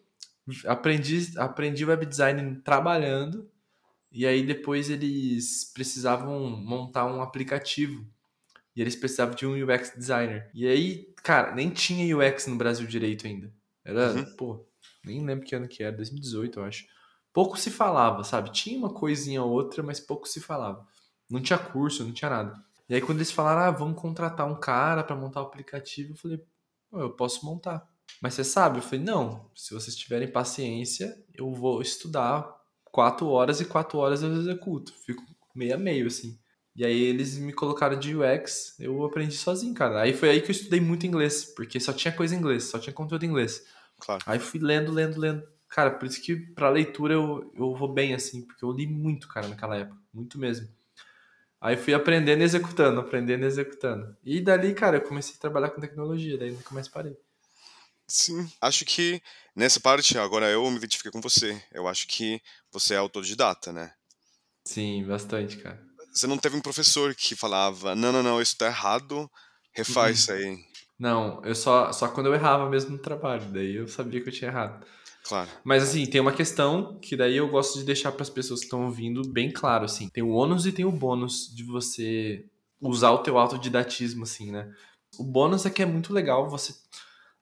aprendi, 0.66 1.32
aprendi 1.38 1.84
web 1.84 2.04
design 2.04 2.60
trabalhando, 2.62 3.48
e 4.10 4.26
aí 4.26 4.44
depois 4.44 4.90
eles 4.90 5.70
precisavam 5.72 6.50
montar 6.50 7.06
um 7.06 7.22
aplicativo. 7.22 8.06
E 8.74 8.80
eles 8.80 8.94
precisavam 8.94 9.34
de 9.34 9.44
um 9.44 9.54
UX 9.64 9.92
designer. 9.96 10.48
E 10.54 10.66
aí, 10.66 11.12
cara, 11.24 11.52
nem 11.52 11.68
tinha 11.68 12.16
UX 12.16 12.46
no 12.46 12.54
Brasil 12.56 12.86
direito 12.86 13.26
ainda. 13.26 13.52
Era, 13.84 14.12
uhum. 14.12 14.36
pô, 14.36 14.66
nem 15.04 15.24
lembro 15.24 15.44
que 15.44 15.54
ano 15.54 15.66
que 15.66 15.82
era, 15.82 15.96
2018, 15.96 16.60
eu 16.60 16.64
acho. 16.64 16.86
Pouco 17.32 17.58
se 17.58 17.70
falava, 17.70 18.22
sabe? 18.22 18.52
Tinha 18.52 18.78
uma 18.78 18.92
coisinha 18.92 19.42
ou 19.42 19.50
outra, 19.50 19.82
mas 19.82 19.98
pouco 19.98 20.28
se 20.28 20.40
falava. 20.40 20.86
Não 21.28 21.40
tinha 21.40 21.58
curso, 21.58 22.04
não 22.04 22.12
tinha 22.12 22.30
nada. 22.30 22.54
E 22.88 22.94
aí 22.94 23.00
quando 23.00 23.18
eles 23.18 23.32
falaram, 23.32 23.62
ah, 23.62 23.70
vamos 23.70 24.00
contratar 24.00 24.46
um 24.46 24.58
cara 24.58 25.02
para 25.02 25.16
montar 25.16 25.40
o 25.40 25.46
aplicativo, 25.46 26.12
eu 26.12 26.16
falei, 26.16 26.44
eu 26.92 27.10
posso 27.10 27.44
montar. 27.44 27.87
Mas 28.20 28.34
você 28.34 28.44
sabe? 28.44 28.78
Eu 28.78 28.82
falei, 28.82 29.00
não, 29.00 29.50
se 29.54 29.72
vocês 29.72 29.96
tiverem 29.96 30.30
paciência, 30.30 31.16
eu 31.34 31.52
vou 31.52 31.80
estudar 31.80 32.58
quatro 32.84 33.28
horas 33.28 33.60
e 33.60 33.64
quatro 33.64 33.98
horas 33.98 34.22
eu 34.22 34.34
executo. 34.34 34.92
Fico 34.92 35.22
meio 35.54 35.74
a 35.74 35.78
meio, 35.78 36.06
assim. 36.06 36.38
E 36.74 36.84
aí 36.84 37.02
eles 37.02 37.36
me 37.38 37.52
colocaram 37.52 37.98
de 37.98 38.16
UX, 38.16 38.78
eu 38.78 39.04
aprendi 39.04 39.36
sozinho, 39.36 39.74
cara. 39.74 40.02
Aí 40.02 40.12
foi 40.12 40.30
aí 40.30 40.40
que 40.40 40.48
eu 40.48 40.54
estudei 40.54 40.80
muito 40.80 41.06
inglês, 41.06 41.44
porque 41.44 41.80
só 41.80 41.92
tinha 41.92 42.12
coisa 42.12 42.34
em 42.34 42.38
inglês, 42.38 42.64
só 42.64 42.78
tinha 42.78 42.92
conteúdo 42.92 43.24
em 43.24 43.28
inglês. 43.28 43.64
Claro. 43.98 44.22
Aí 44.26 44.38
fui 44.38 44.60
lendo, 44.60 44.92
lendo, 44.92 45.18
lendo. 45.18 45.42
Cara, 45.68 45.90
por 45.90 46.06
isso 46.06 46.22
que 46.22 46.36
pra 46.36 46.70
leitura 46.70 47.14
eu, 47.14 47.52
eu 47.54 47.74
vou 47.74 47.92
bem, 47.92 48.14
assim, 48.14 48.42
porque 48.46 48.64
eu 48.64 48.70
li 48.70 48.86
muito, 48.86 49.26
cara, 49.26 49.48
naquela 49.48 49.76
época. 49.76 50.00
Muito 50.14 50.38
mesmo. 50.38 50.68
Aí 51.60 51.76
fui 51.76 51.92
aprendendo 51.92 52.40
e 52.40 52.44
executando, 52.44 53.00
aprendendo 53.00 53.42
e 53.42 53.46
executando. 53.46 54.16
E 54.24 54.40
dali, 54.40 54.72
cara, 54.72 54.98
eu 54.98 55.02
comecei 55.02 55.34
a 55.36 55.40
trabalhar 55.40 55.70
com 55.70 55.80
tecnologia, 55.80 56.38
daí 56.38 56.52
nunca 56.52 56.72
mais 56.72 56.86
parei. 56.86 57.16
Sim, 58.08 58.50
acho 58.60 58.86
que 58.86 59.22
nessa 59.54 59.78
parte, 59.78 60.16
agora 60.18 60.46
eu 60.46 60.68
me 60.70 60.78
identifiquei 60.78 61.12
com 61.12 61.20
você. 61.20 61.62
Eu 61.70 61.86
acho 61.86 62.06
que 62.08 62.40
você 62.72 62.94
é 62.94 62.96
autodidata, 62.96 63.70
né? 63.70 63.92
Sim, 64.64 65.04
bastante, 65.04 65.58
cara. 65.58 65.78
Você 66.12 66.26
não 66.26 66.38
teve 66.38 66.56
um 66.56 66.60
professor 66.60 67.14
que 67.14 67.36
falava, 67.36 67.94
não, 67.94 68.10
não, 68.10 68.22
não, 68.22 68.40
isso 68.40 68.56
tá 68.56 68.66
errado, 68.66 69.30
refaz 69.72 70.06
uhum. 70.06 70.12
isso 70.14 70.32
aí. 70.32 70.64
Não, 70.98 71.44
eu 71.44 71.54
só, 71.54 71.92
só 71.92 72.08
quando 72.08 72.26
eu 72.26 72.34
errava 72.34 72.68
mesmo 72.68 72.92
no 72.92 72.98
trabalho, 72.98 73.52
daí 73.52 73.76
eu 73.76 73.86
sabia 73.86 74.20
que 74.20 74.28
eu 74.28 74.32
tinha 74.32 74.50
errado. 74.50 74.84
Claro. 75.22 75.48
Mas 75.62 75.82
assim, 75.82 76.06
tem 76.06 76.20
uma 76.20 76.32
questão 76.32 76.98
que 77.00 77.14
daí 77.14 77.36
eu 77.36 77.48
gosto 77.48 77.78
de 77.78 77.84
deixar 77.84 78.10
para 78.10 78.22
as 78.22 78.30
pessoas 78.30 78.60
que 78.60 78.66
estão 78.66 78.86
ouvindo 78.86 79.22
bem 79.28 79.52
claro, 79.52 79.84
assim. 79.84 80.08
Tem 80.08 80.24
o 80.24 80.30
ônus 80.30 80.64
e 80.64 80.72
tem 80.72 80.86
o 80.86 80.90
bônus 80.90 81.54
de 81.54 81.62
você 81.62 82.44
usar 82.80 83.10
o 83.10 83.18
teu 83.18 83.38
autodidatismo, 83.38 84.24
assim, 84.24 84.50
né? 84.50 84.72
O 85.18 85.24
bônus 85.24 85.66
é 85.66 85.70
que 85.70 85.82
é 85.82 85.86
muito 85.86 86.12
legal 86.12 86.48
você 86.48 86.72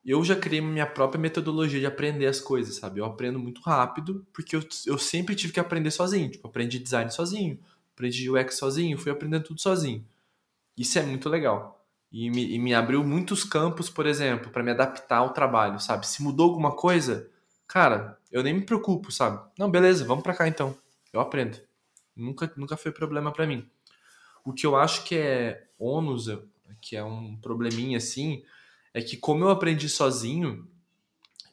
eu 0.07 0.23
já 0.23 0.37
criei 0.37 0.61
minha 0.61 0.85
própria 0.85 1.19
metodologia 1.19 1.81
de 1.81 1.85
aprender 1.85 2.27
as 2.27 2.39
coisas, 2.39 2.77
sabe? 2.77 3.01
Eu 3.01 3.05
aprendo 3.05 3.37
muito 3.37 3.59
rápido, 3.59 4.25
porque 4.31 4.55
eu, 4.55 4.63
eu 4.85 4.97
sempre 4.97 5.35
tive 5.35 5.51
que 5.51 5.59
aprender 5.59 5.91
sozinho. 5.91 6.31
Tipo, 6.31 6.47
aprendi 6.47 6.79
design 6.79 7.11
sozinho, 7.11 7.59
aprendi 7.93 8.29
UX 8.29 8.55
sozinho, 8.55 8.97
fui 8.97 9.11
aprendendo 9.11 9.43
tudo 9.43 9.59
sozinho. 9.59 10.05
Isso 10.77 10.97
é 10.97 11.03
muito 11.03 11.27
legal. 11.27 11.85
E 12.09 12.29
me, 12.29 12.55
e 12.55 12.57
me 12.57 12.73
abriu 12.73 13.03
muitos 13.03 13.43
campos, 13.43 13.89
por 13.89 14.05
exemplo, 14.05 14.49
para 14.49 14.63
me 14.63 14.71
adaptar 14.71 15.17
ao 15.17 15.33
trabalho, 15.33 15.77
sabe? 15.77 16.07
Se 16.07 16.23
mudou 16.23 16.47
alguma 16.47 16.73
coisa, 16.73 17.29
cara, 17.67 18.17
eu 18.31 18.41
nem 18.41 18.53
me 18.53 18.61
preocupo, 18.61 19.11
sabe? 19.11 19.45
Não, 19.59 19.69
beleza, 19.69 20.05
vamos 20.05 20.23
para 20.23 20.33
cá 20.33 20.47
então. 20.47 20.73
Eu 21.11 21.19
aprendo. 21.19 21.59
Nunca, 22.15 22.49
nunca 22.55 22.77
foi 22.77 22.93
problema 22.93 23.33
para 23.33 23.45
mim. 23.45 23.69
O 24.45 24.53
que 24.53 24.65
eu 24.65 24.77
acho 24.77 25.03
que 25.03 25.15
é 25.15 25.67
ônus, 25.77 26.29
que 26.79 26.95
é 26.95 27.03
um 27.03 27.35
probleminha 27.35 27.97
assim, 27.97 28.41
é 28.97 29.01
que 29.01 29.15
como 29.15 29.43
eu 29.43 29.49
aprendi 29.49 29.87
sozinho, 29.87 30.67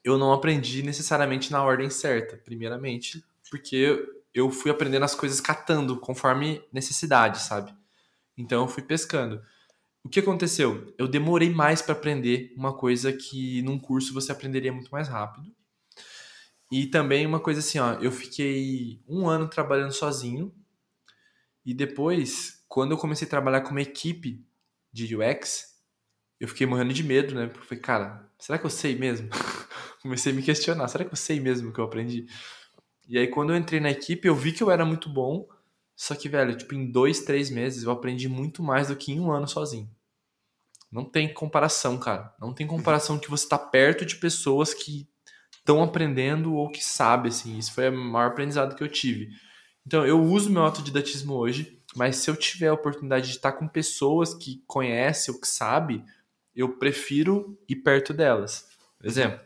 eu 0.03 0.17
não 0.17 0.33
aprendi 0.33 0.83
necessariamente 0.83 1.53
na 1.53 1.63
ordem 1.63 1.91
certa, 1.91 2.39
primeiramente, 2.39 3.23
porque 3.51 4.03
eu 4.33 4.51
fui 4.51 4.71
aprendendo 4.71 5.05
as 5.05 5.15
coisas 5.15 5.43
catando 5.43 6.01
conforme 6.01 6.63
necessidade, 6.73 7.43
sabe? 7.43 7.75
Então 8.35 8.63
eu 8.63 8.69
fui 8.69 8.83
pescando. 8.83 9.43
O 10.03 10.09
que 10.09 10.21
aconteceu? 10.21 10.95
Eu 10.97 11.07
demorei 11.07 11.51
mais 11.51 11.83
para 11.83 11.93
aprender 11.93 12.55
uma 12.57 12.73
coisa 12.73 13.13
que 13.13 13.61
num 13.61 13.79
curso 13.79 14.15
você 14.15 14.33
aprenderia 14.33 14.73
muito 14.73 14.91
mais 14.91 15.07
rápido. 15.07 15.55
E 16.73 16.87
também 16.87 17.27
uma 17.27 17.41
coisa 17.41 17.61
assim, 17.61 17.79
ó, 17.79 17.93
eu 18.01 18.11
fiquei 18.11 19.03
um 19.07 19.29
ano 19.29 19.49
trabalhando 19.49 19.93
sozinho 19.93 20.51
e 21.63 21.75
depois, 21.75 22.65
quando 22.69 22.93
eu 22.93 22.99
comecei 22.99 23.27
a 23.27 23.31
trabalhar 23.31 23.61
com 23.61 23.73
uma 23.73 23.83
equipe 23.83 24.43
de 24.91 25.15
UX, 25.15 25.74
eu 26.45 26.49
fiquei 26.49 26.67
morrendo 26.67 26.93
de 26.93 27.03
medo, 27.03 27.35
né? 27.35 27.47
Porque 27.47 27.67
falei, 27.67 27.83
cara, 27.83 28.31
será 28.39 28.59
que 28.59 28.67
eu 28.67 28.71
sei 28.71 28.97
mesmo? 28.97 29.29
Comecei 30.03 30.33
a 30.33 30.35
me 30.35 30.43
questionar, 30.43 30.87
será 30.89 31.05
que 31.05 31.13
eu 31.13 31.17
sei 31.17 31.41
mesmo 31.41 31.71
o 31.71 31.73
que 31.73 31.79
eu 31.79 31.85
aprendi? 31.85 32.27
E 33.09 33.19
aí, 33.19 33.27
quando 33.27 33.53
eu 33.53 33.57
entrei 33.57 33.81
na 33.81 33.91
equipe, 33.91 34.29
eu 34.29 34.35
vi 34.35 34.53
que 34.53 34.63
eu 34.63 34.71
era 34.71 34.85
muito 34.85 35.09
bom, 35.09 35.49
só 35.97 36.15
que, 36.15 36.29
velho, 36.29 36.57
tipo, 36.57 36.75
em 36.75 36.91
dois, 36.91 37.21
três 37.21 37.51
meses 37.51 37.85
eu 37.85 37.91
aprendi 37.91 38.29
muito 38.29 38.63
mais 38.63 38.89
do 38.89 38.97
que 38.97 39.13
em 39.13 39.21
um 39.21 39.31
ano 39.31 39.49
sozinho. 39.49 39.89
Não 40.93 41.05
tem 41.05 41.33
comparação, 41.33 41.99
cara. 41.99 42.35
Não 42.41 42.53
tem 42.53 42.67
comparação 42.67 43.19
que 43.19 43.31
você 43.31 43.49
tá 43.49 43.59
perto 43.59 44.05
de 44.05 44.17
pessoas 44.17 44.73
que 44.73 45.09
estão 45.59 45.83
aprendendo 45.83 46.55
ou 46.55 46.71
que 46.71 46.85
sabem, 46.85 47.31
assim. 47.31 47.59
Isso 47.59 47.73
foi 47.73 47.89
o 47.89 47.97
maior 47.97 48.29
aprendizado 48.29 48.77
que 48.77 48.83
eu 48.83 48.89
tive. 48.89 49.31
Então, 49.87 50.07
eu 50.07 50.23
uso 50.23 50.51
meu 50.51 50.63
autodidatismo 50.63 51.35
hoje, 51.35 51.81
mas 51.97 52.17
se 52.17 52.31
eu 52.31 52.37
tiver 52.37 52.69
a 52.69 52.75
oportunidade 52.75 53.29
de 53.29 53.37
estar 53.37 53.53
com 53.53 53.69
pessoas 53.69 54.35
que 54.35 54.63
conhecem 54.67 55.33
ou 55.33 55.41
que 55.41 55.47
sabem, 55.47 56.05
eu 56.55 56.77
prefiro 56.77 57.59
ir 57.69 57.77
perto 57.77 58.13
delas. 58.13 58.67
Por 58.99 59.07
exemplo, 59.07 59.41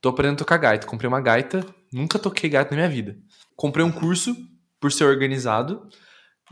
tô 0.00 0.08
aprendendo 0.08 0.36
a 0.36 0.38
tocar 0.38 0.56
gaita. 0.56 0.86
Comprei 0.86 1.08
uma 1.08 1.20
gaita, 1.20 1.64
nunca 1.92 2.18
toquei 2.18 2.50
gaita 2.50 2.70
na 2.70 2.76
minha 2.76 2.88
vida. 2.88 3.16
Comprei 3.56 3.84
um 3.84 3.92
curso 3.92 4.36
por 4.80 4.92
ser 4.92 5.04
organizado. 5.04 5.88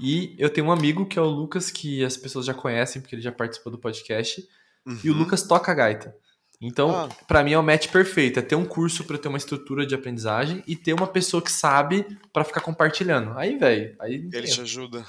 E 0.00 0.34
eu 0.38 0.48
tenho 0.48 0.66
um 0.66 0.72
amigo 0.72 1.06
que 1.06 1.18
é 1.18 1.22
o 1.22 1.26
Lucas, 1.26 1.70
que 1.70 2.04
as 2.04 2.16
pessoas 2.16 2.46
já 2.46 2.54
conhecem, 2.54 3.02
porque 3.02 3.14
ele 3.14 3.22
já 3.22 3.32
participou 3.32 3.70
do 3.70 3.78
podcast. 3.78 4.42
Uhum. 4.86 4.98
E 5.04 5.10
o 5.10 5.12
uhum. 5.12 5.18
Lucas 5.18 5.42
toca 5.42 5.74
gaita. 5.74 6.14
Então, 6.60 6.94
ah. 6.94 7.08
para 7.26 7.42
mim 7.42 7.52
é 7.52 7.58
o 7.58 7.62
match 7.62 7.88
perfeito. 7.88 8.38
É 8.38 8.42
ter 8.42 8.54
um 8.54 8.64
curso 8.64 9.04
para 9.04 9.18
ter 9.18 9.28
uma 9.28 9.36
estrutura 9.36 9.84
de 9.84 9.94
aprendizagem 9.94 10.62
e 10.66 10.76
ter 10.76 10.92
uma 10.92 11.08
pessoa 11.08 11.42
que 11.42 11.50
sabe 11.50 12.06
para 12.32 12.44
ficar 12.44 12.60
compartilhando. 12.60 13.36
Aí, 13.36 13.58
velho, 13.58 13.96
aí 14.00 14.28
ele 14.32 14.46
te 14.46 14.60
ajuda. 14.60 15.04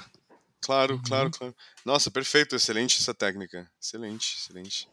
Claro, 0.64 1.00
claro, 1.02 1.26
uhum. 1.26 1.30
claro. 1.30 1.56
Nossa, 1.84 2.10
perfeito, 2.10 2.56
excelente 2.56 3.00
essa 3.00 3.14
técnica. 3.14 3.70
Excelente, 3.80 4.36
excelente. 4.38 4.88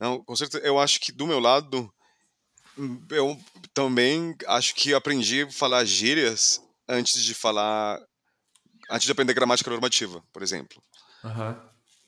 Não, 0.00 0.22
com 0.24 0.34
certeza, 0.34 0.64
eu 0.64 0.78
acho 0.78 1.00
que 1.00 1.12
do 1.12 1.26
meu 1.26 1.38
lado, 1.38 1.92
hum, 2.76 3.00
eu 3.10 3.38
também 3.74 4.34
acho 4.46 4.74
que 4.74 4.94
aprendi 4.94 5.42
a 5.42 5.50
falar 5.50 5.84
gírias 5.84 6.60
antes 6.88 7.22
de 7.22 7.34
falar. 7.34 8.00
Antes 8.90 9.06
de 9.06 9.12
aprender 9.12 9.34
gramática 9.34 9.70
normativa, 9.70 10.22
por 10.32 10.42
exemplo. 10.42 10.82
Uhum. 11.24 11.56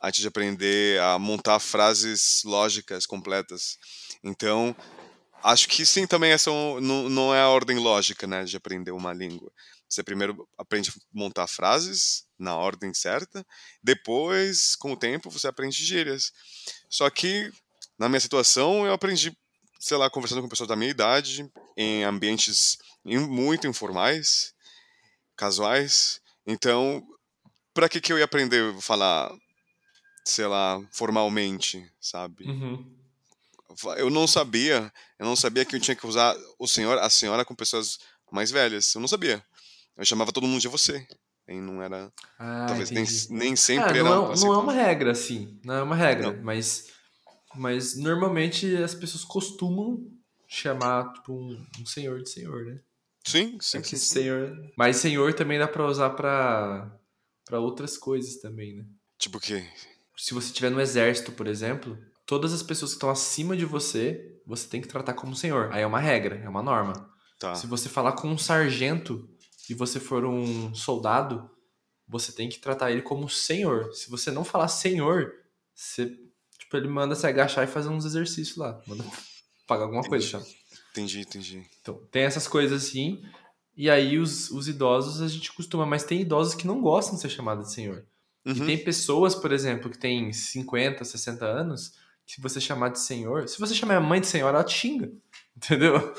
Antes 0.03 0.21
de 0.21 0.29
aprender 0.29 1.01
a 1.01 1.19
montar 1.19 1.59
frases 1.61 2.43
lógicas 2.45 3.07
completas. 3.07 3.79
Então, 4.23 4.77
Acho 5.45 5.69
que 5.69 5.85
sim, 5.85 6.07
também 6.07 6.33
essa 6.33 6.49
não, 6.51 7.11
não 7.11 7.35
é 7.35 7.43
a 7.43 7.51
ordem 7.51 7.79
lógica, 7.79 8.27
né, 8.27 8.45
de 8.45 8.57
aprender 8.57 8.93
uma 8.93 9.13
língua. 9.13 9.53
Você 9.95 10.03
primeiro 10.03 10.49
aprende 10.59 10.91
a 10.91 10.93
montar 11.13 11.47
frases 11.47 12.27
na 12.37 12.57
ordem 12.57 12.93
certa, 12.93 13.47
depois, 13.81 14.75
com 14.75 14.93
o 14.93 14.97
tempo, 14.97 15.31
você 15.31 15.47
aprende 15.47 15.85
gírias. 15.85 16.33
Só 16.91 17.09
que, 17.09 17.53
na 17.97 18.09
minha 18.09 18.19
situação, 18.19 18.85
eu 18.85 18.93
aprendi, 18.93 19.37
sei 19.79 19.97
lá, 19.97 20.11
conversando 20.11 20.43
com 20.43 20.49
pessoas 20.49 20.69
da 20.69 20.75
minha 20.75 20.91
idade, 20.91 21.49
em 21.77 22.03
ambientes 22.03 22.79
muito 23.05 23.69
informais, 23.69 24.53
casuais. 25.37 26.21
Então, 26.45 27.07
para 27.73 27.89
que, 27.89 28.01
que 28.01 28.13
eu 28.13 28.19
ia 28.19 28.25
aprender 28.25 28.75
a 28.75 28.81
falar, 28.81 29.33
sei 30.25 30.47
lá, 30.47 30.85
formalmente, 30.91 31.89
sabe? 32.01 32.45
Uhum. 32.49 32.97
Eu 33.97 34.11
não 34.11 34.27
sabia, 34.27 34.93
eu 35.21 35.27
não 35.27 35.37
sabia 35.37 35.65
que 35.65 35.77
eu 35.77 35.81
tinha 35.81 35.97
que 35.97 36.07
usar 36.07 36.37
o 36.59 36.67
senhor, 36.67 36.99
a 36.99 37.09
senhora 37.09 37.45
com 37.45 37.55
pessoas 37.55 38.01
mais 38.33 38.51
velhas. 38.51 38.93
Eu 38.93 39.01
não 39.01 39.09
sabia. 39.09 39.45
Eu 39.97 40.05
chamava 40.05 40.33
todo 40.33 40.47
mundo 40.47 40.61
de 40.61 40.69
você. 40.69 41.07
E 41.49 41.61
não 41.61 41.83
era. 41.83 42.11
Ah, 42.39 42.67
talvez 42.67 42.91
nem, 42.91 43.03
entendi. 43.05 43.27
nem 43.31 43.55
sempre 43.57 43.99
era. 44.01 44.03
não, 44.09 44.31
é, 44.31 44.33
assim 44.33 44.45
não 44.47 44.55
é 44.55 44.59
uma 44.59 44.73
regra, 44.73 45.13
assim. 45.13 45.61
Não 45.65 45.75
é 45.75 45.83
uma 45.83 45.95
regra, 45.95 46.33
Não. 46.33 46.43
mas, 46.43 46.89
mas 47.55 47.97
normalmente 47.97 48.75
as 48.77 48.95
pessoas 48.95 49.25
costumam 49.25 50.11
chamar 50.49 51.13
tipo, 51.13 51.33
um, 51.35 51.67
um 51.81 51.87
senhor 51.87 52.23
de 52.23 52.31
senhor, 52.31 52.65
né? 52.65 52.81
Sim, 53.27 53.59
sim, 53.61 53.79
É 53.79 53.81
que 53.83 53.89
sim. 53.89 53.97
sim. 53.97 54.13
senhor. 54.21 54.57
Mas 54.77 54.97
senhor 54.97 55.35
também 55.35 55.59
dá 55.59 55.69
pra 55.69 55.87
usar 55.87 56.11
pra, 56.11 56.91
pra 57.45 57.59
outras 57.61 57.97
coisas 57.99 58.37
também, 58.41 58.75
né? 58.77 58.85
Tipo 59.19 59.39
o 59.39 59.41
quê? 59.41 59.67
Se 60.17 60.33
você 60.33 60.47
estiver 60.49 60.71
no 60.71 60.81
exército, 60.81 61.33
por 61.33 61.47
exemplo, 61.47 61.99
todas 62.25 62.53
as 62.55 62.63
pessoas 62.63 62.93
que 62.93 62.97
estão 62.97 63.11
acima 63.11 63.57
de 63.57 63.65
você, 63.65 64.39
você 64.47 64.67
tem 64.69 64.81
que 64.81 64.89
tratar 64.89 65.13
como 65.15 65.35
senhor. 65.37 65.71
Aí 65.73 65.83
é 65.83 65.87
uma 65.87 66.01
regra, 66.01 66.37
é 66.37 66.49
uma 66.49 66.63
norma. 66.63 67.11
Tá. 67.39 67.55
Se 67.55 67.67
você 67.67 67.89
falar 67.89 68.13
com 68.13 68.29
um 68.29 68.39
sargento 68.39 69.29
e 69.69 69.75
você 69.75 69.99
for 70.01 70.25
um 70.25 70.75
soldado, 70.75 71.51
você 72.07 72.33
tem 72.33 72.49
que 72.49 72.59
tratar 72.59 72.91
ele 72.91 73.03
como 73.03 73.29
senhor. 73.29 73.93
Se 73.95 74.11
você 74.11 74.31
não 74.31 74.45
falar 74.45 74.69
senhor, 74.69 75.33
você, 75.75 76.07
tipo, 76.59 76.77
ele 76.77 76.89
manda 76.89 77.15
se 77.15 77.27
agachar 77.27 77.65
e 77.65 77.71
fazer 77.71 77.89
uns 77.89 78.05
exercícios 78.05 78.57
lá. 78.57 78.81
Manda 78.87 79.05
pagar 79.67 79.85
alguma 79.85 80.03
coisa, 80.03 80.27
Entendi. 80.27 80.45
sabe? 80.45 80.57
Entendi, 80.91 81.21
entendi. 81.21 81.67
Então, 81.81 81.95
tem 82.11 82.23
essas 82.25 82.47
coisas 82.47 82.85
assim. 82.85 83.23
E 83.77 83.91
aí, 83.91 84.19
os, 84.19 84.51
os 84.51 84.69
idosos 84.69 85.21
a 85.21 85.27
gente 85.29 85.53
costuma, 85.53 85.85
mas 85.85 86.05
tem 86.05 86.21
idosos 86.21 86.55
que 86.55 86.67
não 86.67 86.81
gostam 86.81 87.17
de 87.17 87.21
ser 87.23 87.31
chamados 87.31 87.69
de 87.69 87.73
senhor. 87.75 88.07
E 88.45 88.51
Uhum. 88.61 88.67
tem 88.67 88.77
pessoas, 88.85 89.35
por 89.35 89.51
exemplo, 89.53 89.91
que 89.91 89.99
têm 89.99 90.31
50, 90.33 91.03
60 91.05 91.45
anos, 91.47 91.95
que 92.27 92.35
se 92.35 92.41
você 92.43 92.61
chamar 92.61 92.91
de 92.91 93.01
senhor, 93.01 93.49
se 93.49 93.59
você 93.59 93.75
chamar 93.75 93.97
a 93.97 94.01
mãe 94.01 94.21
de 94.21 94.27
senhora, 94.27 94.59
ela 94.59 94.65
te 94.65 94.75
xinga. 94.75 95.11
Entendeu? 95.57 96.15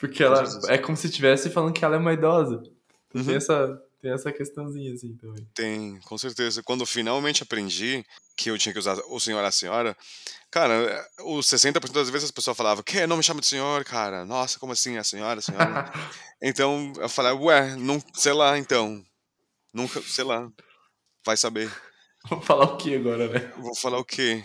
Porque 0.00 0.22
ela 0.24 0.42
é 0.68 0.78
como 0.78 0.96
se 0.96 1.06
estivesse 1.08 1.50
falando 1.50 1.74
que 1.74 1.84
ela 1.84 1.94
é 1.96 1.98
uma 1.98 2.12
idosa. 2.14 2.62
Então 3.10 3.20
Uhum. 3.20 3.26
tem, 3.26 3.36
essa, 3.36 3.82
tem 4.00 4.12
essa 4.12 4.32
questãozinha 4.32 4.94
assim 4.94 5.14
também. 5.16 5.46
Tem, 5.54 6.00
com 6.00 6.16
certeza. 6.16 6.62
Quando 6.62 6.86
finalmente 6.86 7.42
aprendi 7.42 8.04
que 8.36 8.50
eu 8.50 8.56
tinha 8.56 8.72
que 8.72 8.78
usar 8.78 8.96
o 9.08 9.20
senhor 9.20 9.44
a 9.44 9.50
senhora, 9.50 9.96
cara, 10.50 11.06
os 11.24 11.46
60% 11.46 11.92
das 11.92 12.08
vezes 12.08 12.24
as 12.24 12.30
pessoas 12.30 12.56
falavam, 12.56 12.82
que 12.82 13.06
não 13.06 13.16
me 13.18 13.22
chama 13.22 13.40
de 13.40 13.46
senhor, 13.46 13.84
cara? 13.84 14.24
Nossa, 14.24 14.58
como 14.58 14.72
assim, 14.72 14.96
a 14.96 15.04
senhora, 15.04 15.40
a 15.40 15.42
senhora? 15.42 15.92
então 16.40 16.92
eu 16.96 17.08
falei, 17.08 17.32
ué, 17.32 17.76
não, 17.76 18.02
sei 18.14 18.32
lá, 18.32 18.56
então. 18.58 19.04
Nunca, 19.74 20.00
sei 20.02 20.24
lá. 20.24 20.50
Vai 21.24 21.36
saber. 21.36 21.70
Vou 22.28 22.40
falar 22.40 22.64
o 22.64 22.76
que 22.76 22.94
agora, 22.94 23.28
né? 23.28 23.52
Vou 23.58 23.74
falar 23.76 23.98
o 23.98 24.04
quê? 24.04 24.42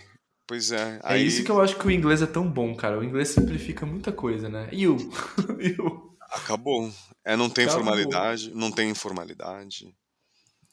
Pois 0.48 0.72
é. 0.72 0.98
É 0.98 1.00
Aí 1.04 1.26
isso 1.26 1.44
que 1.44 1.50
eu 1.50 1.62
acho 1.62 1.78
que 1.78 1.88
o 1.88 1.92
inglês 1.92 2.22
é 2.22 2.28
tão 2.28 2.50
bom, 2.50 2.76
cara. 2.76 3.00
O 3.00 3.04
inglês 3.04 3.30
simplifica 3.30 3.86
muita 3.86 4.12
coisa, 4.12 4.48
né? 4.48 4.70
You. 4.72 4.98
you. 5.60 6.16
acabou. 6.30 6.92
É, 7.24 7.36
não 7.36 7.50
tem 7.50 7.66
Acabou. 7.66 7.84
formalidade, 7.84 8.54
não 8.54 8.72
tem 8.72 8.90
informalidade. 8.90 9.96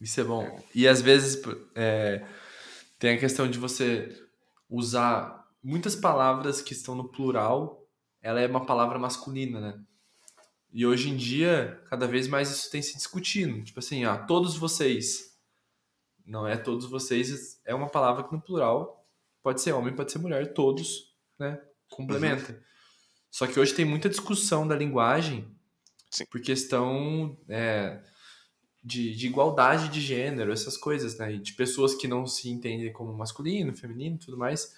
Isso 0.00 0.20
é 0.20 0.24
bom. 0.24 0.60
E 0.74 0.86
às 0.86 1.00
vezes 1.00 1.40
é, 1.74 2.24
tem 2.98 3.14
a 3.14 3.18
questão 3.18 3.48
de 3.48 3.58
você 3.58 4.14
usar 4.68 5.46
muitas 5.62 5.96
palavras 5.96 6.60
que 6.60 6.72
estão 6.72 6.94
no 6.94 7.08
plural, 7.08 7.88
ela 8.20 8.40
é 8.40 8.46
uma 8.46 8.66
palavra 8.66 8.98
masculina, 8.98 9.60
né? 9.60 9.80
E 10.72 10.86
hoje 10.86 11.10
em 11.10 11.16
dia, 11.16 11.80
cada 11.88 12.06
vez 12.06 12.26
mais 12.26 12.50
isso 12.50 12.70
tem 12.70 12.82
se 12.82 12.96
discutindo. 12.96 13.62
Tipo 13.62 13.78
assim, 13.78 14.04
ah, 14.04 14.16
todos 14.18 14.56
vocês. 14.56 15.32
Não 16.24 16.46
é 16.46 16.56
todos 16.56 16.86
vocês, 16.86 17.60
é 17.64 17.74
uma 17.74 17.88
palavra 17.88 18.24
que 18.24 18.32
no 18.32 18.40
plural 18.40 19.01
pode 19.42 19.60
ser 19.60 19.72
homem, 19.72 19.94
pode 19.94 20.12
ser 20.12 20.18
mulher, 20.18 20.52
todos, 20.52 21.14
né? 21.38 21.60
Complementa. 21.90 22.62
Só 23.30 23.46
que 23.46 23.58
hoje 23.58 23.74
tem 23.74 23.84
muita 23.84 24.08
discussão 24.08 24.66
da 24.66 24.76
linguagem 24.76 25.46
Sim. 26.10 26.26
por 26.30 26.40
questão 26.40 27.36
é, 27.48 28.00
de, 28.82 29.14
de 29.14 29.26
igualdade 29.26 29.88
de 29.88 30.00
gênero, 30.00 30.52
essas 30.52 30.76
coisas, 30.76 31.16
né? 31.16 31.34
E 31.34 31.38
de 31.38 31.54
pessoas 31.54 31.94
que 31.94 32.06
não 32.06 32.26
se 32.26 32.48
entendem 32.50 32.92
como 32.92 33.12
masculino, 33.12 33.74
feminino 33.74 34.18
tudo 34.18 34.36
mais. 34.36 34.74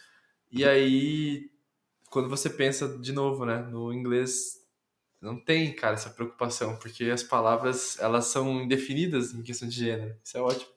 E 0.51 0.65
aí, 0.65 1.51
quando 2.11 2.29
você 2.29 2.49
pensa 2.49 2.99
de 2.99 3.13
novo, 3.13 3.45
né, 3.45 3.59
no 3.63 3.93
inglês, 3.93 4.65
não 5.21 5.37
tem, 5.41 5.75
cara, 5.75 5.95
essa 5.95 6.11
preocupação, 6.11 6.77
porque 6.77 7.05
as 7.05 7.25
palavras, 7.25 7.99
elas 7.99 8.27
são 8.27 8.63
indefinidas 8.63 9.35
em 9.35 9.43
questão 9.43 9.69
de 9.69 9.75
gênero. 9.75 10.17
Isso 10.23 10.37
é 10.37 10.41
ótimo. 10.41 10.74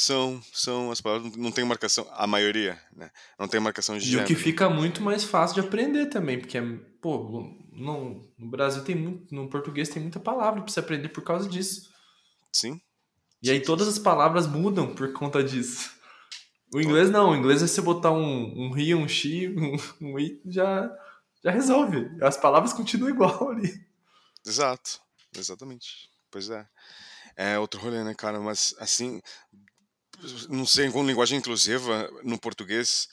São, 0.00 0.40
são 0.52 0.92
as 0.92 1.00
palavras, 1.00 1.34
não 1.36 1.50
tem 1.50 1.64
marcação, 1.64 2.06
a 2.12 2.24
maioria, 2.24 2.80
né? 2.92 3.10
Não 3.36 3.48
tem 3.48 3.58
marcação 3.58 3.98
de 3.98 4.04
E 4.04 4.06
o 4.06 4.10
gênero. 4.10 4.28
que 4.28 4.36
fica 4.36 4.70
muito 4.70 5.02
mais 5.02 5.24
fácil 5.24 5.60
de 5.60 5.66
aprender 5.66 6.06
também, 6.06 6.38
porque, 6.38 6.60
pô, 7.02 7.42
no, 7.72 8.32
no 8.38 8.48
Brasil 8.48 8.84
tem 8.84 8.94
muito, 8.94 9.34
no 9.34 9.48
português 9.50 9.88
tem 9.88 10.00
muita 10.00 10.20
palavra 10.20 10.62
pra 10.62 10.72
você 10.72 10.78
aprender 10.78 11.08
por 11.08 11.22
causa 11.24 11.48
disso. 11.48 11.90
Sim, 12.52 12.80
E 13.42 13.50
aí 13.50 13.60
todas 13.60 13.88
as 13.88 13.98
palavras 13.98 14.46
mudam 14.46 14.94
por 14.94 15.12
conta 15.12 15.42
disso. 15.42 15.90
O 16.72 16.80
inglês 16.80 17.10
não, 17.10 17.30
o 17.30 17.36
inglês 17.36 17.62
é 17.62 17.66
você 17.66 17.80
botar 17.80 18.12
um, 18.12 18.68
um 18.70 18.78
he, 18.78 18.94
um 18.94 19.08
she, 19.08 19.48
um, 19.48 19.76
um 20.12 20.16
it, 20.18 20.40
já, 20.46 20.88
já 21.42 21.50
resolve. 21.50 22.08
As 22.22 22.36
palavras 22.36 22.72
continuam 22.72 23.10
igual 23.10 23.50
ali. 23.50 23.72
exato, 24.46 25.00
exatamente. 25.36 26.08
Pois 26.30 26.50
é. 26.50 26.66
É 27.36 27.58
outro 27.58 27.80
rolê, 27.80 28.02
né, 28.04 28.14
cara? 28.14 28.40
Mas, 28.40 28.74
assim, 28.78 29.20
não 30.48 30.66
sei, 30.66 30.90
com 30.90 31.06
linguagem 31.06 31.38
inclusiva 31.38 32.10
no 32.22 32.38
português, 32.38 33.06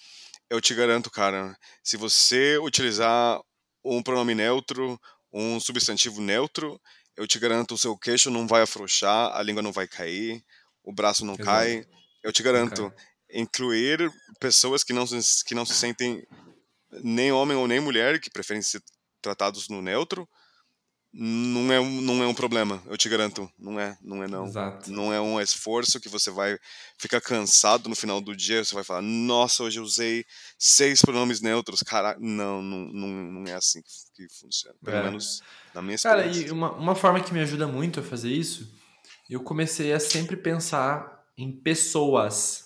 eu 0.50 0.62
te 0.62 0.74
garanto, 0.74 1.10
cara, 1.10 1.58
se 1.84 1.98
você 1.98 2.58
utilizar 2.58 3.40
um 3.84 4.02
pronome 4.02 4.36
neutro, 4.36 5.00
um 5.32 5.60
substantivo 5.60 6.22
neutro, 6.22 6.80
eu 7.16 7.28
te 7.28 7.40
garanto, 7.40 7.74
o 7.74 7.78
seu 7.78 7.98
queixo 7.98 8.30
não 8.30 8.48
vai 8.48 8.62
afrouxar, 8.62 9.36
a 9.36 9.42
língua 9.42 9.62
não 9.62 9.72
vai 9.72 9.88
cair, 9.88 10.44
o 10.84 10.94
braço 10.94 11.26
não 11.26 11.34
Exato. 11.34 11.46
cai. 11.46 11.86
Eu 12.24 12.32
te 12.32 12.44
garanto, 12.44 12.92
incluir 13.32 14.12
pessoas 14.40 14.84
que 14.84 14.94
não, 14.94 15.06
que 15.46 15.56
não 15.56 15.66
se 15.66 15.74
sentem 15.74 16.26
nem 17.04 17.32
homem 17.32 17.56
ou 17.56 17.68
nem 17.68 17.80
mulher, 17.80 18.20
que 18.20 18.30
preferem 18.30 18.62
ser 18.62 18.82
tratados 19.22 19.70
no 19.70 19.82
neutro, 19.82 20.28
não 21.18 21.72
é, 21.72 21.80
um- 21.80 22.02
não 22.02 22.22
é 22.22 22.28
um 22.28 22.34
problema, 22.34 22.84
eu 22.88 22.98
te 22.98 23.08
garanto. 23.08 23.50
Não 23.58 23.80
é, 23.80 23.98
não 24.02 24.22
é 24.22 24.28
não. 24.28 24.46
Exato. 24.46 24.92
Não 24.92 25.14
é 25.14 25.22
um 25.22 25.40
esforço 25.40 26.00
que 26.00 26.10
você 26.10 26.30
vai 26.30 26.60
ficar 26.98 27.22
cansado 27.22 27.88
no 27.88 27.96
final 27.96 28.20
do 28.20 28.36
dia, 28.36 28.64
você 28.66 28.76
vai 28.76 28.84
falar, 28.84 29.02
nossa, 29.02 29.64
hoje 29.64 29.80
eu 29.80 29.84
usei 29.84 30.26
seis 30.60 31.02
pronomes 31.02 31.40
neutros, 31.40 31.82
cara, 31.84 32.18
não, 32.20 32.62
não, 32.62 32.80
não, 32.92 33.08
não 33.32 33.46
é 33.48 33.54
assim 33.54 33.82
que, 34.14 34.28
funciona. 34.42 34.76
Pelo 34.84 34.98
É. 34.98 35.04
menos 35.04 35.42
na 35.74 35.82
minha 35.82 35.98
Cara, 35.98 36.26
experiência. 36.26 36.50
e 36.50 36.52
uma, 36.52 36.72
uma 36.74 36.96
forma 36.96 37.22
que 37.22 37.34
me 37.34 37.40
ajuda 37.40 37.66
muito 37.66 38.02
a 38.02 38.04
fazer 38.04 38.32
isso, 38.32 38.70
eu 39.30 39.40
comecei 39.42 39.94
a 39.94 40.00
sempre 40.00 40.36
pensar 40.36 41.24
em 41.38 41.52
pessoas. 41.52 42.66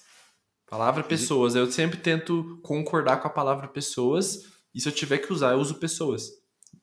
Palavra 0.68 1.04
pessoas. 1.04 1.56
Eu 1.56 1.72
sempre 1.72 1.98
tento 2.00 2.60
concordar 2.64 3.18
com 3.18 3.28
a 3.28 3.32
palavra 3.32 3.68
pessoas, 3.68 4.46
e 4.74 4.80
se 4.82 4.88
eu 4.88 4.92
tiver 4.92 5.18
que 5.20 5.32
usar, 5.34 5.52
eu 5.54 5.60
uso 5.60 5.76
pessoas. 5.76 6.39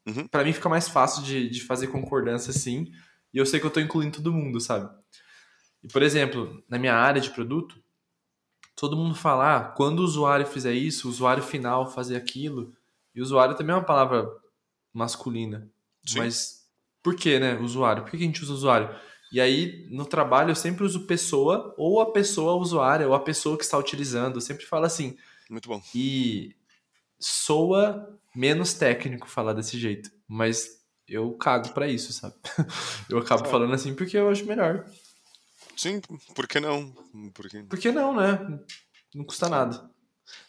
Uhum. 0.07 0.28
Pra 0.28 0.44
mim 0.44 0.52
fica 0.52 0.68
mais 0.68 0.88
fácil 0.88 1.22
de, 1.22 1.48
de 1.48 1.62
fazer 1.62 1.88
concordância 1.88 2.50
assim, 2.50 2.92
e 3.34 3.38
eu 3.38 3.44
sei 3.44 3.59
que 3.59 3.66
eu 3.66 3.70
tô 3.70 3.80
incluindo 3.80 4.16
todo 4.18 4.32
mundo, 4.32 4.61
sabe? 4.61 4.88
E, 5.82 5.88
por 5.88 6.02
exemplo, 6.02 6.62
na 6.68 6.78
minha 6.78 6.94
área 6.94 7.20
de 7.20 7.30
produto, 7.30 7.82
todo 8.74 8.96
mundo 8.96 9.14
fala, 9.14 9.57
ah, 9.57 9.64
quando 9.64 10.00
o 10.00 10.04
usuário 10.04 10.46
fizer 10.46 10.72
isso, 10.72 11.09
o 11.09 11.11
usuário 11.11 11.42
final 11.42 11.90
fazer 11.90 12.16
aquilo, 12.16 12.74
e 13.14 13.20
usuário 13.20 13.57
também 13.57 13.74
é 13.74 13.78
uma 13.78 13.84
palavra 13.84 14.28
masculina. 14.92 15.68
Sim. 16.04 16.18
Mas 16.18 16.66
por 17.02 17.14
que, 17.14 17.38
né? 17.38 17.59
Usuário. 17.59 18.02
Por 18.02 18.11
que 18.11 18.18
que 18.18 18.24
a 18.24 18.26
gente 18.26 18.42
usa 18.42 18.52
usuário? 18.52 18.94
E 19.32 19.40
aí, 19.40 19.86
no 19.90 20.04
trabalho, 20.04 20.50
eu 20.50 20.54
sempre 20.54 20.84
uso 20.84 21.07
pessoa, 21.07 21.74
ou 21.76 22.00
a 22.00 22.12
pessoa 22.12 22.54
usuária, 22.54 23.09
ou 23.09 23.14
a 23.14 23.20
pessoa 23.20 23.57
que 23.57 23.64
está 23.64 23.76
utilizando. 23.76 24.36
Eu 24.36 24.40
sempre 24.40 24.66
falo 24.66 24.84
assim. 24.84 25.16
Muito 25.48 25.68
bom. 25.68 25.82
E 25.94 26.54
soa 27.18 28.18
menos 28.37 28.74
técnico 28.74 29.26
falar 29.28 29.55
desse 29.55 29.78
jeito. 29.78 30.11
Mas 30.28 30.68
eu 31.09 31.32
cago 31.32 31.70
pra 31.70 31.89
isso, 31.89 32.12
sabe? 32.12 32.34
Eu 33.09 33.18
acabo 33.18 33.49
falando 33.49 33.72
assim 33.74 33.95
porque 33.95 34.16
eu 34.16 34.28
acho 34.28 34.45
melhor. 34.45 34.84
Sim, 35.76 36.01
por 36.34 36.49
que 36.49 36.59
não? 36.59 36.91
Por 37.32 37.49
que... 37.49 37.62
Por 37.62 37.78
que 37.78 37.93
não, 37.93 38.14
né? 38.14 38.39
Não 39.14 39.24
custa 39.24 39.49
nada. 39.49 39.89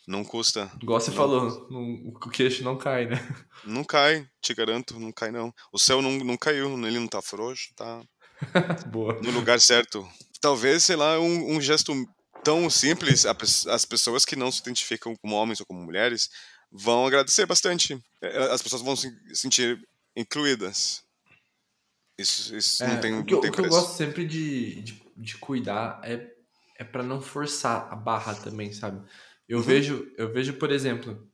Não 0.07 0.23
custa. 0.23 0.71
Igual 0.81 0.99
você 0.99 1.11
não 1.11 1.17
falou, 1.17 1.67
não, 1.69 2.07
o 2.07 2.29
queixo 2.29 2.63
não 2.63 2.77
cai, 2.77 3.05
né? 3.05 3.15
Não 3.63 3.83
cai, 3.83 4.27
te 4.41 4.53
garanto, 4.53 4.99
não 4.99 5.11
cai 5.11 5.31
não. 5.31 5.53
O 5.71 5.77
céu 5.77 6.01
não, 6.01 6.11
não 6.17 6.37
caiu, 6.37 6.73
ele 6.87 6.99
não 6.99 7.07
tá 7.07 7.21
frouxo, 7.21 7.73
tá 7.75 8.01
Boa. 8.87 9.19
no 9.21 9.31
lugar 9.31 9.59
certo. 9.59 10.07
Talvez, 10.41 10.83
sei 10.83 10.95
lá, 10.95 11.19
um, 11.19 11.55
um 11.55 11.61
gesto 11.61 11.93
tão 12.43 12.69
simples, 12.69 13.25
as 13.25 13.85
pessoas 13.85 14.25
que 14.25 14.35
não 14.35 14.51
se 14.51 14.61
identificam 14.61 15.15
como 15.17 15.35
homens 15.35 15.59
ou 15.59 15.65
como 15.65 15.83
mulheres 15.83 16.29
vão 16.71 17.05
agradecer 17.05 17.45
bastante. 17.45 18.01
É, 18.21 18.37
As 18.51 18.61
pessoas 18.61 18.81
vão 18.81 18.95
se 18.95 19.11
sentir 19.35 19.79
incluídas. 20.15 21.03
Isso, 22.17 22.55
isso 22.55 22.83
É, 22.83 22.87
não 22.87 22.99
tem, 23.01 23.13
o 23.19 23.23
que, 23.25 23.33
não 23.33 23.41
tem 23.41 23.51
o 23.51 23.53
que 23.53 23.61
eu 23.61 23.69
gosto 23.69 23.95
sempre 23.95 24.25
de, 24.25 24.81
de, 24.81 25.01
de 25.15 25.37
cuidar 25.37 26.01
é, 26.03 26.33
é 26.77 26.83
para 26.83 27.03
não 27.03 27.21
forçar 27.21 27.87
a 27.91 27.95
barra 27.95 28.33
também, 28.35 28.73
sabe? 28.73 29.07
Eu 29.47 29.59
Uhum. 29.59 29.63
vejo, 29.63 30.11
eu 30.17 30.31
vejo, 30.33 30.53
por 30.53 30.71
exemplo, 30.71 31.27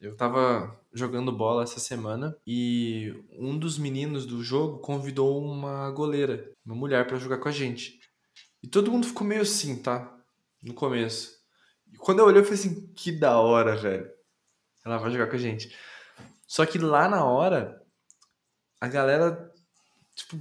eu 0.00 0.16
tava 0.16 0.80
jogando 0.92 1.30
bola 1.30 1.62
essa 1.62 1.78
semana 1.78 2.34
e 2.46 3.12
um 3.38 3.58
dos 3.58 3.76
meninos 3.78 4.24
do 4.24 4.42
jogo 4.42 4.78
convidou 4.78 5.40
uma 5.44 5.90
goleira, 5.90 6.50
uma 6.64 6.74
mulher, 6.74 7.06
pra 7.06 7.18
jogar 7.18 7.38
com 7.38 7.48
a 7.48 7.52
gente. 7.52 8.00
E 8.62 8.68
todo 8.68 8.90
mundo 8.90 9.06
ficou 9.06 9.26
meio 9.26 9.42
assim, 9.42 9.76
tá? 9.82 10.18
No 10.62 10.72
começo. 10.74 11.38
E 11.92 11.96
quando 11.98 12.20
eu 12.20 12.26
olhei, 12.26 12.40
eu 12.40 12.44
falei 12.44 12.58
assim, 12.58 12.86
que 12.94 13.12
da 13.12 13.38
hora, 13.38 13.76
velho. 13.76 14.10
Ela 14.94 15.02
vai 15.02 15.10
jogar 15.10 15.28
com 15.28 15.36
a 15.36 15.38
gente. 15.38 15.74
Só 16.46 16.66
que 16.66 16.78
lá 16.78 17.08
na 17.08 17.24
hora, 17.24 17.80
a 18.80 18.88
galera, 18.88 19.52
tipo, 20.14 20.36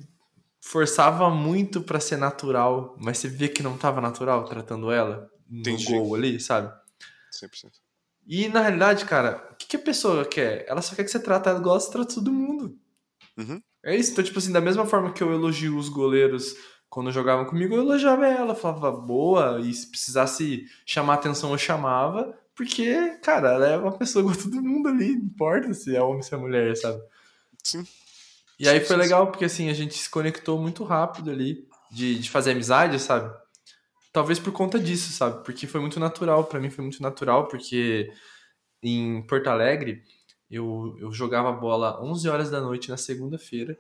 forçava 0.62 1.30
muito 1.30 1.82
pra 1.82 2.00
ser 2.00 2.18
natural, 2.18 2.95
mas 3.00 3.18
você 3.18 3.28
via 3.28 3.50
que 3.50 3.64
não 3.64 3.78
tava 3.78 4.02
natural 4.02 4.45
tratando 4.45 4.91
ela 4.91 5.30
no 5.47 5.60
Entendi. 5.60 5.86
gol 5.86 6.16
ali, 6.16 6.39
sabe? 6.39 6.74
100%. 7.32 7.72
E 8.28 8.47
na 8.47 8.62
realidade, 8.62 9.06
cara, 9.06 9.50
o 9.52 9.56
que, 9.56 9.68
que 9.68 9.76
a 9.76 9.80
pessoa 9.80 10.24
quer? 10.26 10.66
Ela 10.68 10.82
só 10.82 10.95
quer 10.95 11.04
que 11.04 11.10
você 11.10 11.20
trate 11.20 11.50
ela 11.50 11.60
igual 11.60 11.80
você 11.80 11.91
trata 11.91 12.14
todo 12.14 12.32
mundo. 12.32 12.78
Uhum. 13.38 13.62
É 13.84 13.95
isso. 13.95 14.12
Então, 14.12 14.24
tipo 14.24 14.38
assim, 14.38 14.52
da 14.52 14.62
mesma 14.62 14.86
forma 14.86 15.12
que 15.12 15.24
eu 15.24 15.34
elogio 15.34 15.78
os 15.78 15.89
goleiros 15.89 16.56
quando 16.89 17.12
jogavam 17.12 17.45
comigo, 17.45 17.76
eu 17.76 17.82
elogiava 17.82 18.28
ela, 18.28 18.56
falava 18.56 18.91
boa, 18.91 19.60
e 19.62 19.72
se 19.74 19.89
precisasse 19.89 20.66
chamar 20.86 21.16
atenção, 21.16 21.52
eu 21.52 21.58
chamava, 21.58 22.36
porque, 22.60 23.18
cara, 23.22 23.53
ela 23.53 23.68
é 23.68 23.78
uma 23.78 23.97
pessoa 23.97 24.22
igual 24.22 24.36
todo 24.36 24.62
mundo 24.62 24.89
ali, 24.89 25.16
não 25.16 25.28
importa 25.28 25.74
se 25.74 25.95
é 25.95 26.01
homem 26.01 26.18
ou 26.18 26.24
se 26.24 26.34
é 26.34 26.38
mulher, 26.38 26.76
sabe? 26.76 27.01
Sim. 27.64 27.88
E 28.60 28.68
aí 28.68 28.82
foi 28.82 28.97
legal, 28.97 29.28
porque 29.28 29.45
assim, 29.45 29.70
a 29.70 29.74
gente 29.74 29.93
se 29.93 30.10
conectou 30.10 30.60
muito 30.60 30.84
rápido 30.84 31.32
ali, 31.32 31.66
de, 31.89 32.20
de 32.20 32.30
fazer 32.30 32.51
amizade, 32.51 32.99
sabe? 32.99 33.34
Talvez 34.12 34.39
por 34.39 34.51
conta 34.51 34.78
disso, 34.78 35.14
sabe? 35.14 35.41
Porque 35.45 35.68
foi 35.68 35.80
muito 35.80 36.01
natural, 36.01 36.43
pra 36.43 36.60
mim 36.60 36.70
foi 36.70 36.84
muito 36.84 37.01
natural, 37.01 37.47
porque 37.47 38.12
em 38.84 39.22
Porto 39.22 39.47
Alegre, 39.47 40.03
eu, 40.51 40.97
eu 40.99 41.14
jogava 41.14 41.53
bola 41.53 42.03
11 42.03 42.28
horas 42.28 42.49
da 42.51 42.60
noite 42.60 42.89
na 42.89 42.97
segunda-feira, 42.97 43.80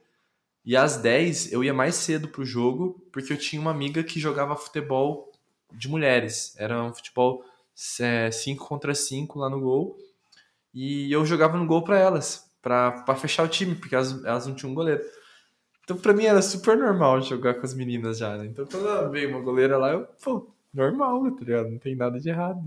e 0.63 0.77
às 0.77 0.95
10 0.95 1.51
eu 1.51 1.65
ia 1.65 1.73
mais 1.73 1.95
cedo 1.95 2.29
pro 2.29 2.45
jogo, 2.45 3.05
porque 3.11 3.33
eu 3.33 3.37
tinha 3.37 3.61
uma 3.61 3.71
amiga 3.71 4.01
que 4.05 4.21
jogava 4.21 4.55
futebol 4.55 5.33
de 5.69 5.89
mulheres. 5.89 6.55
Era 6.57 6.81
um 6.81 6.93
futebol 6.93 7.43
5 8.31 8.67
contra 8.67 8.93
5 8.93 9.39
lá 9.39 9.49
no 9.49 9.61
gol. 9.61 9.97
E 10.73 11.11
eu 11.11 11.25
jogava 11.25 11.57
no 11.57 11.65
gol 11.65 11.83
pra 11.83 11.97
elas, 11.97 12.51
pra 12.61 13.15
fechar 13.15 13.43
o 13.43 13.47
time, 13.47 13.73
porque 13.75 13.95
elas, 13.95 14.23
elas 14.25 14.45
não 14.45 14.53
tinham 14.53 14.71
um 14.71 14.75
goleiro. 14.75 15.01
Então 15.83 15.97
pra 15.97 16.13
mim 16.13 16.25
era 16.25 16.41
super 16.41 16.77
normal 16.77 17.21
jogar 17.21 17.55
com 17.55 17.65
as 17.65 17.73
meninas 17.73 18.17
já, 18.19 18.37
né? 18.37 18.45
Então 18.45 18.65
quando 18.65 19.09
veio 19.11 19.29
uma 19.29 19.41
goleira 19.41 19.77
lá, 19.77 19.93
eu, 19.93 20.05
pô, 20.23 20.51
normal, 20.73 21.23
né, 21.23 21.31
tá 21.31 21.45
ligado? 21.45 21.69
Não 21.69 21.79
tem 21.79 21.95
nada 21.95 22.19
de 22.19 22.29
errado. 22.29 22.61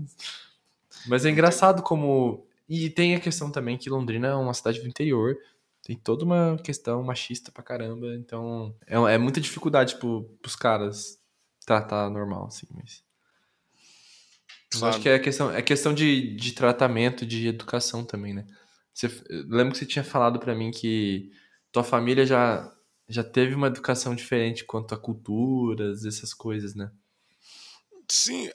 Mas 1.07 1.25
é 1.25 1.29
engraçado 1.29 1.81
como. 1.83 2.45
E 2.67 2.89
tem 2.89 3.15
a 3.15 3.19
questão 3.19 3.51
também 3.51 3.77
que 3.77 3.89
Londrina 3.89 4.29
é 4.29 4.35
uma 4.35 4.53
cidade 4.53 4.81
do 4.81 4.87
interior. 4.87 5.37
Tem 5.83 5.95
toda 5.95 6.25
uma 6.25 6.57
questão 6.63 7.03
machista 7.03 7.51
pra 7.51 7.63
caramba. 7.63 8.15
Então 8.15 8.73
é, 8.87 8.95
é 9.13 9.17
muita 9.17 9.39
dificuldade 9.39 9.95
pro, 9.97 10.23
pros 10.41 10.55
caras 10.55 11.19
tratar 11.65 12.09
normal, 12.09 12.47
assim. 12.47 12.67
Mas. 12.73 13.03
Claro. 14.79 14.93
acho 14.95 15.03
que 15.03 15.09
é 15.09 15.19
questão, 15.19 15.51
é 15.51 15.61
questão 15.61 15.93
de, 15.93 16.35
de 16.35 16.51
tratamento, 16.53 17.25
de 17.25 17.47
educação 17.47 18.05
também, 18.05 18.33
né? 18.33 18.45
Você, 18.93 19.07
eu 19.29 19.45
lembro 19.49 19.73
que 19.73 19.79
você 19.79 19.85
tinha 19.85 20.03
falado 20.03 20.39
pra 20.39 20.55
mim 20.55 20.71
que 20.71 21.31
tua 21.71 21.83
família 21.83 22.25
já, 22.25 22.71
já 23.09 23.23
teve 23.23 23.55
uma 23.55 23.67
educação 23.67 24.13
diferente 24.15 24.63
quanto 24.65 24.93
a 24.93 24.97
culturas, 24.97 26.05
essas 26.05 26.33
coisas, 26.33 26.75
né? 26.75 26.91
Sim, 28.09 28.49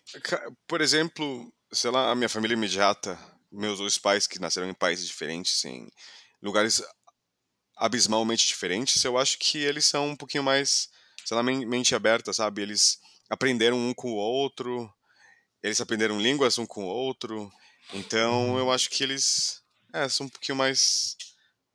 por 0.66 0.80
exemplo, 0.80 1.52
sei 1.72 1.90
lá, 1.90 2.10
a 2.10 2.14
minha 2.14 2.28
família 2.28 2.54
imediata, 2.54 3.18
meus 3.50 3.78
dois 3.78 3.98
pais 3.98 4.26
que 4.26 4.38
nasceram 4.38 4.68
em 4.68 4.74
países 4.74 5.06
diferentes, 5.06 5.64
em 5.64 5.88
lugares 6.42 6.82
abismalmente 7.76 8.46
diferentes, 8.46 9.02
eu 9.04 9.16
acho 9.16 9.38
que 9.38 9.58
eles 9.58 9.84
são 9.84 10.08
um 10.08 10.16
pouquinho 10.16 10.42
mais, 10.42 10.88
sei 11.24 11.36
lá, 11.36 11.42
men- 11.42 11.66
mente 11.66 11.94
aberta, 11.94 12.32
sabe? 12.32 12.62
Eles 12.62 12.98
aprenderam 13.30 13.76
um 13.78 13.94
com 13.94 14.10
o 14.12 14.16
outro, 14.16 14.92
eles 15.62 15.80
aprenderam 15.80 16.20
línguas 16.20 16.58
um 16.58 16.66
com 16.66 16.84
o 16.84 16.88
outro, 16.88 17.50
então 17.94 18.56
Uhum. 18.56 18.58
eu 18.58 18.70
acho 18.72 18.90
que 18.90 19.02
eles 19.02 19.62
é, 19.92 20.08
são 20.08 20.26
um 20.26 20.30
pouquinho 20.30 20.56
mais, 20.56 21.16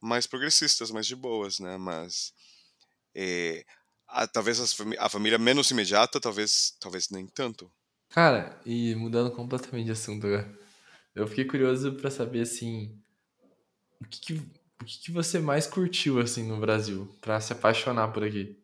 mais 0.02 0.28
progressistas, 0.28 0.92
mais 0.92 1.08
de 1.08 1.16
boas, 1.16 1.60
né? 1.60 1.78
Mas 1.78 2.34
é, 3.16 3.66
a- 4.08 4.28
talvez 4.28 4.60
as 4.60 4.76
a 5.00 5.10
família 5.10 5.38
menos 5.40 5.72
imediata, 5.72 6.20
talvez, 6.22 6.76
talvez 6.80 7.10
nem 7.10 7.28
tanto. 7.28 7.72
Cara, 8.10 8.62
e 8.66 8.96
mudando 8.96 9.36
completamente 9.36 9.86
de 9.88 9.92
assunto 9.92 10.26
agora, 10.28 10.58
eu 11.16 11.28
fiquei 11.28 11.46
curioso 11.46 11.96
pra 11.96 12.12
saber, 12.12 12.42
assim, 12.42 13.02
o 14.02 14.06
que, 14.08 14.20
que, 14.22 14.34
o 14.82 14.86
que, 14.86 14.98
que 15.06 15.12
você 15.12 15.40
mais 15.40 15.66
curtiu, 15.68 16.20
assim, 16.20 16.44
no 16.48 16.60
Brasil, 16.60 17.08
pra 17.22 17.40
se 17.42 17.54
apaixonar 17.54 18.10
por 18.14 18.24
aqui? 18.24 18.62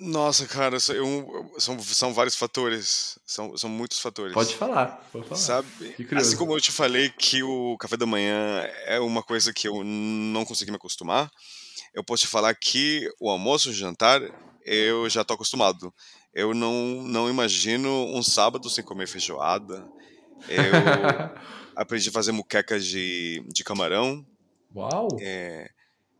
Nossa, 0.00 0.46
cara, 0.46 0.78
eu- 0.94 1.54
são, 1.58 1.78
são 1.82 2.14
vários 2.14 2.34
fatores. 2.34 3.18
São, 3.26 3.56
são 3.56 3.68
muitos 3.68 4.00
fatores. 4.00 4.32
Pode 4.32 4.54
falar, 4.56 5.06
pode 5.12 5.28
falar. 5.28 5.40
Sabe? 5.40 5.68
Assim 6.16 6.36
como 6.36 6.54
eu 6.56 6.60
te 6.60 6.72
falei 6.72 7.10
que 7.10 7.42
o 7.42 7.76
café 7.78 7.96
da 7.98 8.06
manhã 8.06 8.62
é 8.86 8.98
uma 8.98 9.22
coisa 9.22 9.52
que 9.52 9.68
eu 9.68 9.84
não 9.84 10.44
consegui 10.46 10.70
me 10.70 10.76
acostumar, 10.78 11.30
eu 11.92 12.02
posso 12.02 12.22
te 12.22 12.28
falar 12.28 12.54
que 12.54 13.08
o 13.20 13.28
almoço 13.28 13.68
e 13.68 13.72
o 13.72 13.74
jantar 13.74 14.20
eu 14.64 15.08
já 15.10 15.22
tô 15.22 15.34
acostumado. 15.34 15.92
Eu 16.32 16.54
não, 16.54 17.02
não 17.02 17.28
imagino 17.28 18.06
um 18.16 18.22
sábado 18.22 18.70
sem 18.70 18.82
comer 18.84 19.06
feijoada. 19.06 19.86
Eu 20.48 20.72
aprendi 21.76 22.08
a 22.08 22.12
fazer 22.12 22.32
muquecas 22.32 22.86
de, 22.86 23.44
de 23.48 23.62
camarão. 23.64 24.24
Uau! 24.74 25.08
É, 25.20 25.68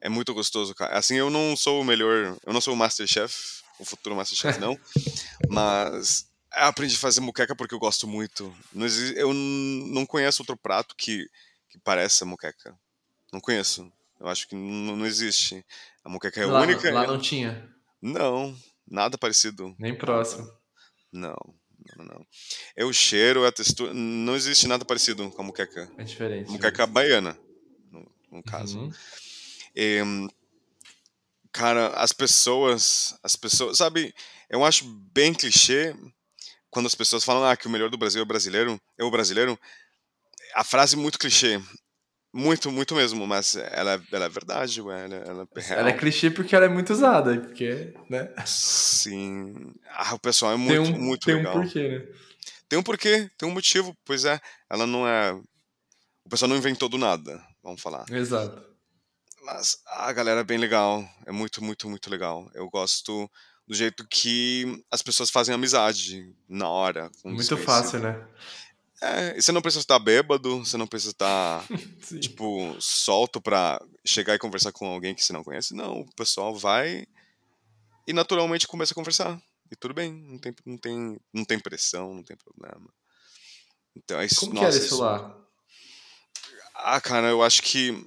é 0.00 0.08
muito 0.08 0.34
gostoso, 0.34 0.74
cara. 0.74 0.98
Assim, 0.98 1.14
eu 1.16 1.30
não 1.30 1.56
sou 1.56 1.80
o 1.80 1.84
melhor, 1.84 2.36
eu 2.44 2.52
não 2.52 2.60
sou 2.60 2.74
o 2.74 2.76
Masterchef, 2.76 3.62
o 3.80 3.84
futuro 3.84 4.14
Masterchef 4.14 4.58
não, 4.60 4.78
mas 5.48 6.28
eu 6.56 6.64
aprendi 6.64 6.94
a 6.94 6.98
fazer 6.98 7.20
muqueca 7.20 7.54
porque 7.56 7.74
eu 7.74 7.78
gosto 7.78 8.06
muito. 8.06 8.54
Eu 9.16 9.32
não 9.32 10.04
conheço 10.06 10.42
outro 10.42 10.56
prato 10.56 10.94
que, 10.96 11.28
que 11.68 11.78
pareça 11.78 12.24
muqueca. 12.24 12.76
Não 13.32 13.40
conheço. 13.40 13.90
Eu 14.18 14.28
acho 14.28 14.46
que 14.46 14.54
não 14.54 15.06
existe. 15.06 15.64
A 16.04 16.08
muqueca 16.10 16.40
é 16.40 16.46
lá, 16.46 16.60
única. 16.60 16.92
lá 16.92 17.06
não 17.06 17.18
tinha, 17.18 17.68
Não, 18.02 18.54
nada 18.86 19.16
parecido. 19.16 19.74
nem 19.78 19.96
próximo. 19.96 20.50
Não, 21.12 21.36
não, 21.96 22.04
não. 22.04 22.26
É 22.76 22.84
o 22.84 22.92
cheiro, 22.92 23.44
é 23.44 23.48
a 23.48 23.52
textura. 23.52 23.94
Não 23.94 24.36
existe 24.36 24.66
nada 24.66 24.84
parecido 24.84 25.30
com 25.30 25.42
a 25.42 25.44
muqueca. 25.44 25.90
É 25.96 26.04
diferente. 26.04 26.50
Muqueca 26.50 26.86
baiana, 26.86 27.38
no, 27.90 28.06
no 28.30 28.42
caso. 28.42 28.78
Uhum. 28.80 28.92
É, 29.74 30.02
cara, 31.52 31.88
as 31.94 32.12
pessoas, 32.12 33.18
as 33.22 33.36
pessoas, 33.36 33.78
sabe, 33.78 34.14
eu 34.48 34.64
acho 34.64 34.84
bem 35.12 35.32
clichê 35.34 35.94
quando 36.70 36.86
as 36.86 36.94
pessoas 36.94 37.24
falam 37.24 37.44
ah, 37.44 37.56
que 37.56 37.66
o 37.66 37.70
melhor 37.70 37.90
do 37.90 37.98
Brasil 37.98 38.20
é 38.20 38.22
o 38.22 38.26
brasileiro, 38.26 38.80
é 38.98 39.04
o 39.04 39.10
brasileiro. 39.10 39.58
A 40.54 40.64
frase 40.64 40.94
é 40.94 40.98
muito 40.98 41.18
clichê, 41.18 41.60
muito, 42.32 42.70
muito 42.70 42.94
mesmo, 42.94 43.26
mas 43.26 43.56
ela, 43.56 43.94
é- 43.94 44.00
ela 44.12 44.24
é 44.26 44.28
verdade, 44.28 44.80
ué, 44.80 45.04
ela, 45.04 45.14
ela 45.16 45.48
é 45.56 45.60
real. 45.60 45.78
Ela 45.80 45.88
é 45.90 45.92
clichê 45.92 46.30
porque 46.30 46.54
ela 46.54 46.66
é 46.66 46.68
muito 46.68 46.92
usada, 46.92 47.38
porque, 47.40 47.92
né? 48.08 48.32
Sim, 48.46 49.72
ah, 49.88 50.14
o 50.14 50.18
pessoal 50.18 50.52
é 50.52 50.56
Tem 50.56 50.64
muito, 50.78 50.92
um, 50.96 50.98
muito 51.00 51.24
tem 51.26 51.34
legal. 51.36 51.56
um 51.56 51.60
porquê, 51.62 51.88
né? 51.88 52.06
Tem 52.68 52.78
um 52.78 52.82
porquê, 52.84 53.30
tem 53.36 53.48
um 53.48 53.52
motivo, 53.52 53.96
pois 54.04 54.24
é, 54.24 54.40
ela 54.70 54.86
não 54.86 55.06
é, 55.06 55.32
o 56.24 56.28
pessoal 56.28 56.48
não 56.48 56.56
inventou 56.56 56.88
do 56.88 56.98
nada, 56.98 57.44
vamos 57.62 57.82
falar. 57.82 58.04
Exato. 58.10 58.64
Mas 59.52 59.78
a 59.86 60.12
galera 60.12 60.40
é 60.40 60.44
bem 60.44 60.58
legal. 60.58 61.04
É 61.26 61.32
muito, 61.32 61.62
muito, 61.62 61.88
muito 61.88 62.08
legal. 62.08 62.48
Eu 62.54 62.68
gosto 62.70 63.28
do 63.66 63.74
jeito 63.74 64.06
que 64.08 64.82
as 64.90 65.02
pessoas 65.02 65.28
fazem 65.30 65.54
amizade 65.54 66.32
na 66.48 66.68
hora. 66.68 67.10
Muito 67.24 67.56
fácil, 67.56 67.98
né? 68.00 68.26
É, 69.02 69.36
e 69.38 69.42
você 69.42 69.50
não 69.50 69.62
precisa 69.62 69.80
estar 69.82 69.98
bêbado, 69.98 70.58
você 70.64 70.76
não 70.76 70.86
precisa 70.86 71.12
estar, 71.12 71.64
tipo, 72.20 72.76
solto 72.80 73.40
pra 73.40 73.80
chegar 74.04 74.34
e 74.34 74.38
conversar 74.38 74.72
com 74.72 74.86
alguém 74.86 75.14
que 75.14 75.24
você 75.24 75.32
não 75.32 75.42
conhece. 75.42 75.74
Não, 75.74 76.00
o 76.00 76.14
pessoal 76.14 76.54
vai 76.54 77.06
e 78.06 78.12
naturalmente 78.12 78.68
começa 78.68 78.92
a 78.92 78.94
conversar. 78.94 79.40
E 79.70 79.76
tudo 79.76 79.94
bem, 79.94 80.12
não 80.12 80.38
tem, 80.38 80.54
não 80.66 80.76
tem, 80.78 81.20
não 81.32 81.44
tem 81.44 81.58
pressão, 81.58 82.14
não 82.14 82.22
tem 82.22 82.36
problema. 82.36 82.88
Então, 83.96 84.20
é 84.20 84.26
isso, 84.26 84.40
Como 84.40 84.52
que 84.52 84.60
nossa, 84.60 84.76
era 84.76 84.84
isso 84.84 84.94
isso- 84.94 85.02
lá? 85.02 85.36
Ah, 86.74 87.00
cara, 87.00 87.28
eu 87.28 87.42
acho 87.42 87.62
que 87.62 88.06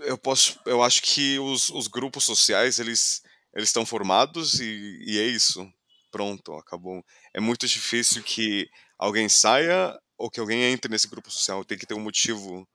eu 0.00 0.18
posso, 0.18 0.58
eu 0.66 0.82
acho 0.82 1.02
que 1.02 1.38
os, 1.38 1.68
os 1.70 1.88
grupos 1.88 2.24
sociais 2.24 2.78
eles 2.78 3.22
eles 3.56 3.70
estão 3.70 3.86
formados 3.86 4.60
e, 4.60 4.98
e 5.00 5.18
é 5.18 5.26
isso. 5.26 5.66
Pronto, 6.10 6.52
acabou. 6.54 7.02
É 7.32 7.40
muito 7.40 7.66
difícil 7.66 8.22
que 8.22 8.68
alguém 8.98 9.28
saia 9.30 9.98
ou 10.18 10.30
que 10.30 10.38
alguém 10.38 10.62
entre 10.62 10.90
nesse 10.90 11.08
grupo 11.08 11.30
social. 11.30 11.64
Tem 11.64 11.78
que 11.78 11.86
ter 11.86 11.94
um 11.94 12.00
motivo 12.00 12.68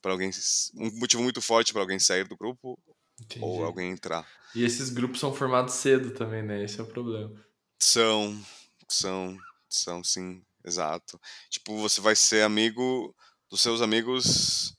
para 0.00 0.12
alguém, 0.12 0.30
um 0.74 0.90
motivo 0.98 1.22
muito 1.22 1.42
forte 1.42 1.72
para 1.72 1.82
alguém 1.82 1.98
sair 1.98 2.26
do 2.26 2.36
grupo 2.36 2.78
Entendi. 3.20 3.44
ou 3.44 3.62
alguém 3.62 3.90
entrar. 3.90 4.26
E 4.54 4.64
esses 4.64 4.88
grupos 4.88 5.20
são 5.20 5.34
formados 5.34 5.74
cedo 5.74 6.12
também, 6.12 6.42
né? 6.42 6.64
Esse 6.64 6.80
é 6.80 6.82
o 6.82 6.86
problema. 6.86 7.32
São, 7.78 8.42
são, 8.88 9.36
são, 9.68 10.02
sim, 10.02 10.42
exato. 10.64 11.20
Tipo, 11.50 11.76
você 11.78 12.00
vai 12.00 12.16
ser 12.16 12.42
amigo 12.42 13.14
dos 13.50 13.60
seus 13.60 13.82
amigos 13.82 14.74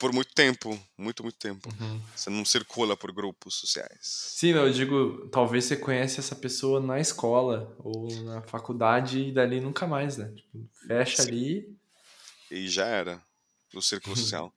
por 0.00 0.14
muito 0.14 0.32
tempo, 0.32 0.70
muito, 0.96 1.22
muito 1.22 1.38
tempo. 1.38 1.68
Uhum. 1.78 2.00
Você 2.16 2.30
não 2.30 2.42
circula 2.42 2.96
por 2.96 3.12
grupos 3.12 3.56
sociais. 3.56 3.98
Sim, 4.00 4.48
eu 4.48 4.72
digo, 4.72 5.28
talvez 5.28 5.66
você 5.66 5.76
conhece 5.76 6.18
essa 6.18 6.34
pessoa 6.34 6.80
na 6.80 6.98
escola 6.98 7.76
ou 7.78 8.08
na 8.24 8.40
faculdade 8.42 9.20
e 9.20 9.32
dali 9.32 9.60
nunca 9.60 9.86
mais, 9.86 10.16
né? 10.16 10.32
Tipo, 10.34 10.66
fecha 10.88 11.22
Sim. 11.22 11.28
ali. 11.28 11.78
E 12.50 12.66
já 12.66 12.86
era 12.86 13.22
do 13.72 13.82
círculo 13.82 14.16
social. 14.16 14.52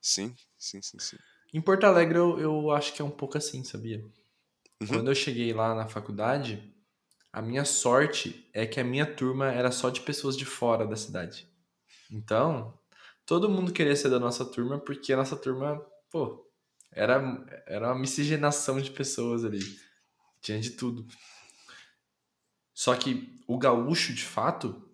Sim, 0.00 0.34
sim, 0.56 0.80
sim, 0.80 0.98
sim. 0.98 1.18
Em 1.52 1.60
Porto 1.60 1.84
Alegre 1.84 2.16
eu, 2.16 2.40
eu 2.40 2.70
acho 2.70 2.94
que 2.94 3.02
é 3.02 3.04
um 3.04 3.10
pouco 3.10 3.36
assim, 3.36 3.62
sabia? 3.62 3.98
Uhum. 4.80 4.88
Quando 4.88 5.10
eu 5.10 5.14
cheguei 5.14 5.52
lá 5.52 5.74
na 5.74 5.86
faculdade, 5.86 6.74
a 7.30 7.42
minha 7.42 7.66
sorte 7.66 8.48
é 8.54 8.66
que 8.66 8.80
a 8.80 8.84
minha 8.84 9.04
turma 9.04 9.52
era 9.52 9.70
só 9.70 9.90
de 9.90 10.00
pessoas 10.00 10.38
de 10.38 10.46
fora 10.46 10.86
da 10.86 10.96
cidade. 10.96 11.46
Então, 12.10 12.72
todo 13.26 13.50
mundo 13.50 13.72
queria 13.72 13.96
ser 13.96 14.08
da 14.08 14.20
nossa 14.20 14.44
turma 14.44 14.78
porque 14.78 15.12
a 15.12 15.16
nossa 15.16 15.36
turma, 15.36 15.84
pô, 16.10 16.48
era, 16.92 17.20
era 17.66 17.88
uma 17.88 17.98
miscigenação 17.98 18.80
de 18.80 18.90
pessoas 18.90 19.44
ali. 19.44 19.60
Tinha 20.40 20.60
de 20.60 20.70
tudo. 20.70 21.06
Só 22.72 22.94
que 22.94 23.42
o 23.48 23.58
gaúcho, 23.58 24.14
de 24.14 24.24
fato, 24.24 24.88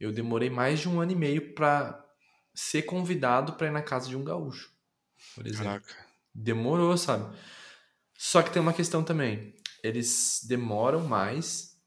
eu 0.00 0.12
demorei 0.12 0.50
mais 0.50 0.80
de 0.80 0.88
um 0.88 1.00
ano 1.00 1.12
e 1.12 1.16
meio 1.16 1.54
pra 1.54 2.04
ser 2.52 2.82
convidado 2.82 3.52
pra 3.52 3.68
ir 3.68 3.72
na 3.72 3.82
casa 3.82 4.08
de 4.08 4.16
um 4.16 4.24
gaúcho, 4.24 4.72
por 5.34 5.46
exemplo. 5.46 5.64
Caraca. 5.64 6.06
Demorou, 6.34 6.96
sabe? 6.96 7.34
Só 8.14 8.42
que 8.42 8.50
tem 8.50 8.60
uma 8.60 8.72
questão 8.72 9.04
também. 9.04 9.54
Eles 9.82 10.40
demoram 10.48 11.06
mais, 11.06 11.78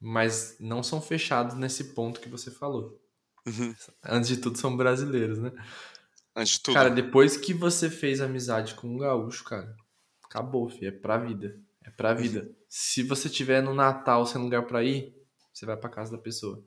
mas 0.00 0.56
não 0.60 0.82
são 0.82 1.00
fechados 1.00 1.56
nesse 1.56 1.94
ponto 1.94 2.20
que 2.20 2.28
você 2.28 2.50
falou. 2.50 3.00
Uhum. 3.46 3.74
Antes 4.02 4.28
de 4.28 4.36
tudo, 4.38 4.58
são 4.58 4.76
brasileiros, 4.76 5.38
né? 5.38 5.52
Antes 6.34 6.54
de 6.54 6.62
tudo. 6.62 6.74
Cara, 6.74 6.90
depois 6.90 7.36
que 7.36 7.52
você 7.54 7.90
fez 7.90 8.20
amizade 8.20 8.74
com 8.74 8.88
um 8.88 8.98
gaúcho, 8.98 9.44
cara, 9.44 9.74
acabou, 10.24 10.68
filho. 10.68 10.88
É 10.88 10.90
pra 10.90 11.18
vida. 11.18 11.60
É 11.84 11.90
pra 11.90 12.14
vida. 12.14 12.50
Se 12.68 13.02
você 13.02 13.28
tiver 13.28 13.62
no 13.62 13.74
Natal 13.74 14.24
sem 14.26 14.40
lugar 14.40 14.66
pra 14.66 14.82
ir, 14.82 15.14
você 15.52 15.66
vai 15.66 15.76
pra 15.76 15.90
casa 15.90 16.12
da 16.12 16.18
pessoa. 16.18 16.64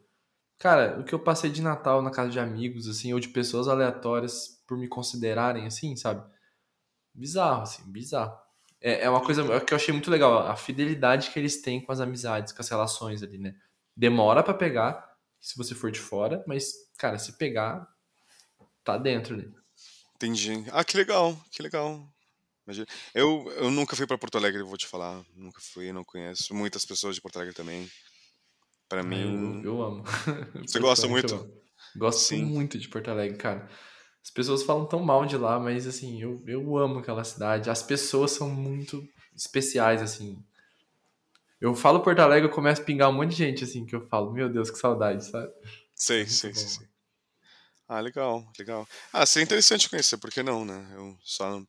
Cara, 0.59 0.99
o 0.99 1.03
que 1.03 1.13
eu 1.13 1.19
passei 1.19 1.49
de 1.51 1.61
Natal 1.61 2.01
na 2.01 2.09
casa 2.09 2.29
de 2.29 2.39
amigos, 2.39 2.87
assim, 2.87 3.13
ou 3.13 3.19
de 3.19 3.27
pessoas 3.27 3.67
aleatórias 3.67 4.63
por 4.67 4.77
me 4.77 4.87
considerarem, 4.87 5.65
assim, 5.65 5.95
sabe? 5.95 6.23
Bizarro, 7.13 7.63
assim, 7.63 7.83
bizarro. 7.91 8.37
É, 8.81 9.03
é 9.03 9.09
uma 9.09 9.23
coisa 9.23 9.59
que 9.61 9.73
eu 9.73 9.75
achei 9.75 9.91
muito 9.91 10.09
legal, 10.09 10.47
a 10.47 10.55
fidelidade 10.55 11.31
que 11.31 11.39
eles 11.39 11.61
têm 11.61 11.81
com 11.81 11.91
as 11.91 11.99
amizades, 11.99 12.53
com 12.53 12.61
as 12.61 12.69
relações 12.69 13.23
ali, 13.23 13.37
né? 13.37 13.55
Demora 13.95 14.43
pra 14.43 14.53
pegar, 14.53 15.06
se 15.39 15.57
você 15.57 15.73
for 15.75 15.91
de 15.91 15.99
fora, 15.99 16.43
mas, 16.47 16.73
cara, 16.97 17.17
se 17.17 17.37
pegar, 17.37 17.87
tá 18.83 18.97
dentro 18.97 19.35
ali. 19.35 19.51
Entendi. 20.15 20.65
Ah, 20.71 20.83
que 20.83 20.97
legal, 20.97 21.37
que 21.51 21.61
legal. 21.61 22.07
Imagina. 22.65 22.87
Eu, 23.13 23.49
eu 23.57 23.71
nunca 23.71 23.95
fui 23.95 24.05
pra 24.05 24.17
Porto 24.17 24.37
Alegre, 24.37 24.63
vou 24.63 24.77
te 24.77 24.87
falar. 24.87 25.23
Nunca 25.35 25.59
fui, 25.61 25.91
não 25.93 26.03
conheço. 26.03 26.53
Muitas 26.53 26.83
pessoas 26.85 27.15
de 27.15 27.21
Porto 27.21 27.37
Alegre 27.37 27.53
também. 27.55 27.89
Pra 28.89 29.01
Ah, 29.01 29.03
mim. 29.03 29.61
Eu, 29.63 29.73
eu 29.73 29.81
amo. 29.83 30.03
Você 30.67 30.79
gosta 30.79 31.07
muito? 31.07 31.49
Gosto 31.95 32.19
Sim. 32.19 32.43
muito 32.43 32.77
de 32.77 32.89
Porto 32.89 33.09
Alegre, 33.09 33.37
cara. 33.37 33.69
As 34.23 34.31
pessoas 34.31 34.63
falam 34.63 34.85
tão 34.85 34.99
mal 35.01 35.25
de 35.25 35.37
lá, 35.37 35.57
mas 35.59 35.87
assim, 35.87 36.21
eu, 36.21 36.43
eu 36.45 36.77
amo 36.77 36.99
aquela 36.99 37.23
cidade. 37.23 37.69
As 37.69 37.81
pessoas 37.81 38.31
são 38.31 38.49
muito 38.49 39.01
especiais, 39.33 40.01
assim. 40.01 40.43
Eu 41.59 41.73
falo 41.73 42.01
Porto 42.01 42.19
Alegre, 42.19 42.47
eu 42.47 42.53
começo 42.53 42.81
a 42.81 42.85
pingar 42.85 43.09
um 43.09 43.13
monte 43.13 43.31
de 43.31 43.37
gente, 43.37 43.63
assim, 43.63 43.85
que 43.85 43.95
eu 43.95 44.07
falo, 44.07 44.31
meu 44.31 44.47
Deus, 44.47 44.69
que 44.69 44.77
saudade, 44.77 45.25
sabe? 45.25 45.51
Sei, 45.95 46.23
bom, 46.23 46.29
sei, 46.29 46.53
sei. 46.53 46.87
Ah, 47.87 47.99
legal, 47.99 48.45
legal. 48.59 48.87
Ah, 49.11 49.25
seria 49.25 49.45
interessante 49.45 49.89
conhecer, 49.89 50.17
por 50.17 50.29
que 50.29 50.43
não, 50.43 50.65
né? 50.65 50.87
Eu 50.93 51.17
só 51.23 51.63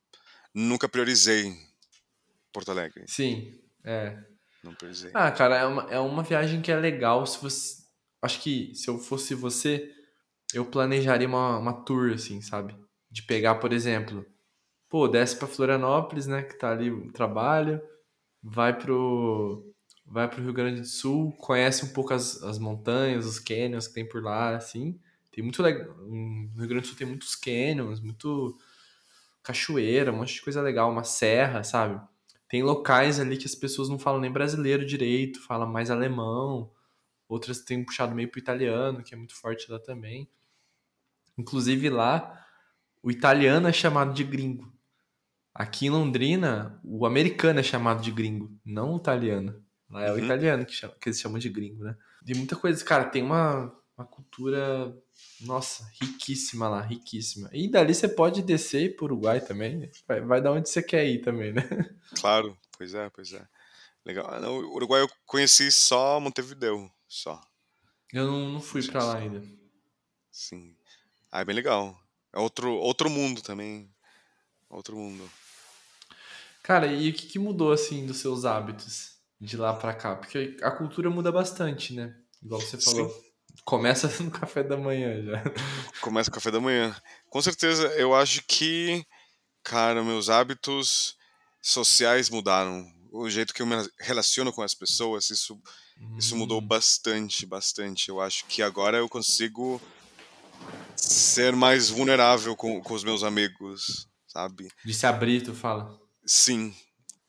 nunca 0.52 0.88
priorizei 0.88 1.54
Porto 2.52 2.70
Alegre. 2.70 3.04
Sim, 3.06 3.58
é. 3.84 4.18
Não 4.62 4.74
priorizei. 4.74 5.12
Ah, 5.14 5.30
cara, 5.30 5.56
é 5.56 5.64
uma, 5.64 5.82
é 5.90 5.98
uma 5.98 6.22
viagem 6.22 6.60
que 6.60 6.72
é 6.72 6.76
legal 6.76 7.24
se 7.26 7.40
você. 7.40 7.78
Acho 8.20 8.42
que 8.42 8.74
se 8.74 8.88
eu 8.88 8.98
fosse 8.98 9.34
você, 9.34 9.90
eu 10.52 10.66
planejaria 10.66 11.28
uma, 11.28 11.56
uma 11.58 11.84
tour, 11.84 12.12
assim, 12.12 12.42
sabe? 12.42 12.76
De 13.10 13.22
pegar, 13.22 13.54
por 13.56 13.72
exemplo, 13.72 14.26
pô, 14.88 15.06
desce 15.06 15.36
pra 15.36 15.46
Florianópolis, 15.46 16.26
né? 16.26 16.42
Que 16.42 16.58
tá 16.58 16.72
ali 16.72 16.90
o 16.90 17.12
trabalho, 17.12 17.80
vai 18.42 18.76
pro. 18.76 19.72
Vai 20.10 20.28
pro 20.28 20.42
Rio 20.42 20.52
Grande 20.52 20.80
do 20.80 20.86
Sul, 20.86 21.32
conhece 21.32 21.84
um 21.84 21.92
pouco 21.92 22.14
as, 22.14 22.42
as 22.42 22.58
montanhas, 22.58 23.26
os 23.26 23.38
canyons 23.38 23.86
que 23.86 23.94
tem 23.94 24.08
por 24.08 24.22
lá, 24.22 24.56
assim. 24.56 24.98
Tem 25.30 25.44
muito 25.44 25.62
legal. 25.62 25.94
No 25.98 26.58
Rio 26.58 26.68
Grande 26.68 26.82
do 26.82 26.86
Sul 26.88 26.96
tem 26.96 27.06
muitos 27.06 27.34
canyons, 27.34 28.00
muito 28.00 28.58
cachoeira, 29.42 30.12
um 30.12 30.16
monte 30.16 30.34
de 30.34 30.42
coisa 30.42 30.62
legal, 30.62 30.90
uma 30.90 31.04
serra, 31.04 31.62
sabe? 31.62 32.00
Tem 32.48 32.62
locais 32.62 33.20
ali 33.20 33.36
que 33.36 33.46
as 33.46 33.54
pessoas 33.54 33.88
não 33.90 33.98
falam 33.98 34.20
nem 34.20 34.32
brasileiro 34.32 34.84
direito, 34.84 35.40
falam 35.42 35.70
mais 35.70 35.90
alemão. 35.90 36.70
Outras 37.28 37.60
têm 37.60 37.84
puxado 37.84 38.14
meio 38.14 38.30
pro 38.30 38.40
italiano, 38.40 39.02
que 39.02 39.12
é 39.14 39.16
muito 39.16 39.36
forte 39.36 39.70
lá 39.70 39.78
também. 39.78 40.28
Inclusive 41.36 41.90
lá, 41.90 42.46
o 43.02 43.10
italiano 43.10 43.68
é 43.68 43.72
chamado 43.72 44.14
de 44.14 44.24
gringo. 44.24 44.72
Aqui 45.54 45.86
em 45.86 45.90
Londrina, 45.90 46.80
o 46.82 47.04
americano 47.04 47.60
é 47.60 47.62
chamado 47.62 48.02
de 48.02 48.10
gringo, 48.10 48.50
não 48.64 48.94
o 48.94 48.96
italiano. 48.96 49.62
Lá 49.90 50.04
é 50.04 50.12
o 50.12 50.16
Uhum. 50.16 50.24
italiano 50.24 50.66
que, 50.66 50.72
chama- 50.72 50.94
que 51.00 51.08
eles 51.08 51.20
chamam 51.20 51.38
de 51.38 51.48
gringo, 51.48 51.84
né? 51.84 51.96
De 52.22 52.34
muita 52.34 52.54
coisa. 52.56 52.84
Cara, 52.84 53.04
tem 53.06 53.22
uma, 53.22 53.74
uma 53.96 54.06
cultura, 54.06 54.94
nossa, 55.40 55.88
riquíssima 56.00 56.68
lá, 56.68 56.80
riquíssima. 56.82 57.48
E 57.52 57.68
dali 57.70 57.94
você 57.94 58.06
pode 58.08 58.42
descer 58.42 58.82
e 58.82 58.90
pro 58.90 59.06
Uruguai 59.06 59.40
também. 59.40 59.90
Vai, 60.06 60.20
vai 60.20 60.40
da 60.42 60.52
onde 60.52 60.68
você 60.68 60.82
quer 60.82 61.06
ir 61.06 61.20
também, 61.22 61.52
né? 61.52 61.62
Claro, 62.20 62.56
pois 62.76 62.94
é, 62.94 63.08
pois 63.10 63.32
é. 63.32 63.46
Legal. 64.04 64.26
Ah, 64.30 64.40
não, 64.40 64.58
o 64.58 64.74
Uruguai 64.74 65.02
eu 65.02 65.10
conheci 65.26 65.70
só 65.70 66.18
Montevideo, 66.18 66.90
só. 67.06 67.40
Eu 68.12 68.26
não, 68.26 68.48
não 68.54 68.60
fui 68.60 68.86
pra 68.86 69.04
lá 69.04 69.16
ainda. 69.18 69.42
Sim. 70.32 70.74
Ah, 71.30 71.40
é 71.40 71.44
bem 71.44 71.54
legal. 71.54 71.98
É 72.32 72.38
outro, 72.38 72.72
outro 72.72 73.10
mundo 73.10 73.42
também. 73.42 73.88
Outro 74.70 74.96
mundo. 74.96 75.30
Cara, 76.62 76.86
e 76.86 77.10
o 77.10 77.12
que, 77.14 77.26
que 77.26 77.38
mudou, 77.38 77.72
assim, 77.72 78.06
dos 78.06 78.18
seus 78.18 78.44
hábitos 78.44 79.17
de 79.40 79.56
lá 79.56 79.74
pra 79.74 79.94
cá? 79.94 80.16
Porque 80.16 80.56
a 80.62 80.70
cultura 80.70 81.10
muda 81.10 81.30
bastante, 81.32 81.94
né? 81.94 82.16
Igual 82.42 82.60
você 82.60 82.78
falou. 82.78 83.12
Começa 83.64 84.08
no 84.22 84.30
café 84.30 84.62
da 84.62 84.76
manhã 84.76 85.22
já. 85.22 85.42
Começa 86.00 86.30
o 86.30 86.32
café 86.32 86.50
da 86.50 86.60
manhã. 86.60 86.94
Com 87.28 87.40
certeza, 87.42 87.86
eu 87.94 88.14
acho 88.14 88.42
que, 88.46 89.04
cara, 89.64 90.04
meus 90.04 90.28
hábitos 90.30 91.16
sociais 91.62 92.30
mudaram. 92.30 92.86
O 93.12 93.28
jeito 93.30 93.54
que 93.54 93.62
eu 93.62 93.66
me 93.66 93.76
relaciono 94.00 94.52
com 94.52 94.62
as 94.62 94.74
pessoas, 94.74 95.30
isso, 95.30 95.60
isso 96.16 96.36
mudou 96.36 96.60
Hum, 96.60 96.66
bastante, 96.66 97.46
bastante. 97.46 98.08
Eu 98.08 98.20
acho 98.20 98.46
que 98.48 98.62
agora 98.62 98.98
eu 98.98 99.08
consigo 99.08 99.82
ser 100.96 101.54
mais 101.56 101.88
vulnerável 101.88 102.54
com, 102.56 102.80
com 102.82 102.94
os 102.94 103.04
meus 103.04 103.22
amigos, 103.22 104.06
sabe? 104.26 104.68
De 104.84 104.92
se 104.92 105.06
abrir, 105.06 105.42
tu 105.42 105.54
fala. 105.54 106.00
Sim, 106.26 106.74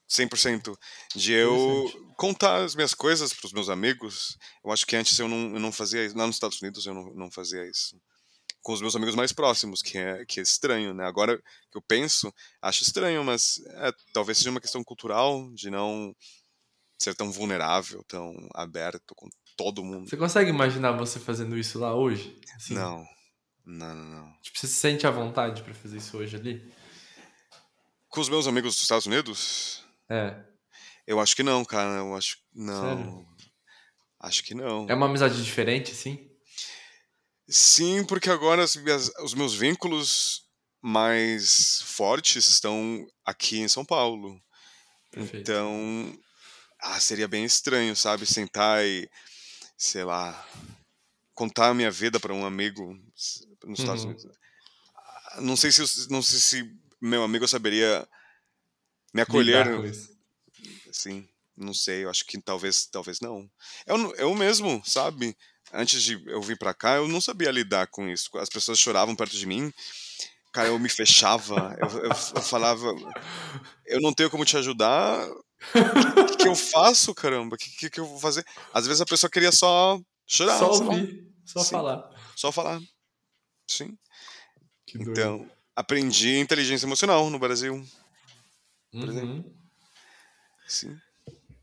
100%. 0.10 0.76
De 1.16 1.34
eu 1.34 2.14
contar 2.18 2.64
as 2.64 2.76
minhas 2.76 2.94
coisas 2.94 3.34
para 3.34 3.46
os 3.46 3.54
meus 3.54 3.70
amigos. 3.70 4.38
Eu 4.64 4.72
acho 4.72 4.86
que 4.86 4.96
antes 4.96 5.18
eu 5.20 5.28
não, 5.28 5.54
eu 5.54 5.60
não 5.60 5.72
fazia 5.72 6.06
isso. 6.06 6.18
Lá 6.18 6.26
nos 6.26 6.36
Estados 6.36 6.62
Unidos 6.62 6.86
eu 6.86 6.94
não, 6.94 7.14
não 7.14 7.32
fazia 7.32 7.66
isso. 7.70 8.00
Com 8.62 8.74
os 8.74 8.82
meus 8.82 8.96
amigos 8.96 9.16
mais 9.16 9.32
próximos, 9.32 9.82
que 9.82 9.98
é, 9.98 10.26
que 10.26 10.40
é 10.40 10.44
estranho, 10.44 10.94
né? 10.94 11.06
Agora 11.06 11.38
que 11.38 11.78
eu 11.78 11.82
penso, 11.82 12.34
acho 12.62 12.84
estranho, 12.84 13.24
mas 13.24 13.62
é, 13.68 13.94
talvez 14.12 14.38
seja 14.38 14.50
uma 14.50 14.60
questão 14.60 14.84
cultural 14.84 15.50
de 15.54 15.70
não 15.70 16.14
ser 16.98 17.16
tão 17.16 17.32
vulnerável, 17.32 18.04
tão 18.06 18.36
aberto 18.54 19.16
com 19.16 19.30
todo 19.56 19.84
mundo. 19.84 20.10
Você 20.10 20.18
consegue 20.18 20.50
imaginar 20.50 20.92
você 20.92 21.20
fazendo 21.20 21.58
isso 21.58 21.80
lá 21.80 21.96
hoje? 21.96 22.38
Assim, 22.56 22.74
Não, 22.74 23.06
não, 23.66 23.96
não, 23.96 24.06
não. 24.06 24.34
Tipo, 24.42 24.60
você 24.60 24.68
se 24.68 24.74
sente 24.74 25.08
à 25.08 25.12
vontade 25.12 25.64
pra 25.64 25.74
fazer 25.74 25.98
isso 25.98 26.18
hoje 26.18 26.36
ali? 26.36 26.74
Com 28.10 28.20
os 28.20 28.28
meus 28.28 28.48
amigos 28.48 28.74
dos 28.74 28.82
Estados 28.82 29.06
Unidos, 29.06 29.86
É. 30.10 30.36
eu 31.08 31.20
acho 31.20 31.36
que 31.36 31.44
não, 31.44 31.64
cara. 31.66 32.00
Eu 32.00 32.16
acho. 32.16 32.38
Não. 32.54 32.82
Sério? 32.82 33.28
Acho 34.20 34.44
que 34.44 34.54
não. 34.54 34.86
É 34.90 34.94
uma 34.96 35.06
amizade 35.06 35.42
diferente, 35.44 35.92
assim? 35.92 36.30
Sim, 37.48 38.04
porque 38.06 38.30
agora 38.30 38.64
as 38.64 38.76
minhas- 38.76 39.12
os 39.22 39.34
meus 39.34 39.56
vínculos 39.56 40.44
mais 40.82 41.82
fortes 41.84 42.48
estão 42.48 43.06
aqui 43.26 43.60
em 43.60 43.68
São 43.68 43.84
Paulo. 43.84 44.40
Perfeito. 45.12 45.50
Então, 45.50 46.18
ah, 46.80 47.00
seria 47.00 47.28
bem 47.28 47.44
estranho, 47.44 47.96
sabe? 47.96 48.26
Sentar 48.26 48.86
e, 48.86 49.10
sei 49.78 50.04
lá, 50.04 50.48
contar 51.34 51.70
a 51.70 51.74
minha 51.74 51.90
vida 51.90 52.20
para 52.20 52.34
um 52.34 52.46
amigo 52.46 52.94
nos 53.66 53.80
Estados 53.80 54.04
Uhum. 54.04 54.10
Unidos. 54.12 54.28
Ah, 55.32 55.42
Não 55.42 55.56
sei 55.56 55.72
se 55.72 56.10
não 56.10 56.22
sei 56.22 56.40
se 56.40 56.80
meu 57.02 57.24
amigo 57.24 57.48
saberia 57.48 58.08
me 59.14 59.22
Lidar 59.22 59.68
acolher, 59.68 59.76
com 59.78 59.86
isso. 59.86 60.10
assim, 60.90 61.28
não 61.58 61.74
sei, 61.74 62.04
eu 62.06 62.10
acho 62.10 62.26
que 62.26 62.42
talvez 62.42 62.86
talvez 62.88 63.20
não. 63.20 63.50
Eu, 63.86 64.16
eu 64.16 64.36
mesmo, 64.36 64.82
sabe? 64.86 65.36
Antes 65.74 66.02
de 66.02 66.22
eu 66.28 66.42
vir 66.42 66.58
pra 66.58 66.74
cá, 66.74 66.96
eu 66.96 67.08
não 67.08 67.22
sabia 67.22 67.52
lidar 67.52 67.88
com 67.88 68.08
isso. 68.10 68.30
As 68.38 68.50
pessoas 68.50 68.80
choravam 68.80 69.16
perto 69.16 69.36
de 69.38 69.46
mim, 69.46 69.72
cara, 70.52 70.70
eu 70.70 70.80
me 70.80 70.90
fechava, 70.90 71.76
eu, 71.80 71.90
eu, 72.06 72.10
eu 72.10 72.42
falava, 72.42 72.88
eu 73.86 74.02
não 74.02 74.14
tenho 74.14 74.30
como 74.30 74.46
te 74.46 74.58
ajudar, 74.58 75.28
o 75.30 76.26
que, 76.26 76.38
que 76.38 76.48
eu 76.48 76.56
faço, 76.56 77.14
caramba? 77.14 77.56
O 77.56 77.58
que, 77.58 77.70
que, 77.78 77.90
que 77.90 78.00
eu 78.00 78.06
vou 78.06 78.20
fazer? 78.20 78.44
Às 78.74 78.88
vezes 78.88 79.02
a 79.02 79.06
pessoa 79.06 79.30
queria 79.30 79.52
só 79.52 80.00
chorar, 80.26 80.58
Só 80.58 80.72
ouvir, 80.72 81.28
só 81.46 81.60
Sim. 81.64 81.72
falar. 81.72 82.10
só 82.36 82.52
falar. 82.52 82.82
Sim. 83.70 83.98
Que 84.88 84.98
doido. 84.98 85.12
Então, 85.12 85.52
aprendi 85.76 86.38
inteligência 86.40 86.86
emocional 86.88 87.30
no 87.30 87.38
Brasil. 87.38 87.86
Por 88.92 89.00
Uhum. 89.04 89.10
exemplo. 89.10 89.54
Sim. 90.68 90.98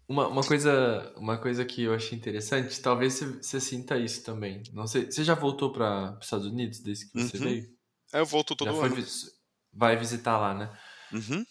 Uma, 0.08 0.28
uma, 0.28 0.42
coisa, 0.46 1.12
uma 1.16 1.36
coisa 1.36 1.64
que 1.64 1.82
eu 1.82 1.92
achei 1.92 2.16
interessante, 2.16 2.80
talvez 2.80 3.14
você, 3.14 3.60
sinta 3.60 3.98
isso 3.98 4.22
também. 4.22 4.62
Não 4.72 4.86
sei, 4.86 5.06
você 5.10 5.24
já 5.24 5.34
voltou 5.34 5.72
para 5.72 6.16
os 6.18 6.24
Estados 6.26 6.46
Unidos 6.46 6.78
desde 6.78 7.06
que 7.10 7.20
você 7.20 7.38
Uhum. 7.38 7.44
veio? 7.44 7.76
Aí 8.12 8.20
eu 8.20 8.26
volto 8.26 8.54
todo 8.54 8.68
já 8.68 8.74
foi, 8.74 8.86
ano. 8.86 8.94
vis- 8.96 9.32
vai 9.72 9.96
visitar 9.96 10.38
lá, 10.38 10.54
né? 10.54 10.78
Uhum. 11.12 11.44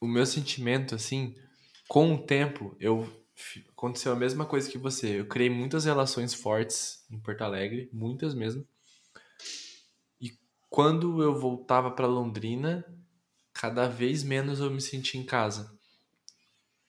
O 0.00 0.06
meu 0.06 0.26
sentimento, 0.26 0.94
assim, 0.94 1.34
com 1.88 2.14
o 2.14 2.18
tempo, 2.26 2.76
eu 2.78 3.08
aconteceu 3.70 4.12
a 4.12 4.16
mesma 4.16 4.44
coisa 4.46 4.70
que 4.70 4.76
você. 4.78 5.20
Eu 5.20 5.26
criei 5.26 5.48
muitas 5.50 5.86
relações 5.86 6.34
fortes 6.34 7.04
em 7.10 7.18
Porto 7.18 7.42
Alegre, 7.42 7.88
muitas 7.92 8.34
mesmo. 8.34 8.66
E 10.20 10.30
quando 10.68 11.22
eu 11.22 11.34
voltava 11.38 11.90
para 11.90 12.06
Londrina, 12.06 12.84
cada 13.54 13.88
vez 13.88 14.22
menos 14.22 14.60
eu 14.60 14.70
me 14.70 14.80
sentia 14.80 15.20
em 15.20 15.24
casa. 15.24 15.72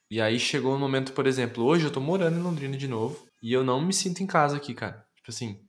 E 0.09 0.19
aí 0.19 0.39
chegou 0.39 0.75
um 0.75 0.79
momento, 0.79 1.13
por 1.13 1.27
exemplo, 1.27 1.63
hoje 1.63 1.85
eu 1.85 1.91
tô 1.91 2.01
morando 2.01 2.37
em 2.37 2.41
Londrina 2.41 2.75
de 2.75 2.87
novo 2.87 3.27
e 3.41 3.53
eu 3.53 3.63
não 3.63 3.81
me 3.81 3.93
sinto 3.93 4.21
em 4.21 4.27
casa 4.27 4.57
aqui, 4.57 4.73
cara. 4.73 5.05
Tipo 5.15 5.29
assim, 5.29 5.63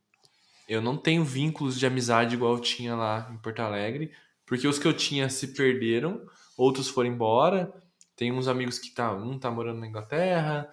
eu 0.68 0.82
não 0.82 0.96
tenho 0.96 1.24
vínculos 1.24 1.78
de 1.78 1.86
amizade 1.86 2.34
igual 2.34 2.54
eu 2.54 2.60
tinha 2.60 2.94
lá 2.96 3.30
em 3.32 3.38
Porto 3.38 3.60
Alegre, 3.60 4.12
porque 4.44 4.66
os 4.66 4.78
que 4.78 4.86
eu 4.86 4.92
tinha 4.92 5.28
se 5.28 5.48
perderam, 5.48 6.26
outros 6.56 6.88
foram 6.88 7.10
embora. 7.10 7.72
Tem 8.16 8.32
uns 8.32 8.48
amigos 8.48 8.78
que 8.78 8.90
tá, 8.90 9.12
um 9.14 9.38
tá 9.38 9.50
morando 9.50 9.80
na 9.80 9.86
Inglaterra, 9.86 10.70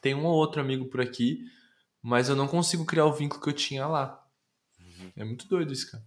tem 0.00 0.14
um 0.14 0.24
ou 0.24 0.34
outro 0.34 0.60
amigo 0.60 0.86
por 0.86 1.00
aqui, 1.00 1.44
mas 2.02 2.28
eu 2.28 2.36
não 2.36 2.46
consigo 2.46 2.84
criar 2.84 3.06
o 3.06 3.12
vínculo 3.12 3.42
que 3.42 3.48
eu 3.48 3.54
tinha 3.54 3.86
lá. 3.86 4.22
É 5.16 5.24
muito 5.24 5.46
doido 5.48 5.72
isso, 5.72 5.90
cara. 5.90 6.04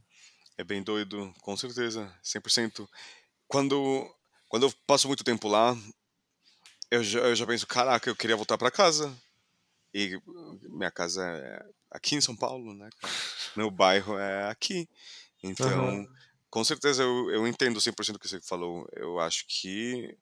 É 0.57 0.63
bem 0.63 0.83
doido, 0.83 1.33
com 1.41 1.57
certeza, 1.57 2.13
100%. 2.23 2.87
Quando, 3.53 4.11
quando 4.49 4.65
eu 4.65 4.73
passo 4.87 5.05
muito 5.07 5.23
tempo 5.23 5.47
lá, 5.47 5.77
eu 6.89 7.03
já, 7.03 7.19
eu 7.19 7.35
já 7.35 7.45
penso, 7.45 7.67
caraca, 7.67 8.09
eu 8.09 8.15
queria 8.15 8.35
voltar 8.35 8.57
pra 8.57 8.71
casa. 8.71 9.15
E 9.93 10.19
minha 10.63 10.89
casa 10.89 11.23
é 11.23 11.63
aqui 11.91 12.15
em 12.15 12.21
São 12.21 12.35
Paulo, 12.35 12.73
né? 12.73 12.89
Meu 13.55 13.69
bairro 13.69 14.17
é 14.17 14.49
aqui. 14.49 14.89
Então, 15.43 15.67
Aham. 15.67 16.07
com 16.49 16.63
certeza 16.63 17.03
eu, 17.03 17.29
eu 17.29 17.47
entendo 17.47 17.79
100% 17.79 18.15
o 18.15 18.19
que 18.19 18.27
você 18.27 18.41
falou. 18.41 18.87
Eu 18.93 19.19
acho 19.19 19.45
que 19.47 20.17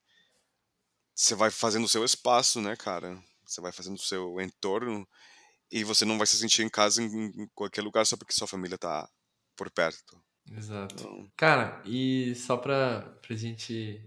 você 1.15 1.33
vai 1.33 1.49
fazendo 1.49 1.85
o 1.85 1.89
seu 1.89 2.03
espaço, 2.03 2.59
né, 2.59 2.75
cara? 2.75 3.17
Você 3.45 3.61
vai 3.61 3.71
fazendo 3.71 3.95
o 3.95 4.03
seu 4.03 4.41
entorno 4.41 5.07
e 5.71 5.85
você 5.85 6.03
não 6.03 6.17
vai 6.17 6.27
se 6.27 6.37
sentir 6.37 6.63
em 6.63 6.69
casa 6.69 7.01
em, 7.01 7.27
em 7.27 7.47
qualquer 7.55 7.81
lugar 7.81 8.05
só 8.05 8.17
porque 8.17 8.33
sua 8.33 8.45
família 8.45 8.77
tá 8.77 9.09
por 9.55 9.71
perto. 9.71 10.21
Exato. 10.57 10.95
Então, 10.99 11.31
Cara, 11.35 11.81
e 11.85 12.35
só 12.35 12.57
pra, 12.57 13.01
pra 13.21 13.35
gente 13.35 14.01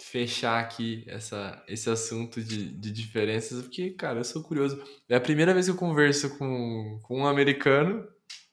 fechar 0.00 0.60
aqui 0.60 1.04
essa, 1.06 1.62
esse 1.68 1.90
assunto 1.90 2.42
de, 2.42 2.70
de 2.70 2.90
diferenças, 2.90 3.62
porque, 3.62 3.90
cara, 3.90 4.20
eu 4.20 4.24
sou 4.24 4.42
curioso. 4.42 4.82
É 5.08 5.16
a 5.16 5.20
primeira 5.20 5.52
vez 5.52 5.66
que 5.66 5.72
eu 5.72 5.76
converso 5.76 6.36
com, 6.38 6.98
com 7.02 7.20
um 7.20 7.26
americano 7.26 8.08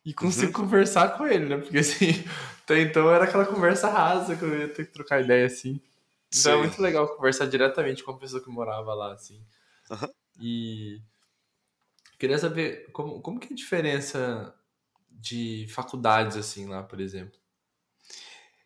e 0.05 0.13
consigo 0.13 0.51
conversar 0.51 1.17
com 1.17 1.25
ele, 1.27 1.45
né? 1.45 1.57
Porque, 1.57 1.77
assim, 1.77 2.07
até 2.63 2.81
então 2.81 3.09
era 3.09 3.23
aquela 3.23 3.45
conversa 3.45 3.89
rasa 3.89 4.35
que 4.35 4.43
eu 4.43 4.59
ia 4.59 4.69
ter 4.69 4.85
que 4.85 4.93
trocar 4.93 5.21
ideia, 5.21 5.45
assim. 5.45 5.79
Então 6.35 6.51
é 6.51 6.55
Sim. 6.55 6.61
muito 6.61 6.81
legal 6.81 7.07
conversar 7.15 7.45
diretamente 7.45 8.03
com 8.03 8.11
a 8.11 8.17
pessoa 8.17 8.43
que 8.43 8.49
morava 8.49 8.93
lá, 8.93 9.13
assim. 9.13 9.41
Aham. 9.89 10.09
E 10.39 11.01
queria 12.19 12.37
saber 12.37 12.91
como, 12.91 13.21
como 13.21 13.39
que 13.39 13.47
é 13.47 13.53
a 13.53 13.55
diferença 13.55 14.53
de 15.19 15.67
faculdades, 15.69 16.37
assim, 16.37 16.67
lá, 16.67 16.83
por 16.83 16.99
exemplo. 16.99 17.39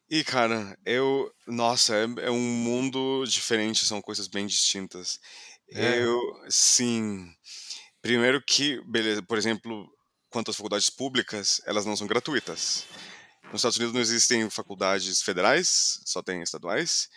E, 0.10 0.24
cara, 0.24 0.78
eu. 0.86 1.34
Nossa, 1.48 1.96
é, 1.96 2.04
é 2.26 2.32
um 2.32 2.40
mundo 2.40 3.24
diferente, 3.26 3.86
são 3.86 4.02
coisas 4.02 4.28
bem 4.28 4.46
distintas. 4.46 5.20
É. 5.70 6.04
Eu. 6.04 6.20
Sim. 6.50 7.34
Primeiro 8.02 8.44
que, 8.44 8.82
beleza, 8.86 9.22
por 9.22 9.38
exemplo, 9.38 9.90
quanto 10.30 10.50
às 10.50 10.58
faculdades 10.58 10.90
públicas, 10.90 11.62
elas 11.66 11.86
não 11.86 11.96
são 11.96 12.08
gratuitas. 12.08 12.86
Nos 13.46 13.60
Estados 13.60 13.78
Unidos 13.78 13.94
não 13.94 14.02
existem 14.02 14.50
faculdades 14.50 15.22
federais, 15.22 16.02
só 16.06 16.22
tem 16.22 16.42
estaduais, 16.42 17.10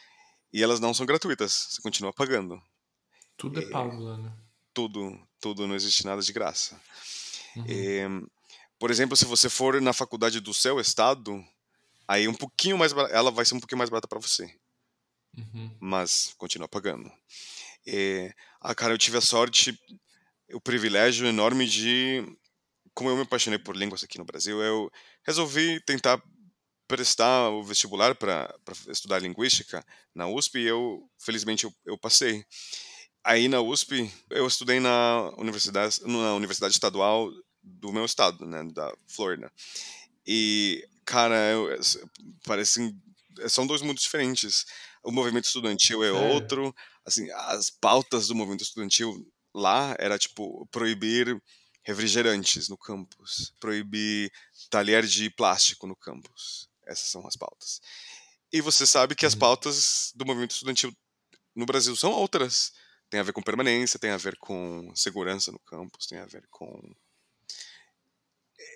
e 0.53 0.63
elas 0.63 0.81
não 0.81 0.93
são 0.93 1.07
gratuitas, 1.07 1.69
você 1.71 1.83
continua 1.83 2.13
pagando. 2.13 2.61
Tudo 3.37 3.61
é 3.61 3.67
pago 3.71 3.97
lá, 3.99 4.19
né? 4.19 4.33
Tudo, 4.73 5.19
tudo, 5.41 5.67
não 5.67 5.75
existe 5.75 6.05
nada 6.05 6.21
de 6.21 6.33
graça. 6.33 6.81
Uhum. 7.57 7.65
Eh, 7.69 8.09
por 8.79 8.91
exemplo, 8.91 9.17
se 9.17 9.25
você 9.25 9.49
for 9.49 9.81
na 9.81 9.93
faculdade 9.93 10.41
do 10.41 10.55
seu 10.55 10.81
estado, 10.81 11.45
aí 12.09 12.29
um 12.29 12.35
pouquinho 12.35 12.79
mais 12.79 12.93
barata, 12.93 13.15
ela 13.15 13.31
vai 13.31 13.45
ser 13.45 13.55
um 13.55 13.61
pouquinho 13.61 13.79
mais 13.79 13.91
barata 13.91 14.09
para 14.09 14.21
você, 14.21 14.51
Uhum. 15.37 15.81
mas 15.81 16.35
continua 16.39 16.69
pagando. 16.69 17.11
Eh, 17.87 18.33
ah, 18.61 18.75
cara, 18.75 18.95
eu 18.95 18.99
tive 18.99 19.19
a 19.19 19.21
sorte, 19.21 19.79
o 20.53 20.61
privilégio 20.61 21.27
enorme 21.27 21.67
de, 21.67 22.25
como 22.95 23.11
eu 23.11 23.17
me 23.17 23.23
apaixonei 23.23 23.59
por 23.59 23.77
línguas 23.77 24.05
aqui 24.05 24.19
no 24.19 24.25
Brasil, 24.25 24.63
eu 24.63 24.91
resolvi 25.25 25.81
tentar 25.85 26.23
prestar 26.89 27.51
o 27.51 27.65
vestibular 27.65 28.15
para 28.17 28.55
estudar 28.89 29.21
linguística 29.21 29.85
na 30.15 30.29
USP 30.29 30.61
e 30.61 30.67
eu, 30.69 31.09
felizmente, 31.19 31.65
eu, 31.65 31.75
eu 31.87 31.99
passei. 31.99 32.45
Aí 33.25 33.49
na 33.49 33.61
USP, 33.61 34.11
eu 34.31 34.47
estudei 34.47 34.81
na 34.81 35.31
universidade, 35.39 36.01
na 36.05 36.35
universidade 36.35 36.75
estadual 36.75 37.31
do 37.65 37.93
meu 37.93 38.05
estado, 38.05 38.47
né, 38.47 38.63
da 38.73 38.95
Flórida. 39.09 39.53
E, 40.27 40.87
cara, 41.05 41.37
eu, 41.53 41.69
parecem, 42.45 43.01
são 43.49 43.67
dois 43.67 43.83
mundos 43.83 44.03
diferentes. 44.03 44.65
O 45.03 45.11
movimento 45.13 45.45
estudantil 45.47 46.03
é 46.05 46.13
Sério? 46.13 46.13
outro, 46.13 46.75
assim, 47.05 47.31
as 47.33 47.71
pautas 47.71 48.29
do 48.29 48.35
movimento 48.35 48.63
estudantil 48.63 49.27
lá 49.55 49.95
era 49.99 50.19
tipo 50.19 50.67
proibir 50.71 51.41
refrigerantes 51.83 52.69
no 52.69 52.79
campus, 52.79 53.53
proibir 53.61 54.33
talher 54.71 55.05
de 55.07 55.31
plástico 55.31 55.87
no 55.87 55.97
campus. 55.97 56.69
Essas 56.87 57.09
são 57.11 57.27
as 57.27 57.37
pautas. 57.37 57.81
E 58.53 58.61
você 58.61 58.87
sabe 58.87 59.15
que 59.15 59.27
as 59.27 59.35
Uhum. 59.35 59.39
pautas 59.39 60.13
do 60.15 60.25
movimento 60.25 60.53
estudantil 60.53 60.95
no 61.55 61.67
Brasil 61.67 61.97
são 61.97 62.13
outras. 62.13 62.73
Tem 63.11 63.21
a 63.21 63.23
ver 63.23 63.33
com 63.33 63.43
permanência, 63.43 63.99
tem 63.99 64.11
a 64.11 64.17
ver 64.17 64.37
com 64.39 64.93
segurança 64.97 65.53
no 65.53 65.61
campus, 65.61 66.07
tem 66.07 66.19
a 66.19 66.27
ver 66.27 66.47
com 66.51 66.81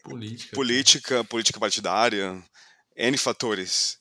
Política. 0.05 0.55
política, 0.57 1.25
política 1.25 1.61
partidária, 1.61 2.43
N 2.97 3.19
fatores. 3.19 3.99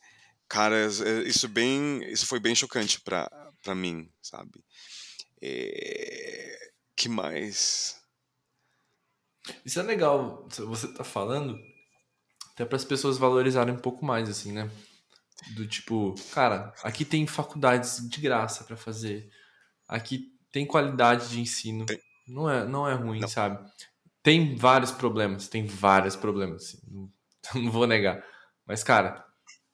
Cara, 0.47 0.75
é- 0.77 1.27
isso 1.27 1.47
bem, 1.47 2.01
isso 2.11 2.25
foi 2.25 2.39
bem 2.39 2.55
chocante 2.55 3.01
pra 3.01 3.29
para 3.63 3.75
mim, 3.75 4.09
sabe? 4.21 4.63
É, 5.41 6.69
que 6.95 7.09
mais? 7.09 7.97
Isso 9.65 9.79
é 9.79 9.83
legal, 9.83 10.47
você 10.49 10.87
tá 10.93 11.03
falando, 11.03 11.57
até 12.53 12.65
para 12.65 12.75
as 12.77 12.85
pessoas 12.85 13.17
valorizarem 13.17 13.73
um 13.73 13.79
pouco 13.79 14.05
mais, 14.05 14.29
assim, 14.29 14.51
né? 14.51 14.69
Do 15.55 15.67
tipo, 15.67 16.15
cara, 16.31 16.73
aqui 16.83 17.03
tem 17.05 17.27
faculdades 17.27 18.07
de 18.09 18.19
graça 18.21 18.63
para 18.63 18.75
fazer, 18.77 19.29
aqui 19.87 20.31
tem 20.51 20.65
qualidade 20.65 21.29
de 21.29 21.39
ensino, 21.39 21.85
Tem. 21.85 21.99
não 22.27 22.49
é, 22.49 22.65
não 22.65 22.87
é 22.87 22.93
ruim, 22.93 23.19
Não. 23.19 23.27
sabe? 23.27 23.57
Tem 24.27 24.57
vários 24.57 24.91
problemas, 24.91 25.47
tem 25.47 25.65
vários 25.65 26.13
problemas, 26.13 26.63
assim, 26.65 26.79
não, 26.91 27.09
não 27.63 27.71
vou 27.71 27.87
negar. 27.87 28.21
Mas, 28.65 28.83
cara, 28.83 29.25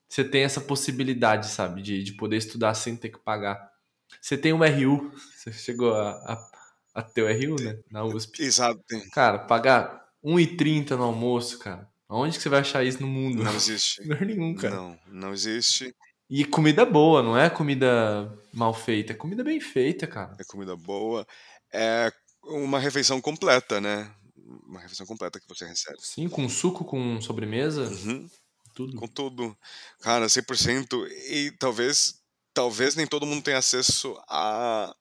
você 0.08 0.24
tem 0.24 0.44
essa 0.44 0.62
possibilidade, 0.62 1.48
sabe, 1.48 1.82
de, 1.82 2.04
de 2.04 2.14
poder 2.14 2.38
estudar 2.38 2.76
sem 2.76 2.96
ter 2.96 3.10
que 3.10 3.18
pagar. 3.18 3.68
Você 4.22 4.38
tem 4.38 4.54
um 4.54 4.64
RU, 4.64 5.12
você 5.36 5.52
chegou 5.52 5.96
a, 5.96 6.12
a, 6.12 6.52
a 6.94 7.02
ter 7.02 7.24
o 7.24 7.28
RU, 7.28 7.56
né, 7.64 7.80
na 7.90 8.04
USP. 8.04 8.44
Exato. 8.44 8.80
tem- 8.88 9.10
Cara, 9.10 9.40
pagar 9.40 10.08
1,30 10.24 10.92
no 10.96 11.02
almoço, 11.06 11.58
cara. 11.58 11.90
Onde 12.08 12.38
que 12.38 12.44
você 12.44 12.50
vai 12.50 12.60
achar 12.60 12.84
isso 12.84 13.02
no 13.02 13.08
mundo? 13.08 13.44
Não 13.44 13.56
existe. 13.58 14.04
Lugar 14.04 14.24
nenhum, 14.24 14.54
cara. 14.54 14.76
Não, 14.76 15.00
não 15.08 15.34
existe. 15.34 15.96
E 16.30 16.46
comida 16.46 16.86
boa, 16.86 17.24
não 17.24 17.36
é 17.36 17.50
comida 17.50 18.32
mal 18.54 18.72
feita, 18.72 19.14
é 19.14 19.16
comida 19.16 19.44
bem 19.44 19.60
feita, 19.60 20.06
cara. 20.06 20.36
É 20.40 20.44
comida 20.44 20.76
boa. 20.76 21.26
É 21.74 22.14
uma 22.44 22.78
refeição 22.78 23.20
completa, 23.20 23.82
né? 23.82 24.14
Uma 24.44 24.80
refeição 24.82 25.06
completa 25.06 25.40
que 25.40 25.48
você 25.48 25.66
recebe. 25.66 26.00
Sim, 26.00 26.30
com 26.30 26.48
suco, 26.50 26.86
com 26.86 27.20
sobremesa, 27.22 27.90
Uhum. 27.90 28.30
tudo. 28.74 28.98
Com 28.98 29.08
tudo. 29.08 29.58
Cara, 30.02 30.30
100%. 30.30 31.06
E 31.08 31.52
talvez, 31.60 32.16
talvez 32.54 32.96
nem 32.96 33.08
todo 33.08 33.26
mundo 33.26 33.44
tenha 33.44 33.58
acesso 33.58 34.16
a 34.30 34.94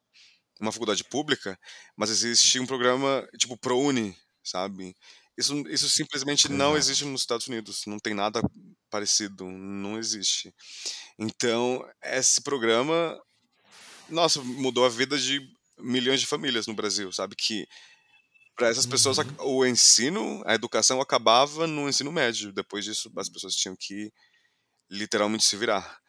uma 0.61 0.73
faculdade 0.73 1.05
pública, 1.05 1.59
mas 1.97 2.11
existe 2.11 2.61
um 2.61 2.67
programa 2.67 3.27
tipo 3.39 3.57
ProUni, 3.59 4.17
sabe? 4.45 4.95
Isso, 5.39 5.55
isso 5.69 5.89
simplesmente 5.91 6.49
não 6.49 6.77
Exato. 6.77 6.79
existe 6.79 7.05
nos 7.05 7.23
Estados 7.23 7.49
Unidos. 7.49 7.85
Não 7.87 7.99
tem 7.99 8.15
nada 8.15 8.43
parecido. 8.91 9.47
Não 9.51 9.99
existe. 9.99 10.55
Então, 11.19 11.85
esse 12.03 12.43
programa, 12.43 13.21
nossa, 14.09 14.43
mudou 14.43 14.85
a 14.85 14.89
vida 14.89 15.19
de 15.19 15.41
milhões 15.79 16.21
de 16.21 16.27
famílias 16.27 16.67
no 16.67 16.75
Brasil, 16.75 17.13
sabe? 17.13 17.35
Que 17.37 17.67
para 18.57 18.69
essas 18.69 18.87
pessoas 18.87 19.19
Uhum. 19.19 19.25
o 19.41 19.67
ensino, 19.67 20.43
a 20.47 20.55
educação 20.55 21.01
acabava 21.01 21.67
no 21.67 21.89
ensino 21.89 22.13
médio. 22.13 22.53
Depois 22.53 22.85
disso, 22.85 23.11
as 23.17 23.29
pessoas 23.29 23.55
tinham 23.55 23.77
que 23.79 24.13
literalmente 24.91 25.45
se 25.45 25.57
virar. 25.57 26.01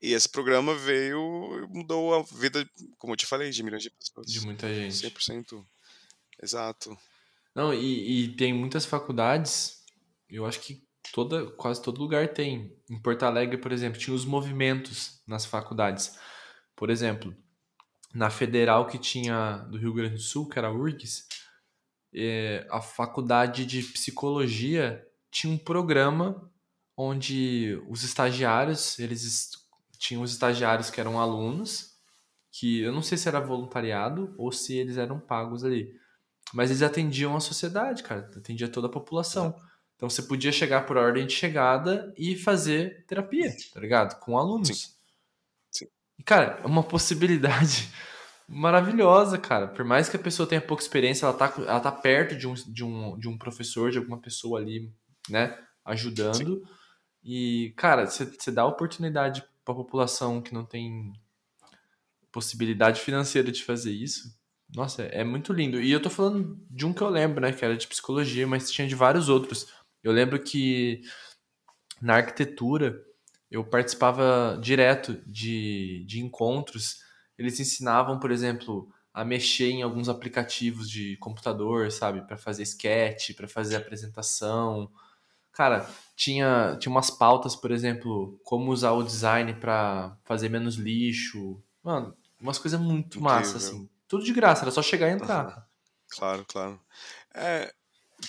E 0.00 0.12
esse 0.12 0.28
programa 0.28 0.74
veio 0.74 1.68
mudou 1.70 2.14
a 2.14 2.22
vida, 2.22 2.68
como 2.98 3.12
eu 3.12 3.16
te 3.16 3.26
falei, 3.26 3.50
de 3.50 3.62
milhões 3.62 3.82
de 3.82 3.90
pessoas. 3.90 4.26
De 4.26 4.40
muita 4.40 4.72
gente. 4.72 4.94
100%. 4.94 5.64
Exato. 6.42 6.96
Não, 7.54 7.72
e, 7.72 8.24
e 8.24 8.36
tem 8.36 8.52
muitas 8.52 8.84
faculdades, 8.84 9.84
eu 10.28 10.46
acho 10.46 10.60
que 10.60 10.82
toda, 11.12 11.46
quase 11.52 11.82
todo 11.82 12.00
lugar 12.00 12.32
tem. 12.32 12.76
Em 12.90 13.00
Porto 13.00 13.24
Alegre, 13.24 13.58
por 13.58 13.70
exemplo, 13.70 13.98
tinha 13.98 14.14
os 14.14 14.24
movimentos 14.24 15.22
nas 15.26 15.44
faculdades. 15.44 16.16
Por 16.74 16.90
exemplo, 16.90 17.34
na 18.14 18.30
federal 18.30 18.86
que 18.86 18.98
tinha 18.98 19.58
do 19.70 19.78
Rio 19.78 19.92
Grande 19.94 20.14
do 20.14 20.20
Sul, 20.20 20.48
que 20.48 20.58
era 20.58 20.68
a 20.68 20.72
URGS, 20.72 21.28
é, 22.14 22.66
a 22.70 22.80
faculdade 22.80 23.64
de 23.64 23.82
psicologia 23.82 25.06
tinha 25.30 25.52
um 25.52 25.58
programa 25.58 26.50
onde 26.96 27.80
os 27.88 28.02
estagiários, 28.02 28.98
eles 28.98 29.50
tinham 29.98 30.22
os 30.22 30.32
estagiários 30.32 30.90
que 30.90 31.00
eram 31.00 31.18
alunos, 31.18 31.96
que 32.50 32.80
eu 32.80 32.92
não 32.92 33.02
sei 33.02 33.16
se 33.16 33.28
era 33.28 33.40
voluntariado 33.40 34.34
ou 34.36 34.52
se 34.52 34.76
eles 34.76 34.98
eram 34.98 35.18
pagos 35.18 35.64
ali. 35.64 35.94
Mas 36.52 36.70
eles 36.70 36.82
atendiam 36.82 37.34
a 37.34 37.40
sociedade, 37.40 38.02
cara. 38.02 38.30
Atendia 38.36 38.68
toda 38.68 38.86
a 38.88 38.90
população. 38.90 39.56
Então 39.96 40.10
você 40.10 40.22
podia 40.22 40.52
chegar 40.52 40.84
por 40.84 40.96
ordem 40.96 41.26
de 41.26 41.32
chegada 41.32 42.12
e 42.18 42.36
fazer 42.36 43.06
terapia, 43.06 43.54
tá 43.72 43.80
ligado? 43.80 44.18
Com 44.18 44.36
alunos. 44.36 44.68
Sim. 44.68 44.90
Sim. 45.70 45.86
E, 46.18 46.22
cara, 46.22 46.60
é 46.62 46.66
uma 46.66 46.82
possibilidade 46.82 47.88
maravilhosa, 48.48 49.38
cara. 49.38 49.68
Por 49.68 49.84
mais 49.84 50.08
que 50.08 50.16
a 50.16 50.20
pessoa 50.20 50.48
tenha 50.48 50.60
pouca 50.60 50.82
experiência, 50.82 51.26
ela 51.26 51.34
tá, 51.34 51.52
ela 51.58 51.80
tá 51.80 51.92
perto 51.92 52.36
de 52.36 52.46
um, 52.46 52.54
de, 52.54 52.84
um, 52.84 53.18
de 53.18 53.28
um 53.28 53.38
professor, 53.38 53.90
de 53.90 53.98
alguma 53.98 54.18
pessoa 54.18 54.60
ali, 54.60 54.92
né? 55.28 55.58
Ajudando. 55.84 56.62
E, 57.24 57.72
cara, 57.76 58.06
você 58.06 58.50
dá 58.50 58.64
oportunidade 58.66 59.44
pra 59.64 59.74
população 59.74 60.42
que 60.42 60.52
não 60.52 60.64
tem 60.64 61.12
possibilidade 62.32 63.00
financeira 63.00 63.52
de 63.52 63.62
fazer 63.62 63.92
isso. 63.92 64.36
Nossa, 64.74 65.02
é 65.02 65.22
muito 65.22 65.52
lindo. 65.52 65.80
E 65.80 65.92
eu 65.92 66.00
tô 66.00 66.08
falando 66.08 66.58
de 66.70 66.86
um 66.86 66.92
que 66.92 67.02
eu 67.02 67.08
lembro, 67.10 67.40
né? 67.40 67.52
Que 67.52 67.64
era 67.64 67.76
de 67.76 67.86
psicologia, 67.86 68.46
mas 68.46 68.70
tinha 68.70 68.88
de 68.88 68.94
vários 68.94 69.28
outros. 69.28 69.68
Eu 70.02 70.12
lembro 70.12 70.42
que 70.42 71.02
na 72.00 72.16
arquitetura 72.16 73.00
eu 73.50 73.62
participava 73.62 74.58
direto 74.60 75.22
de, 75.26 76.04
de 76.06 76.20
encontros. 76.20 77.00
Eles 77.38 77.58
ensinavam, 77.58 78.18
por 78.18 78.30
exemplo, 78.30 78.88
a 79.12 79.24
mexer 79.24 79.70
em 79.70 79.82
alguns 79.82 80.08
aplicativos 80.08 80.88
de 80.88 81.16
computador, 81.18 81.90
sabe? 81.90 82.22
Para 82.22 82.36
fazer 82.36 82.62
sketch, 82.62 83.34
para 83.34 83.48
fazer 83.48 83.76
apresentação. 83.76 84.90
Cara, 85.52 85.88
tinha, 86.16 86.76
tinha 86.80 86.90
umas 86.90 87.10
pautas, 87.10 87.54
por 87.54 87.70
exemplo, 87.70 88.40
como 88.42 88.72
usar 88.72 88.92
o 88.92 89.02
design 89.02 89.52
para 89.54 90.16
fazer 90.24 90.48
menos 90.48 90.76
lixo. 90.76 91.62
Mano, 91.82 92.16
umas 92.40 92.58
coisas 92.58 92.80
muito 92.80 93.20
massa, 93.20 93.56
Incrível. 93.56 93.68
assim. 93.68 93.90
Tudo 94.08 94.24
de 94.24 94.32
graça, 94.32 94.62
era 94.62 94.70
só 94.70 94.82
chegar 94.82 95.08
e 95.08 95.12
entrar. 95.12 95.68
Claro, 96.08 96.44
claro. 96.46 96.80
É, 97.34 97.72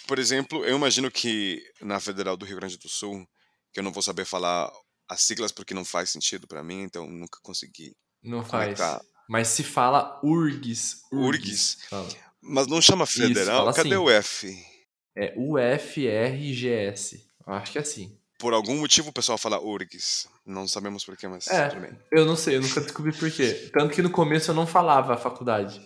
por 0.07 0.19
exemplo, 0.19 0.65
eu 0.65 0.75
imagino 0.75 1.11
que 1.11 1.61
na 1.81 1.99
Federal 1.99 2.35
do 2.35 2.45
Rio 2.45 2.57
Grande 2.57 2.77
do 2.77 2.89
Sul, 2.89 3.27
que 3.71 3.79
eu 3.79 3.83
não 3.83 3.91
vou 3.91 4.01
saber 4.01 4.25
falar 4.25 4.71
as 5.07 5.21
siglas 5.21 5.51
porque 5.51 5.73
não 5.73 5.85
faz 5.85 6.09
sentido 6.09 6.47
pra 6.47 6.63
mim, 6.63 6.81
então 6.81 7.09
nunca 7.09 7.39
consegui. 7.41 7.95
Não 8.23 8.43
faz. 8.43 8.77
Conectar. 8.79 9.01
Mas 9.29 9.47
se 9.49 9.63
fala 9.63 10.19
URGS. 10.23 11.01
URGS. 11.11 11.77
Fala. 11.89 12.07
Mas 12.41 12.67
não 12.67 12.81
chama 12.81 13.03
Isso, 13.05 13.21
Federal? 13.21 13.57
fala 13.59 13.73
Cadê 13.73 13.89
assim. 13.95 13.97
o 13.97 14.09
F? 14.09 14.65
É 15.15 15.33
UFRGS. 15.37 17.25
Acho 17.45 17.71
que 17.71 17.77
é 17.77 17.81
assim. 17.81 18.17
Por 18.39 18.53
algum 18.53 18.77
motivo 18.79 19.09
o 19.09 19.13
pessoal 19.13 19.37
fala 19.37 19.61
URGS. 19.61 20.27
Não 20.45 20.67
sabemos 20.67 21.05
por 21.05 21.15
quê, 21.15 21.27
mas 21.27 21.47
É. 21.47 21.69
tudo 21.69 21.81
bem. 21.81 21.91
Eu 22.11 22.25
não 22.25 22.35
sei, 22.35 22.57
eu 22.57 22.61
nunca 22.61 22.81
descobri 22.81 23.13
por 23.13 23.31
quê. 23.31 23.69
Tanto 23.73 23.93
que 23.93 24.01
no 24.01 24.09
começo 24.09 24.51
eu 24.51 24.55
não 24.55 24.67
falava 24.67 25.13
a 25.13 25.17
faculdade. 25.17 25.81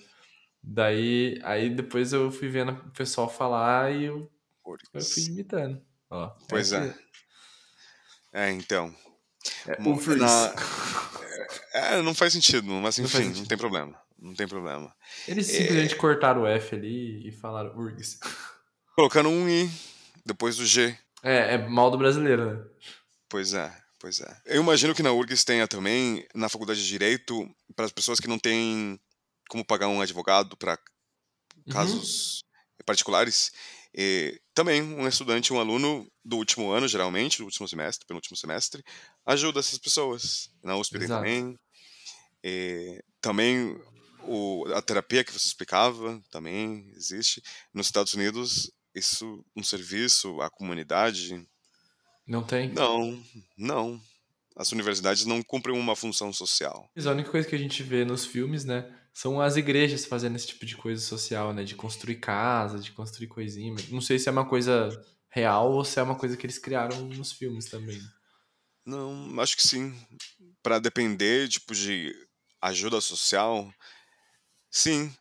Daí, 0.63 1.39
aí 1.43 1.69
depois 1.69 2.11
eu 2.13 2.31
fui 2.31 2.49
vendo 2.49 2.71
o 2.71 2.89
pessoal 2.91 3.29
falar 3.29 3.91
e 3.93 4.05
eu, 4.05 4.17
eu 4.17 4.29
fui 4.65 4.73
URGS. 5.01 5.27
imitando. 5.27 5.81
Ó, 6.09 6.29
Pois 6.49 6.71
é. 6.71 6.77
aqui. 6.89 6.99
É, 8.33 8.49
então. 8.51 8.93
É 9.67 9.77
na- 9.79 10.55
É, 11.77 12.01
não 12.01 12.13
faz 12.15 12.33
sentido, 12.33 12.67
mas 12.73 12.97
Não 12.97 13.05
enfim, 13.05 13.17
não 13.25 13.25
sentido. 13.35 13.47
tem 13.47 13.57
problema. 13.57 13.99
Não 14.19 14.33
tem 14.33 14.47
problema. 14.47 14.93
Eles 15.27 15.45
simplesmente 15.47 15.95
cortaram 15.95 16.41
o 16.41 16.47
F 16.47 16.75
ali 16.75 17.27
e 17.27 17.31
falaram 17.31 17.77
URGS. 17.77 18.19
Colocando 18.95 19.29
um 19.29 19.47
I 19.47 19.69
depois 20.25 20.57
do 20.57 20.65
G. 20.65 20.97
É, 21.23 21.53
é 21.53 21.57
mal 21.57 21.91
do 21.91 21.97
brasileiro, 21.97 22.45
né? 22.55 22.65
Pois 23.29 23.53
é, 23.53 23.71
pois 23.99 24.19
é. 24.21 24.41
Eu 24.45 24.61
imagino 24.63 24.95
que 24.95 25.03
na 25.03 25.11
URGS 25.11 25.43
tenha 25.43 25.67
também, 25.67 26.25
na 26.33 26.49
faculdade 26.49 26.81
de 26.81 26.87
Direito, 26.87 27.47
para 27.75 27.85
as 27.85 27.91
pessoas 27.91 28.19
que 28.19 28.27
não 28.27 28.39
têm 28.39 28.99
como 29.49 29.63
pagar 29.65 29.87
um 29.87 30.01
advogado 30.01 30.57
para 30.57 30.77
Uhum. 31.67 31.73
casos 31.73 32.43
particulares, 32.85 33.51
e 33.93 34.39
também 34.53 34.81
um 34.81 35.07
estudante, 35.07 35.51
um 35.51 35.59
aluno 35.59 36.07
do 36.23 36.37
último 36.37 36.71
ano, 36.71 36.87
geralmente, 36.87 37.39
do 37.39 37.45
último 37.45 37.67
semestre, 37.67 38.05
penúltimo 38.07 38.37
semestre, 38.37 38.83
ajuda 39.25 39.59
essas 39.59 39.77
pessoas. 39.77 40.49
Na 40.63 40.77
USP 40.77 40.97
também. 41.07 41.57
E 42.49 43.03
também 43.19 43.77
o, 44.23 44.63
a 44.73 44.81
terapia 44.81 45.21
que 45.21 45.33
você 45.33 45.47
explicava 45.47 46.21
também 46.31 46.89
existe. 46.95 47.43
Nos 47.73 47.87
Estados 47.87 48.13
Unidos, 48.13 48.71
isso, 48.95 49.43
um 49.53 49.61
serviço 49.61 50.39
à 50.39 50.49
comunidade, 50.49 51.45
Não 52.25 52.41
tem? 52.43 52.71
não, 52.71 53.21
não. 53.57 54.01
As 54.55 54.71
universidades 54.71 55.25
não 55.25 55.43
cumprem 55.43 55.77
uma 55.77 55.93
função 55.95 56.31
social. 56.31 56.89
Mas 56.95 57.05
a 57.05 57.11
única 57.11 57.29
coisa 57.29 57.47
que 57.47 57.53
a 57.53 57.59
gente 57.59 57.83
vê 57.83 58.05
nos 58.05 58.25
filmes, 58.25 58.63
né, 58.63 58.91
são 59.13 59.41
as 59.41 59.57
igrejas 59.57 60.05
fazendo 60.05 60.37
esse 60.37 60.47
tipo 60.47 60.65
de 60.65 60.77
coisa 60.77 61.01
social, 61.01 61.53
né, 61.53 61.65
de 61.65 61.75
construir 61.75 62.15
casa, 62.15 62.79
de 62.79 62.91
construir 62.93 63.27
coisinha. 63.27 63.75
Não 63.89 63.99
sei 63.99 64.17
se 64.17 64.29
é 64.29 64.31
uma 64.31 64.47
coisa 64.47 64.89
real 65.29 65.73
ou 65.73 65.83
se 65.83 65.99
é 65.99 66.03
uma 66.03 66.15
coisa 66.15 66.37
que 66.37 66.45
eles 66.45 66.57
criaram 66.57 67.07
nos 67.09 67.33
filmes 67.33 67.65
também. 67.65 68.01
Não, 68.85 69.37
acho 69.41 69.57
que 69.57 69.67
sim. 69.67 69.93
Para 70.63 70.79
depender, 70.79 71.49
tipo, 71.49 71.75
de 71.75 72.15
ajuda 72.61 73.01
social, 73.01 73.71
sim. 74.69 75.13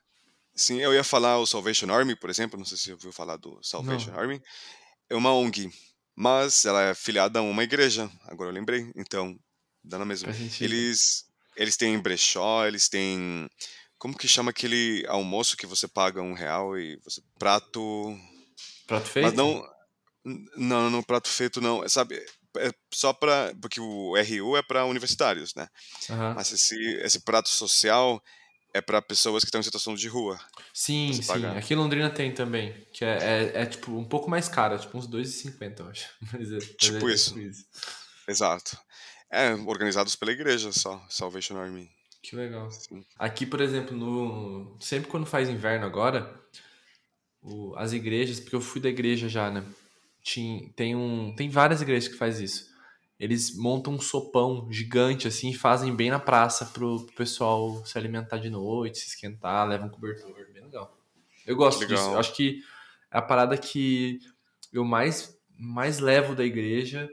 Sim, 0.54 0.80
eu 0.80 0.94
ia 0.94 1.04
falar 1.04 1.38
o 1.38 1.46
Salvation 1.46 1.92
Army, 1.92 2.16
por 2.16 2.30
exemplo, 2.30 2.58
não 2.58 2.64
sei 2.64 2.78
se 2.78 2.84
você 2.84 2.92
ouviu 2.92 3.12
falar 3.12 3.36
do 3.36 3.58
Salvation 3.62 4.10
Não. 4.10 4.18
Army. 4.18 4.42
É 5.10 5.14
uma 5.14 5.32
ONG, 5.32 5.70
mas 6.14 6.64
ela 6.64 6.82
é 6.82 6.94
filiada 6.94 7.40
a 7.40 7.42
uma 7.42 7.62
igreja, 7.62 8.10
agora 8.24 8.48
eu 8.48 8.54
lembrei, 8.54 8.90
então 8.96 9.38
dá 9.84 9.98
na 9.98 10.04
mesma. 10.04 10.30
Eles, 10.60 11.24
eles 11.56 11.76
têm 11.76 11.98
brechó, 11.98 12.66
eles 12.66 12.88
têm. 12.88 13.48
Como 13.98 14.16
que 14.16 14.26
chama 14.26 14.50
aquele 14.50 15.04
almoço 15.08 15.56
que 15.56 15.66
você 15.66 15.86
paga 15.86 16.20
um 16.22 16.32
real 16.32 16.78
e 16.78 16.98
você. 17.04 17.22
Prato. 17.38 18.18
Prato 18.86 19.08
feito? 19.08 19.26
Mas 19.26 19.34
não. 19.34 19.76
Não, 20.56 20.90
no 20.90 21.04
prato 21.04 21.28
feito 21.28 21.60
não. 21.60 21.84
é, 21.84 21.88
Sabe? 21.88 22.20
É 22.58 22.72
só 22.92 23.12
para. 23.12 23.54
Porque 23.60 23.80
o 23.80 24.14
RU 24.16 24.56
é 24.56 24.62
para 24.62 24.84
universitários, 24.84 25.54
né? 25.54 25.68
Aham. 26.10 26.34
Mas 26.34 26.52
esse, 26.52 26.76
esse 27.02 27.20
prato 27.20 27.48
social 27.48 28.22
é 28.74 28.80
para 28.80 29.00
pessoas 29.00 29.42
que 29.42 29.48
estão 29.48 29.60
em 29.60 29.64
situação 29.64 29.94
de 29.94 30.06
rua. 30.06 30.38
Sim, 30.72 31.12
sim. 31.12 31.26
paga. 31.26 31.52
Aqui 31.52 31.72
em 31.72 31.76
Londrina 31.76 32.10
tem 32.10 32.32
também. 32.32 32.74
Que 32.92 33.04
é, 33.04 33.18
é, 33.18 33.62
é, 33.62 33.66
tipo 33.66 33.92
um 33.96 34.04
pouco 34.04 34.28
mais 34.28 34.48
caro, 34.48 34.74
é 34.74 34.78
tipo 34.78 34.96
uns 34.98 35.08
2,50, 35.08 35.80
eu 35.80 35.88
acho. 35.88 36.08
Mas 36.32 36.52
é, 36.52 36.58
Tipo 36.58 37.08
é 37.08 37.14
isso. 37.14 37.34
tipo 37.34 37.40
isso. 37.40 37.64
Exato. 38.28 38.78
É, 39.30 39.52
organizados 39.54 40.14
pela 40.14 40.32
igreja 40.32 40.72
só. 40.72 41.04
Salvation 41.08 41.56
Army. 41.56 41.90
Que 42.22 42.36
legal. 42.36 42.70
Sim. 42.70 43.04
Aqui, 43.18 43.46
por 43.46 43.60
exemplo, 43.60 43.96
no 43.96 44.76
sempre 44.80 45.08
quando 45.08 45.26
faz 45.26 45.48
inverno 45.48 45.86
agora, 45.86 46.38
o, 47.40 47.74
as 47.76 47.92
igrejas, 47.92 48.40
porque 48.40 48.56
eu 48.56 48.60
fui 48.60 48.80
da 48.80 48.88
igreja 48.88 49.28
já, 49.28 49.50
né? 49.50 49.64
Tinha, 50.26 50.68
tem, 50.74 50.96
um, 50.96 51.32
tem 51.36 51.48
várias 51.48 51.80
igrejas 51.80 52.08
que 52.08 52.16
faz 52.16 52.40
isso. 52.40 52.68
Eles 53.16 53.56
montam 53.56 53.92
um 53.92 54.00
sopão 54.00 54.66
gigante 54.72 55.28
assim 55.28 55.50
e 55.50 55.54
fazem 55.54 55.94
bem 55.94 56.10
na 56.10 56.18
praça 56.18 56.66
pro, 56.66 57.06
pessoal 57.16 57.86
se 57.86 57.96
alimentar 57.96 58.38
de 58.38 58.50
noite, 58.50 58.98
se 58.98 59.06
esquentar, 59.06 59.68
levam 59.68 59.86
um 59.86 59.90
cobertor, 59.90 60.34
bem 60.52 60.64
legal. 60.64 60.98
Eu 61.46 61.54
gosto 61.54 61.82
legal. 61.82 61.96
disso. 61.96 62.10
Eu 62.10 62.18
acho 62.18 62.34
que 62.34 62.60
a 63.08 63.22
parada 63.22 63.56
que 63.56 64.18
eu 64.72 64.84
mais, 64.84 65.38
mais 65.56 66.00
levo 66.00 66.34
da 66.34 66.44
igreja 66.44 67.08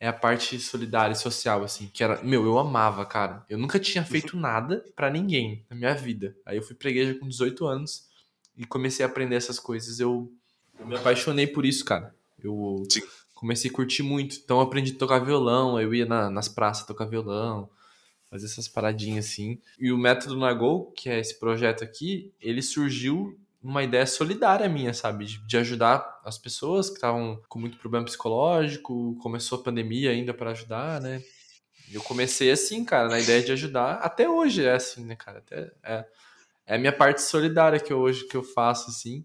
é 0.00 0.08
a 0.08 0.12
parte 0.12 0.58
solidária 0.58 1.12
e 1.12 1.16
social, 1.16 1.62
assim, 1.62 1.86
que 1.86 2.02
era, 2.02 2.20
meu, 2.20 2.44
eu 2.44 2.58
amava, 2.58 3.06
cara. 3.06 3.46
Eu 3.48 3.58
nunca 3.58 3.78
tinha 3.78 4.02
uhum. 4.02 4.10
feito 4.10 4.36
nada 4.36 4.84
para 4.96 5.08
ninguém 5.08 5.64
na 5.70 5.76
minha 5.76 5.94
vida. 5.94 6.36
Aí 6.44 6.56
eu 6.56 6.64
fui 6.64 6.74
pra 6.74 6.90
igreja 6.90 7.14
com 7.14 7.28
18 7.28 7.64
anos 7.64 8.08
e 8.56 8.66
comecei 8.66 9.06
a 9.06 9.08
aprender 9.08 9.36
essas 9.36 9.60
coisas. 9.60 10.00
Eu, 10.00 10.32
eu 10.80 10.86
me 10.88 10.96
apaixonei 10.96 11.46
por 11.46 11.64
isso, 11.64 11.84
cara. 11.84 12.12
Eu 12.46 12.82
Sim. 12.90 13.02
comecei 13.34 13.70
a 13.70 13.74
curtir 13.74 14.02
muito. 14.02 14.36
Então 14.36 14.58
eu 14.58 14.62
aprendi 14.62 14.92
a 14.92 14.98
tocar 14.98 15.18
violão, 15.18 15.80
eu 15.80 15.94
ia 15.94 16.06
na, 16.06 16.30
nas 16.30 16.48
praças 16.48 16.86
tocar 16.86 17.06
violão, 17.06 17.68
fazer 18.30 18.46
essas 18.46 18.68
paradinhas 18.68 19.26
assim. 19.26 19.60
E 19.78 19.92
o 19.92 19.98
método 19.98 20.36
Nagol, 20.36 20.92
que 20.92 21.08
é 21.08 21.18
esse 21.18 21.38
projeto 21.38 21.84
aqui, 21.84 22.32
ele 22.40 22.62
surgiu 22.62 23.38
uma 23.62 23.82
ideia 23.82 24.06
solidária 24.06 24.68
minha, 24.68 24.94
sabe? 24.94 25.24
De, 25.24 25.46
de 25.46 25.56
ajudar 25.56 26.20
as 26.24 26.38
pessoas 26.38 26.88
que 26.88 26.96
estavam 26.96 27.40
com 27.48 27.58
muito 27.58 27.78
problema 27.78 28.04
psicológico. 28.04 29.16
Começou 29.20 29.58
a 29.58 29.62
pandemia 29.62 30.10
ainda 30.10 30.32
para 30.32 30.50
ajudar, 30.50 31.00
né? 31.00 31.22
Eu 31.92 32.02
comecei 32.02 32.50
assim, 32.50 32.84
cara, 32.84 33.08
na 33.08 33.18
ideia 33.20 33.42
de 33.42 33.52
ajudar. 33.52 33.94
Até 33.94 34.28
hoje 34.28 34.64
é 34.64 34.72
assim, 34.72 35.04
né, 35.04 35.16
cara? 35.16 35.38
Até, 35.38 35.72
é, 35.82 36.04
é 36.66 36.74
a 36.74 36.78
minha 36.78 36.92
parte 36.92 37.22
solidária 37.22 37.78
que 37.78 37.92
eu, 37.92 37.98
hoje 37.98 38.26
que 38.26 38.36
eu 38.36 38.42
faço, 38.42 38.90
assim, 38.90 39.24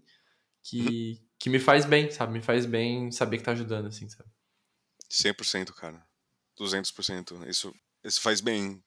que, 0.62 1.20
que 1.42 1.50
me 1.50 1.58
faz 1.58 1.84
bem, 1.84 2.08
sabe? 2.08 2.34
Me 2.34 2.40
faz 2.40 2.64
bem 2.64 3.10
saber 3.10 3.38
que 3.38 3.42
tá 3.42 3.50
ajudando, 3.50 3.88
assim, 3.88 4.08
sabe? 4.08 4.30
100%, 5.10 5.72
cara. 5.72 6.00
200%. 6.56 7.48
Isso, 7.48 7.74
isso 8.04 8.20
faz 8.20 8.40
bem, 8.40 8.80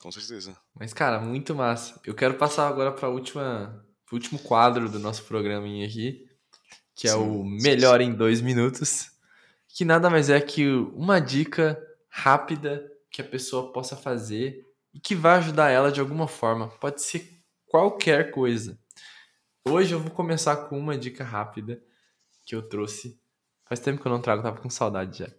com 0.00 0.10
certeza. 0.10 0.56
Mas, 0.74 0.92
cara, 0.92 1.20
muito 1.20 1.54
massa. 1.54 2.00
Eu 2.04 2.12
quero 2.12 2.34
passar 2.34 2.66
agora 2.66 2.90
pra 2.90 3.08
última 3.08 3.86
o 4.10 4.16
último 4.16 4.40
quadro 4.40 4.90
do 4.90 4.98
nosso 4.98 5.22
programinha 5.22 5.86
aqui, 5.86 6.28
que 6.96 7.06
é 7.06 7.12
sim, 7.12 7.16
o 7.16 7.44
Melhor 7.44 8.00
sim. 8.00 8.06
em 8.06 8.12
Dois 8.12 8.40
Minutos, 8.40 9.12
que 9.68 9.84
nada 9.84 10.10
mais 10.10 10.28
é 10.28 10.40
que 10.40 10.66
uma 10.68 11.20
dica 11.20 11.80
rápida 12.08 12.90
que 13.08 13.22
a 13.22 13.24
pessoa 13.24 13.72
possa 13.72 13.96
fazer 13.96 14.66
e 14.92 14.98
que 14.98 15.14
vai 15.14 15.38
ajudar 15.38 15.70
ela 15.70 15.92
de 15.92 16.00
alguma 16.00 16.26
forma. 16.26 16.70
Pode 16.80 17.02
ser 17.02 17.40
qualquer 17.66 18.32
coisa. 18.32 18.76
Hoje 19.64 19.94
eu 19.94 20.00
vou 20.00 20.10
começar 20.10 20.56
com 20.56 20.76
uma 20.76 20.98
dica 20.98 21.22
rápida 21.22 21.80
que 22.44 22.54
eu 22.54 22.68
trouxe. 22.68 23.18
Faz 23.68 23.80
tempo 23.80 24.00
que 24.00 24.06
eu 24.06 24.12
não 24.12 24.20
trago, 24.20 24.42
tava 24.42 24.60
com 24.60 24.68
saudade 24.70 25.18
já. 25.18 25.30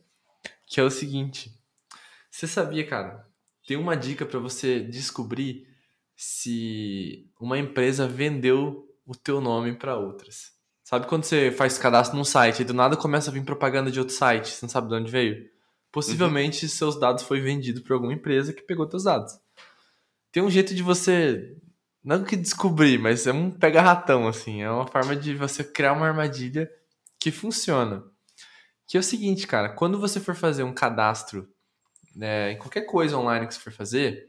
Que 0.68 0.80
é 0.80 0.84
o 0.84 0.90
seguinte: 0.90 1.52
você 2.30 2.48
sabia, 2.48 2.86
cara? 2.88 3.28
Tem 3.68 3.78
uma 3.78 3.96
dica 3.96 4.26
para 4.26 4.40
você 4.40 4.80
descobrir 4.80 5.68
se 6.16 7.30
uma 7.40 7.58
empresa 7.58 8.08
vendeu 8.08 8.88
o 9.06 9.16
teu 9.16 9.42
nome 9.42 9.76
para 9.76 9.98
outras. 9.98 10.52
Sabe 10.84 11.08
quando 11.08 11.24
você 11.24 11.52
faz 11.52 11.78
cadastro 11.78 12.18
num 12.18 12.24
site 12.24 12.62
e 12.62 12.66
do 12.66 12.74
nada 12.74 12.98
começa 12.98 13.30
a 13.30 13.34
vir 13.34 13.44
propaganda 13.44 13.92
de 13.92 14.00
outro 14.00 14.14
site, 14.14 14.50
você 14.50 14.66
não 14.66 14.70
sabe 14.70 14.90
de 14.90 14.96
onde 14.96 15.12
veio? 15.12 15.50
Possivelmente 15.92 16.66
uhum. 16.66 16.70
seus 16.70 17.00
dados 17.00 17.24
foi 17.24 17.42
vendido 17.42 17.82
por 17.82 17.94
alguma 17.94 18.14
empresa 18.14 18.54
que 18.54 18.62
pegou 18.62 18.88
teus 18.88 19.04
dados. 19.04 19.34
Tem 20.32 20.42
um 20.42 20.50
jeito 20.50 20.74
de 20.74 20.82
você 20.82 21.56
não 22.04 22.24
que 22.24 22.36
descobrir, 22.36 22.98
mas 22.98 23.28
é 23.28 23.34
um 23.34 23.52
pega-ratão 23.52 24.28
assim, 24.28 24.62
é 24.62 24.72
uma 24.72 24.88
forma 24.88 25.16
de 25.16 25.36
você 25.36 25.64
criar 25.64 25.94
uma 25.94 26.08
armadilha 26.08 26.70
que 27.22 27.32
funciona. 27.32 28.04
Que 28.88 28.98
é 28.98 29.00
o 29.00 29.04
seguinte, 29.04 29.46
cara, 29.46 29.70
quando 29.70 30.00
você 30.00 30.20
for 30.20 30.36
fazer 30.36 30.64
um 30.64 30.74
cadastro 30.74 31.48
né, 32.16 32.54
em 32.54 32.58
qualquer 32.58 32.82
coisa 32.82 33.16
online 33.16 33.48
que 33.48 33.54
você 33.54 33.60
for 33.60 33.72
fazer, 33.72 34.26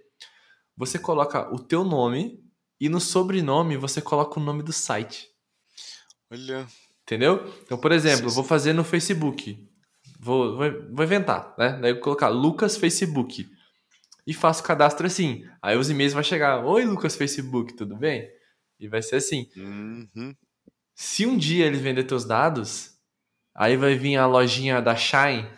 você 0.77 0.99
coloca 0.99 1.53
o 1.53 1.59
teu 1.59 1.85
nome 1.85 2.45
e 2.79 2.91
no 2.91 3.01
sobrenome 3.01 3.79
você 3.79 4.03
coloca 4.03 4.39
o 4.39 4.43
nome 4.43 4.63
do 4.63 4.75
site. 4.75 5.31
Olha. 6.31 6.67
Entendeu? 7.03 7.51
Então, 7.63 7.79
por 7.79 7.93
exemplo, 7.93 8.27
eu 8.27 8.31
vou 8.31 8.45
fazer 8.45 8.75
no 8.75 8.85
Facebook. 8.85 9.69
Vou, 10.21 10.57
vou, 10.57 10.71
vou 10.93 11.05
inventar, 11.05 11.55
né? 11.59 11.79
Daí 11.81 11.91
eu 11.91 11.95
vou 11.95 12.05
colocar 12.05 12.29
Lucas 12.29 12.77
Facebook. 12.77 13.51
E 14.27 14.35
faço 14.35 14.63
o 14.63 14.67
cadastro 14.67 15.07
assim. 15.07 15.45
Aí 15.61 15.77
os 15.77 15.91
e-mails 15.91 16.13
vão 16.13 16.23
chegar. 16.23 16.65
Oi, 16.65 16.85
Lucas 16.85 17.17
Facebook, 17.17 17.75
tudo 17.75 17.97
bem? 17.97 18.31
E 18.79 18.87
vai 18.87 19.03
ser 19.03 19.17
assim. 19.17 19.49
Uhum. 19.57 20.37
Se 21.03 21.27
um 21.27 21.37
dia 21.37 21.67
eles 21.67 21.81
vender 21.81 22.05
teus 22.05 22.25
dados, 22.25 22.93
aí 23.53 23.77
vai 23.77 23.97
vir 23.97 24.17
a 24.17 24.25
lojinha 24.25 24.81
da 24.81 24.95
Shine 24.95 25.51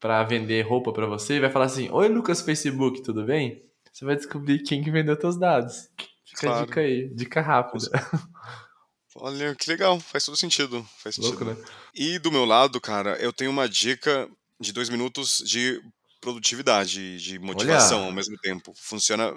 para 0.00 0.24
vender 0.24 0.62
roupa 0.62 0.92
para 0.92 1.06
você 1.06 1.36
e 1.36 1.40
vai 1.40 1.48
falar 1.48 1.66
assim: 1.66 1.88
Oi, 1.90 2.08
Lucas 2.08 2.40
Facebook, 2.40 3.04
tudo 3.04 3.24
bem? 3.24 3.62
Você 3.92 4.04
vai 4.04 4.16
descobrir 4.16 4.58
quem 4.64 4.82
que 4.82 4.90
vendeu 4.90 5.16
teus 5.16 5.38
dados. 5.38 5.88
Fica 6.26 6.40
claro. 6.40 6.62
a 6.62 6.66
dica 6.66 6.80
aí, 6.80 7.08
dica 7.14 7.40
rápida. 7.40 7.86
Olha, 9.14 9.54
que 9.54 9.70
legal, 9.70 10.00
faz 10.00 10.24
todo 10.24 10.36
sentido. 10.36 10.84
Faz 10.98 11.14
sentido. 11.14 11.44
Louco, 11.44 11.44
né? 11.44 11.56
E 11.94 12.18
do 12.18 12.32
meu 12.32 12.44
lado, 12.44 12.80
cara, 12.80 13.16
eu 13.18 13.32
tenho 13.32 13.52
uma 13.52 13.68
dica 13.68 14.28
de 14.58 14.72
dois 14.72 14.88
minutos 14.88 15.38
de 15.46 15.80
produtividade, 16.20 17.18
de 17.18 17.38
motivação 17.38 18.00
Olha. 18.00 18.06
ao 18.08 18.12
mesmo 18.12 18.36
tempo. 18.38 18.74
Funciona. 18.76 19.32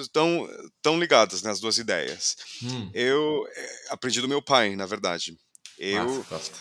Estão 0.00 0.48
é, 0.50 0.68
tão 0.82 0.98
ligadas 0.98 1.42
né, 1.42 1.52
duas 1.60 1.78
ideias. 1.78 2.36
Hum. 2.62 2.90
Eu 2.92 3.46
é, 3.54 3.86
aprendi 3.90 4.20
do 4.20 4.28
meu 4.28 4.42
pai, 4.42 4.74
na 4.74 4.86
verdade. 4.86 5.38
Eu, 5.78 6.24
Nossa, 6.30 6.52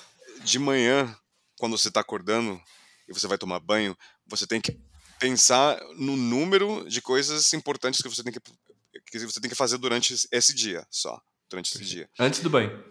de 0.43 0.59
manhã, 0.59 1.15
quando 1.57 1.77
você 1.77 1.89
está 1.89 1.99
acordando 1.99 2.61
e 3.07 3.13
você 3.13 3.27
vai 3.27 3.37
tomar 3.37 3.59
banho, 3.59 3.97
você 4.25 4.45
tem 4.47 4.61
que 4.61 4.79
pensar 5.19 5.79
no 5.97 6.15
número 6.15 6.87
de 6.87 7.01
coisas 7.01 7.51
importantes 7.53 8.01
que 8.01 8.07
você 8.07 8.23
tem 8.23 8.31
que, 8.31 8.39
que 9.11 9.19
você 9.19 9.41
tem 9.41 9.49
que 9.49 9.55
fazer 9.55 9.77
durante 9.77 10.15
esse 10.31 10.53
dia 10.53 10.87
só, 10.89 11.21
durante 11.49 11.75
esse 11.75 11.83
dia. 11.83 12.09
Antes 12.17 12.39
do 12.39 12.49
banho. 12.49 12.83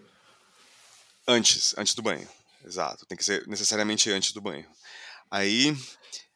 Antes, 1.27 1.75
antes 1.77 1.93
do 1.95 2.01
banho. 2.01 2.27
Exato, 2.63 3.05
tem 3.05 3.17
que 3.17 3.23
ser 3.23 3.47
necessariamente 3.47 4.11
antes 4.11 4.31
do 4.31 4.41
banho. 4.41 4.67
Aí 5.31 5.75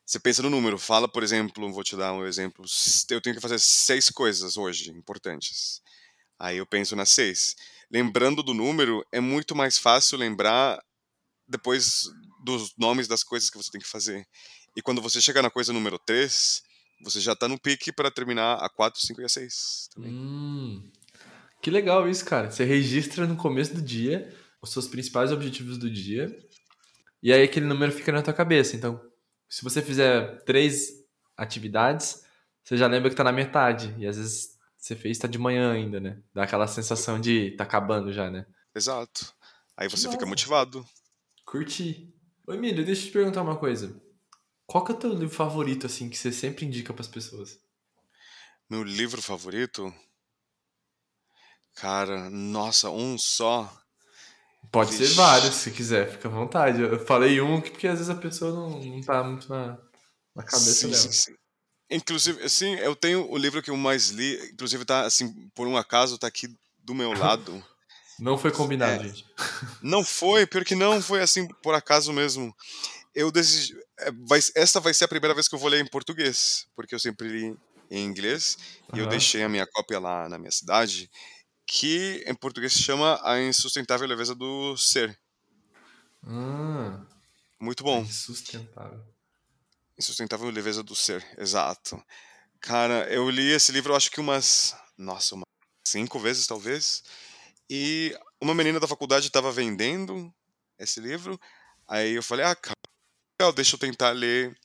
você 0.05 0.19
pensa 0.19 0.41
no 0.41 0.49
número, 0.49 0.77
fala, 0.77 1.07
por 1.07 1.23
exemplo, 1.23 1.71
vou 1.71 1.83
te 1.83 1.95
dar 1.95 2.13
um 2.13 2.25
exemplo, 2.25 2.65
eu 3.09 3.21
tenho 3.21 3.35
que 3.35 3.41
fazer 3.41 3.59
seis 3.59 4.09
coisas 4.09 4.57
hoje 4.57 4.91
importantes. 4.91 5.81
Aí 6.37 6.57
eu 6.57 6.65
penso 6.65 6.95
nas 6.95 7.09
seis. 7.09 7.55
Lembrando 7.89 8.43
do 8.43 8.53
número, 8.53 9.05
é 9.11 9.19
muito 9.19 9.55
mais 9.55 9.77
fácil 9.77 10.17
lembrar 10.17 10.81
depois 11.47 12.09
dos 12.43 12.73
nomes 12.77 13.07
das 13.07 13.23
coisas 13.23 13.49
que 13.49 13.57
você 13.57 13.71
tem 13.71 13.79
que 13.79 13.87
fazer. 13.87 14.25
E 14.75 14.81
quando 14.81 15.01
você 15.01 15.21
chega 15.21 15.41
na 15.41 15.49
coisa 15.49 15.71
número 15.71 15.97
3, 15.99 16.61
você 17.03 17.21
já 17.21 17.35
tá 17.35 17.47
no 17.47 17.59
pique 17.59 17.91
para 17.91 18.11
terminar 18.11 18.55
a 18.55 18.69
4, 18.69 18.99
5 18.99 19.21
e 19.21 19.23
a 19.23 19.29
6 19.29 19.89
também. 19.93 20.11
Hum, 20.11 20.91
que 21.61 21.71
legal 21.71 22.09
isso, 22.09 22.25
cara. 22.25 22.51
Você 22.51 22.65
registra 22.65 23.25
no 23.25 23.37
começo 23.37 23.73
do 23.73 23.81
dia 23.81 24.33
os 24.61 24.71
seus 24.71 24.87
principais 24.87 25.31
objetivos 25.31 25.77
do 25.77 25.89
dia. 25.89 26.35
E 27.21 27.31
aí 27.31 27.43
aquele 27.43 27.65
número 27.65 27.91
fica 27.91 28.11
na 28.11 28.21
tua 28.21 28.33
cabeça. 28.33 28.75
Então, 28.75 28.99
se 29.53 29.63
você 29.63 29.83
fizer 29.83 30.41
três 30.45 31.05
atividades, 31.37 32.25
você 32.63 32.75
já 32.75 32.87
lembra 32.87 33.11
que 33.11 33.15
tá 33.15 33.23
na 33.23 33.31
metade. 33.31 33.93
E 33.99 34.07
às 34.07 34.17
vezes 34.17 34.57
você 34.75 34.95
fez 34.95 35.19
tá 35.19 35.27
de 35.27 35.37
manhã 35.37 35.71
ainda, 35.71 35.99
né? 35.99 36.23
Dá 36.33 36.41
aquela 36.41 36.65
sensação 36.65 37.21
de 37.21 37.51
tá 37.51 37.63
acabando 37.63 38.11
já, 38.11 38.31
né? 38.31 38.47
Exato. 38.73 39.31
Aí 39.77 39.87
você 39.87 40.09
fica 40.09 40.25
motivado. 40.25 40.83
Curti. 41.45 42.11
Oi, 42.47 42.57
Emílio, 42.57 42.83
deixa 42.83 43.03
eu 43.03 43.05
te 43.05 43.11
perguntar 43.11 43.43
uma 43.43 43.55
coisa. 43.55 43.95
Qual 44.65 44.83
que 44.83 44.91
é 44.91 44.95
o 44.95 44.97
teu 44.97 45.13
livro 45.13 45.35
favorito, 45.35 45.85
assim, 45.85 46.09
que 46.09 46.17
você 46.17 46.31
sempre 46.31 46.65
indica 46.65 46.91
para 46.91 47.03
as 47.03 47.07
pessoas? 47.07 47.59
Meu 48.67 48.81
livro 48.81 49.21
favorito? 49.21 49.93
Cara, 51.75 52.27
nossa, 52.31 52.89
um 52.89 53.19
só. 53.19 53.71
Pode 54.71 54.91
Vixe. 54.91 55.07
ser 55.07 55.15
vários, 55.15 55.55
se 55.55 55.71
quiser, 55.71 56.09
fica 56.11 56.27
à 56.27 56.31
vontade. 56.31 56.81
Eu 56.81 56.99
falei 57.05 57.39
um 57.41 57.61
porque 57.61 57.87
às 57.87 57.99
vezes 57.99 58.09
a 58.09 58.15
pessoa 58.15 58.51
não, 58.51 58.79
não 58.79 59.01
tá 59.01 59.23
muito 59.23 59.47
na, 59.49 59.77
na 60.35 60.43
cabeça 60.43 60.73
sim, 60.73 60.87
dela. 60.87 60.97
Sim, 60.97 61.11
sim. 61.11 61.35
Inclusive, 61.89 62.43
assim, 62.43 62.73
eu 62.75 62.95
tenho 62.95 63.29
o 63.29 63.37
livro 63.37 63.61
que 63.61 63.69
eu 63.69 63.77
mais 63.77 64.09
li, 64.09 64.35
inclusive 64.51 64.83
tá, 64.83 65.05
assim, 65.05 65.47
por 65.53 65.67
um 65.67 65.77
acaso, 65.77 66.17
tá 66.17 66.27
aqui 66.27 66.47
do 66.79 66.95
meu 66.95 67.13
lado. 67.17 67.63
Não 68.19 68.37
foi 68.37 68.51
combinado, 68.51 69.03
é, 69.03 69.07
gente. 69.07 69.25
Não 69.81 70.03
foi, 70.03 70.45
pior 70.45 70.63
que 70.63 70.75
não, 70.75 71.01
foi 71.01 71.21
assim, 71.21 71.47
por 71.61 71.73
acaso 71.73 72.13
mesmo 72.13 72.55
eu 73.13 73.31
decidi. 73.31 73.75
É, 73.99 74.11
vai, 74.27 74.39
essa 74.55 74.79
vai 74.79 74.93
ser 74.93 75.05
a 75.05 75.07
primeira 75.07 75.33
vez 75.33 75.47
que 75.47 75.55
eu 75.55 75.59
vou 75.59 75.69
ler 75.69 75.83
em 75.83 75.89
português, 75.89 76.65
porque 76.75 76.95
eu 76.95 76.99
sempre 76.99 77.27
li 77.27 77.55
em 77.91 78.05
inglês 78.05 78.57
uhum. 78.91 78.97
e 78.97 79.01
eu 79.01 79.07
deixei 79.07 79.43
a 79.43 79.49
minha 79.49 79.67
cópia 79.67 79.99
lá 79.99 80.27
na 80.27 80.37
minha 80.37 80.51
cidade, 80.51 81.09
que 81.65 82.23
em 82.27 82.35
português 82.35 82.73
se 82.73 82.83
chama 82.83 83.19
A 83.23 83.41
Insustentável 83.41 84.07
Leveza 84.07 84.35
do 84.35 84.75
Ser. 84.77 85.17
Ah, 86.25 87.05
Muito 87.59 87.83
bom. 87.83 88.01
Insustentável. 88.01 89.03
Insustentável 89.97 90.49
Leveza 90.49 90.83
do 90.83 90.95
Ser, 90.95 91.25
exato. 91.37 92.03
Cara, 92.59 93.11
eu 93.13 93.29
li 93.29 93.51
esse 93.51 93.71
livro, 93.71 93.95
acho 93.95 94.09
que 94.09 94.19
umas. 94.19 94.75
Nossa, 94.97 95.35
umas 95.35 95.43
cinco 95.85 96.19
vezes 96.19 96.47
talvez. 96.47 97.03
E 97.69 98.17
uma 98.41 98.53
menina 98.53 98.79
da 98.79 98.87
faculdade 98.87 99.27
estava 99.27 99.51
vendendo 99.51 100.33
esse 100.77 100.99
livro, 100.99 101.39
aí 101.87 102.13
eu 102.13 102.23
falei, 102.23 102.45
ah, 102.45 102.55
cara, 102.55 103.51
deixa 103.55 103.75
eu 103.75 103.79
tentar 103.79 104.11
ler 104.11 104.57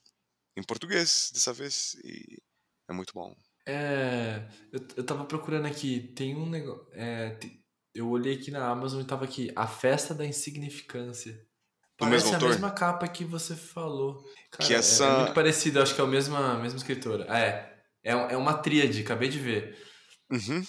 em 0.57 0.62
português 0.62 1.30
dessa 1.32 1.53
vez, 1.53 1.94
e 2.05 2.42
é 2.88 2.92
muito 2.92 3.12
bom. 3.12 3.36
É, 3.70 4.48
eu, 4.72 4.80
eu 4.96 5.04
tava 5.04 5.26
procurando 5.26 5.66
aqui, 5.66 6.00
tem 6.16 6.34
um 6.34 6.48
negócio, 6.48 6.86
é, 6.94 7.38
eu 7.94 8.08
olhei 8.08 8.36
aqui 8.36 8.50
na 8.50 8.66
Amazon 8.66 9.02
e 9.02 9.04
tava 9.04 9.26
aqui, 9.26 9.52
A 9.54 9.66
Festa 9.66 10.14
da 10.14 10.24
Insignificância. 10.24 11.38
Parece 11.98 12.34
a 12.34 12.40
mesma 12.40 12.70
capa 12.70 13.06
que 13.06 13.26
você 13.26 13.54
falou. 13.54 14.24
Cara, 14.50 14.66
que 14.66 14.72
essa... 14.72 15.04
é, 15.04 15.08
é 15.08 15.16
muito 15.18 15.34
parecido, 15.34 15.82
acho 15.82 15.94
que 15.94 16.00
é 16.00 16.04
a 16.04 16.06
mesma, 16.06 16.54
a 16.54 16.58
mesma 16.58 16.78
escritora. 16.78 17.24
É, 17.24 17.78
é, 18.02 18.12
é 18.12 18.36
uma 18.38 18.54
tríade, 18.54 19.02
acabei 19.02 19.28
de 19.28 19.38
ver. 19.38 19.76
Uhum. 20.30 20.64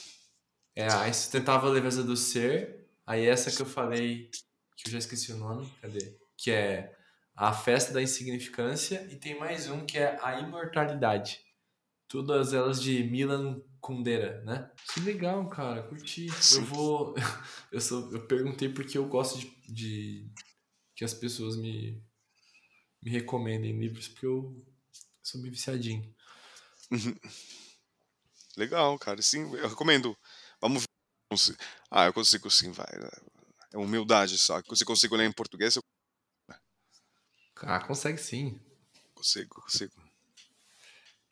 É 0.75 0.91
a 0.91 1.07
Insustentável 1.07 1.69
Leveza 1.69 2.03
do 2.03 2.17
Ser, 2.17 2.85
aí 3.07 3.25
essa 3.25 3.49
que 3.49 3.61
eu 3.61 3.65
falei, 3.65 4.29
que 4.75 4.89
eu 4.89 4.91
já 4.91 4.97
esqueci 4.97 5.31
o 5.31 5.37
nome, 5.37 5.71
cadê? 5.81 6.17
Que 6.37 6.51
é 6.51 6.93
A 7.33 7.53
Festa 7.53 7.93
da 7.93 8.01
Insignificância, 8.01 9.07
e 9.09 9.15
tem 9.15 9.39
mais 9.39 9.69
um 9.69 9.85
que 9.85 9.97
é 9.97 10.19
A 10.21 10.37
Imortalidade. 10.41 11.39
Todas 12.09 12.53
elas 12.53 12.81
de 12.81 13.03
Milan 13.03 13.61
Kundera, 13.79 14.43
né? 14.43 14.71
Que 14.91 14.99
legal, 14.99 15.47
cara, 15.47 15.83
curti. 15.83 16.27
Sim. 16.31 16.57
Eu 16.57 16.65
vou. 16.65 17.15
Eu, 17.71 17.79
sou, 17.79 18.11
eu 18.11 18.25
perguntei 18.25 18.67
porque 18.67 18.97
eu 18.97 19.07
gosto 19.07 19.37
de, 19.37 19.47
de 19.71 20.31
que 20.95 21.05
as 21.05 21.13
pessoas 21.13 21.55
me, 21.55 22.03
me 22.99 23.11
recomendem 23.11 23.79
livros, 23.79 24.07
porque 24.07 24.25
eu 24.25 24.65
sou 25.21 25.39
meio 25.39 25.53
viciadinho. 25.53 26.11
Legal, 28.57 28.97
cara. 28.97 29.21
Sim, 29.21 29.55
eu 29.55 29.69
recomendo. 29.69 30.17
Vamos 30.59 30.81
ver. 30.81 31.57
Ah, 31.91 32.07
eu 32.07 32.13
consigo 32.13 32.49
sim, 32.49 32.71
vai. 32.71 32.87
É 33.71 33.77
humildade 33.77 34.35
só. 34.39 34.59
Se 34.73 34.83
consigo 34.83 35.15
ler 35.15 35.29
em 35.29 35.31
português, 35.31 35.75
eu. 35.75 35.83
Ah, 37.61 37.85
consegue 37.85 38.17
sim. 38.17 38.59
Consigo, 39.13 39.61
consigo. 39.61 40.08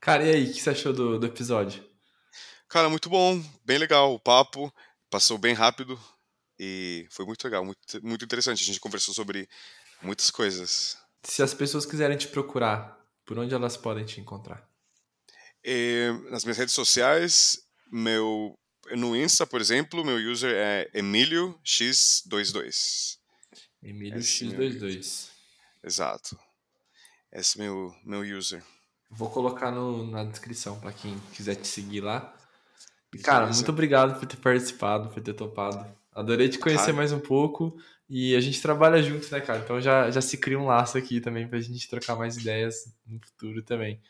Cara, 0.07 0.25
e 0.25 0.31
aí, 0.33 0.49
o 0.49 0.53
que 0.53 0.61
você 0.61 0.69
achou 0.69 0.93
do, 0.93 1.19
do 1.19 1.25
episódio? 1.25 1.83
Cara, 2.69 2.89
muito 2.89 3.09
bom, 3.09 3.43
bem 3.65 3.77
legal. 3.77 4.13
O 4.13 4.19
papo 4.19 4.73
passou 5.09 5.37
bem 5.37 5.53
rápido. 5.53 5.99
E 6.57 7.05
foi 7.11 7.25
muito 7.25 7.43
legal, 7.43 7.65
muito, 7.65 7.81
muito 8.01 8.23
interessante. 8.23 8.63
A 8.63 8.65
gente 8.65 8.79
conversou 8.79 9.13
sobre 9.13 9.49
muitas 10.01 10.31
coisas. 10.31 10.97
Se 11.23 11.43
as 11.43 11.53
pessoas 11.53 11.85
quiserem 11.85 12.17
te 12.17 12.29
procurar, 12.29 12.97
por 13.25 13.37
onde 13.37 13.53
elas 13.53 13.75
podem 13.75 14.05
te 14.05 14.21
encontrar? 14.21 14.65
E, 15.61 16.07
nas 16.29 16.45
minhas 16.45 16.57
redes 16.57 16.73
sociais, 16.73 17.67
meu 17.91 18.57
no 18.91 19.13
Insta, 19.13 19.45
por 19.45 19.59
exemplo, 19.59 20.05
meu 20.05 20.15
user 20.31 20.53
é 20.55 20.89
Emílio 20.93 21.59
X22. 21.65 23.17
Emílio 23.83 24.19
X22. 24.19 25.27
Exato. 25.83 26.39
Esse 27.29 27.59
é 27.59 27.63
meu 27.63 27.93
meu 28.05 28.21
user. 28.21 28.63
Vou 29.09 29.29
colocar 29.29 29.71
no, 29.71 30.05
na 30.09 30.23
descrição 30.23 30.79
para 30.79 30.91
quem 30.91 31.17
quiser 31.33 31.55
te 31.55 31.67
seguir 31.67 32.01
lá. 32.01 32.33
Cara, 33.23 33.47
muito 33.47 33.69
obrigado 33.69 34.19
por 34.19 34.27
ter 34.27 34.37
participado, 34.37 35.09
por 35.09 35.21
ter 35.21 35.33
topado. 35.33 35.85
Adorei 36.13 36.49
te 36.49 36.59
conhecer 36.59 36.91
mais 36.91 37.11
um 37.11 37.19
pouco 37.19 37.77
e 38.09 38.35
a 38.35 38.41
gente 38.41 38.61
trabalha 38.61 39.01
junto, 39.01 39.31
né, 39.31 39.39
cara? 39.39 39.59
Então 39.59 39.79
já, 39.79 40.09
já 40.11 40.21
se 40.21 40.37
cria 40.37 40.59
um 40.59 40.65
laço 40.65 40.97
aqui 40.97 41.21
também 41.21 41.47
pra 41.47 41.59
gente 41.59 41.87
trocar 41.87 42.15
mais 42.15 42.37
ideias 42.37 42.91
no 43.05 43.19
futuro 43.19 43.61
também. 43.63 44.01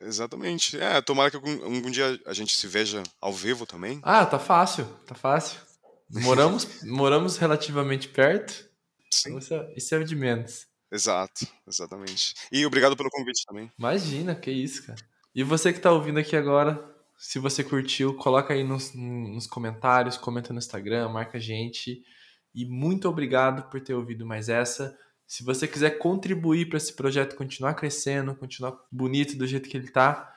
Exatamente. 0.00 0.78
É, 0.78 1.00
tomara 1.00 1.30
que 1.30 1.36
algum, 1.36 1.64
algum 1.64 1.90
dia 1.90 2.20
a 2.26 2.32
gente 2.32 2.56
se 2.56 2.66
veja 2.66 3.02
ao 3.20 3.32
vivo 3.32 3.64
também. 3.64 4.00
Ah, 4.02 4.26
tá 4.26 4.38
fácil, 4.38 4.84
tá 5.06 5.14
fácil. 5.14 5.60
Moramos, 6.10 6.82
moramos 6.82 7.36
relativamente 7.38 8.08
perto. 8.08 8.52
Sim. 9.10 9.30
Então 9.30 9.38
isso, 9.38 9.54
é, 9.54 9.72
isso 9.76 9.94
é 9.94 10.02
de 10.02 10.16
menos. 10.16 10.66
Exato, 10.90 11.46
exatamente. 11.66 12.34
E 12.52 12.64
obrigado 12.64 12.96
pelo 12.96 13.10
convite 13.10 13.44
também. 13.46 13.70
Imagina, 13.78 14.34
que 14.34 14.50
isso, 14.50 14.86
cara. 14.86 14.98
E 15.34 15.42
você 15.42 15.72
que 15.72 15.80
tá 15.80 15.90
ouvindo 15.90 16.18
aqui 16.18 16.36
agora, 16.36 16.94
se 17.18 17.38
você 17.38 17.64
curtiu, 17.64 18.14
coloca 18.16 18.54
aí 18.54 18.62
nos, 18.62 18.92
nos 18.94 19.46
comentários, 19.46 20.16
comenta 20.16 20.52
no 20.52 20.58
Instagram, 20.58 21.08
marca 21.08 21.38
a 21.38 21.40
gente. 21.40 22.02
E 22.54 22.64
muito 22.64 23.08
obrigado 23.08 23.68
por 23.68 23.80
ter 23.80 23.94
ouvido 23.94 24.24
mais 24.24 24.48
essa. 24.48 24.96
Se 25.26 25.42
você 25.42 25.66
quiser 25.66 25.98
contribuir 25.98 26.68
para 26.68 26.76
esse 26.76 26.94
projeto 26.94 27.34
continuar 27.34 27.74
crescendo, 27.74 28.34
continuar 28.36 28.78
bonito 28.92 29.36
do 29.36 29.46
jeito 29.46 29.68
que 29.68 29.76
ele 29.76 29.86
está, 29.86 30.32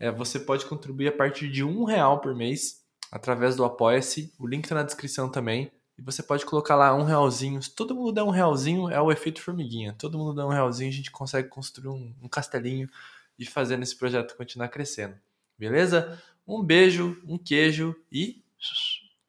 é, 0.00 0.10
você 0.10 0.40
pode 0.40 0.66
contribuir 0.66 1.08
a 1.08 1.16
partir 1.16 1.48
de 1.48 1.62
um 1.62 1.84
real 1.84 2.20
por 2.20 2.34
mês 2.34 2.82
através 3.12 3.54
do 3.54 3.64
Apoia-se. 3.64 4.34
O 4.38 4.48
link 4.48 4.64
está 4.64 4.74
na 4.74 4.82
descrição 4.82 5.30
também. 5.30 5.70
E 6.02 6.04
você 6.04 6.20
pode 6.20 6.44
colocar 6.44 6.74
lá 6.74 6.92
um 6.94 7.04
realzinho. 7.04 7.62
Se 7.62 7.70
todo 7.70 7.94
mundo 7.94 8.12
der 8.12 8.24
um 8.24 8.30
realzinho, 8.30 8.90
é 8.90 9.00
o 9.00 9.12
efeito 9.12 9.40
formiguinha. 9.40 9.94
Todo 9.96 10.18
mundo 10.18 10.34
der 10.34 10.44
um 10.44 10.48
realzinho, 10.48 10.90
a 10.90 10.92
gente 10.92 11.12
consegue 11.12 11.48
construir 11.48 11.88
um, 11.88 12.12
um 12.20 12.28
castelinho 12.28 12.90
e 13.38 13.46
fazer 13.46 13.80
esse 13.80 13.96
projeto 13.96 14.36
continuar 14.36 14.68
crescendo. 14.68 15.14
Beleza? 15.56 16.20
Um 16.46 16.60
beijo, 16.60 17.22
um 17.24 17.38
queijo 17.38 17.94
e 18.10 18.42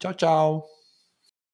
tchau, 0.00 0.14
tchau. 0.14 0.73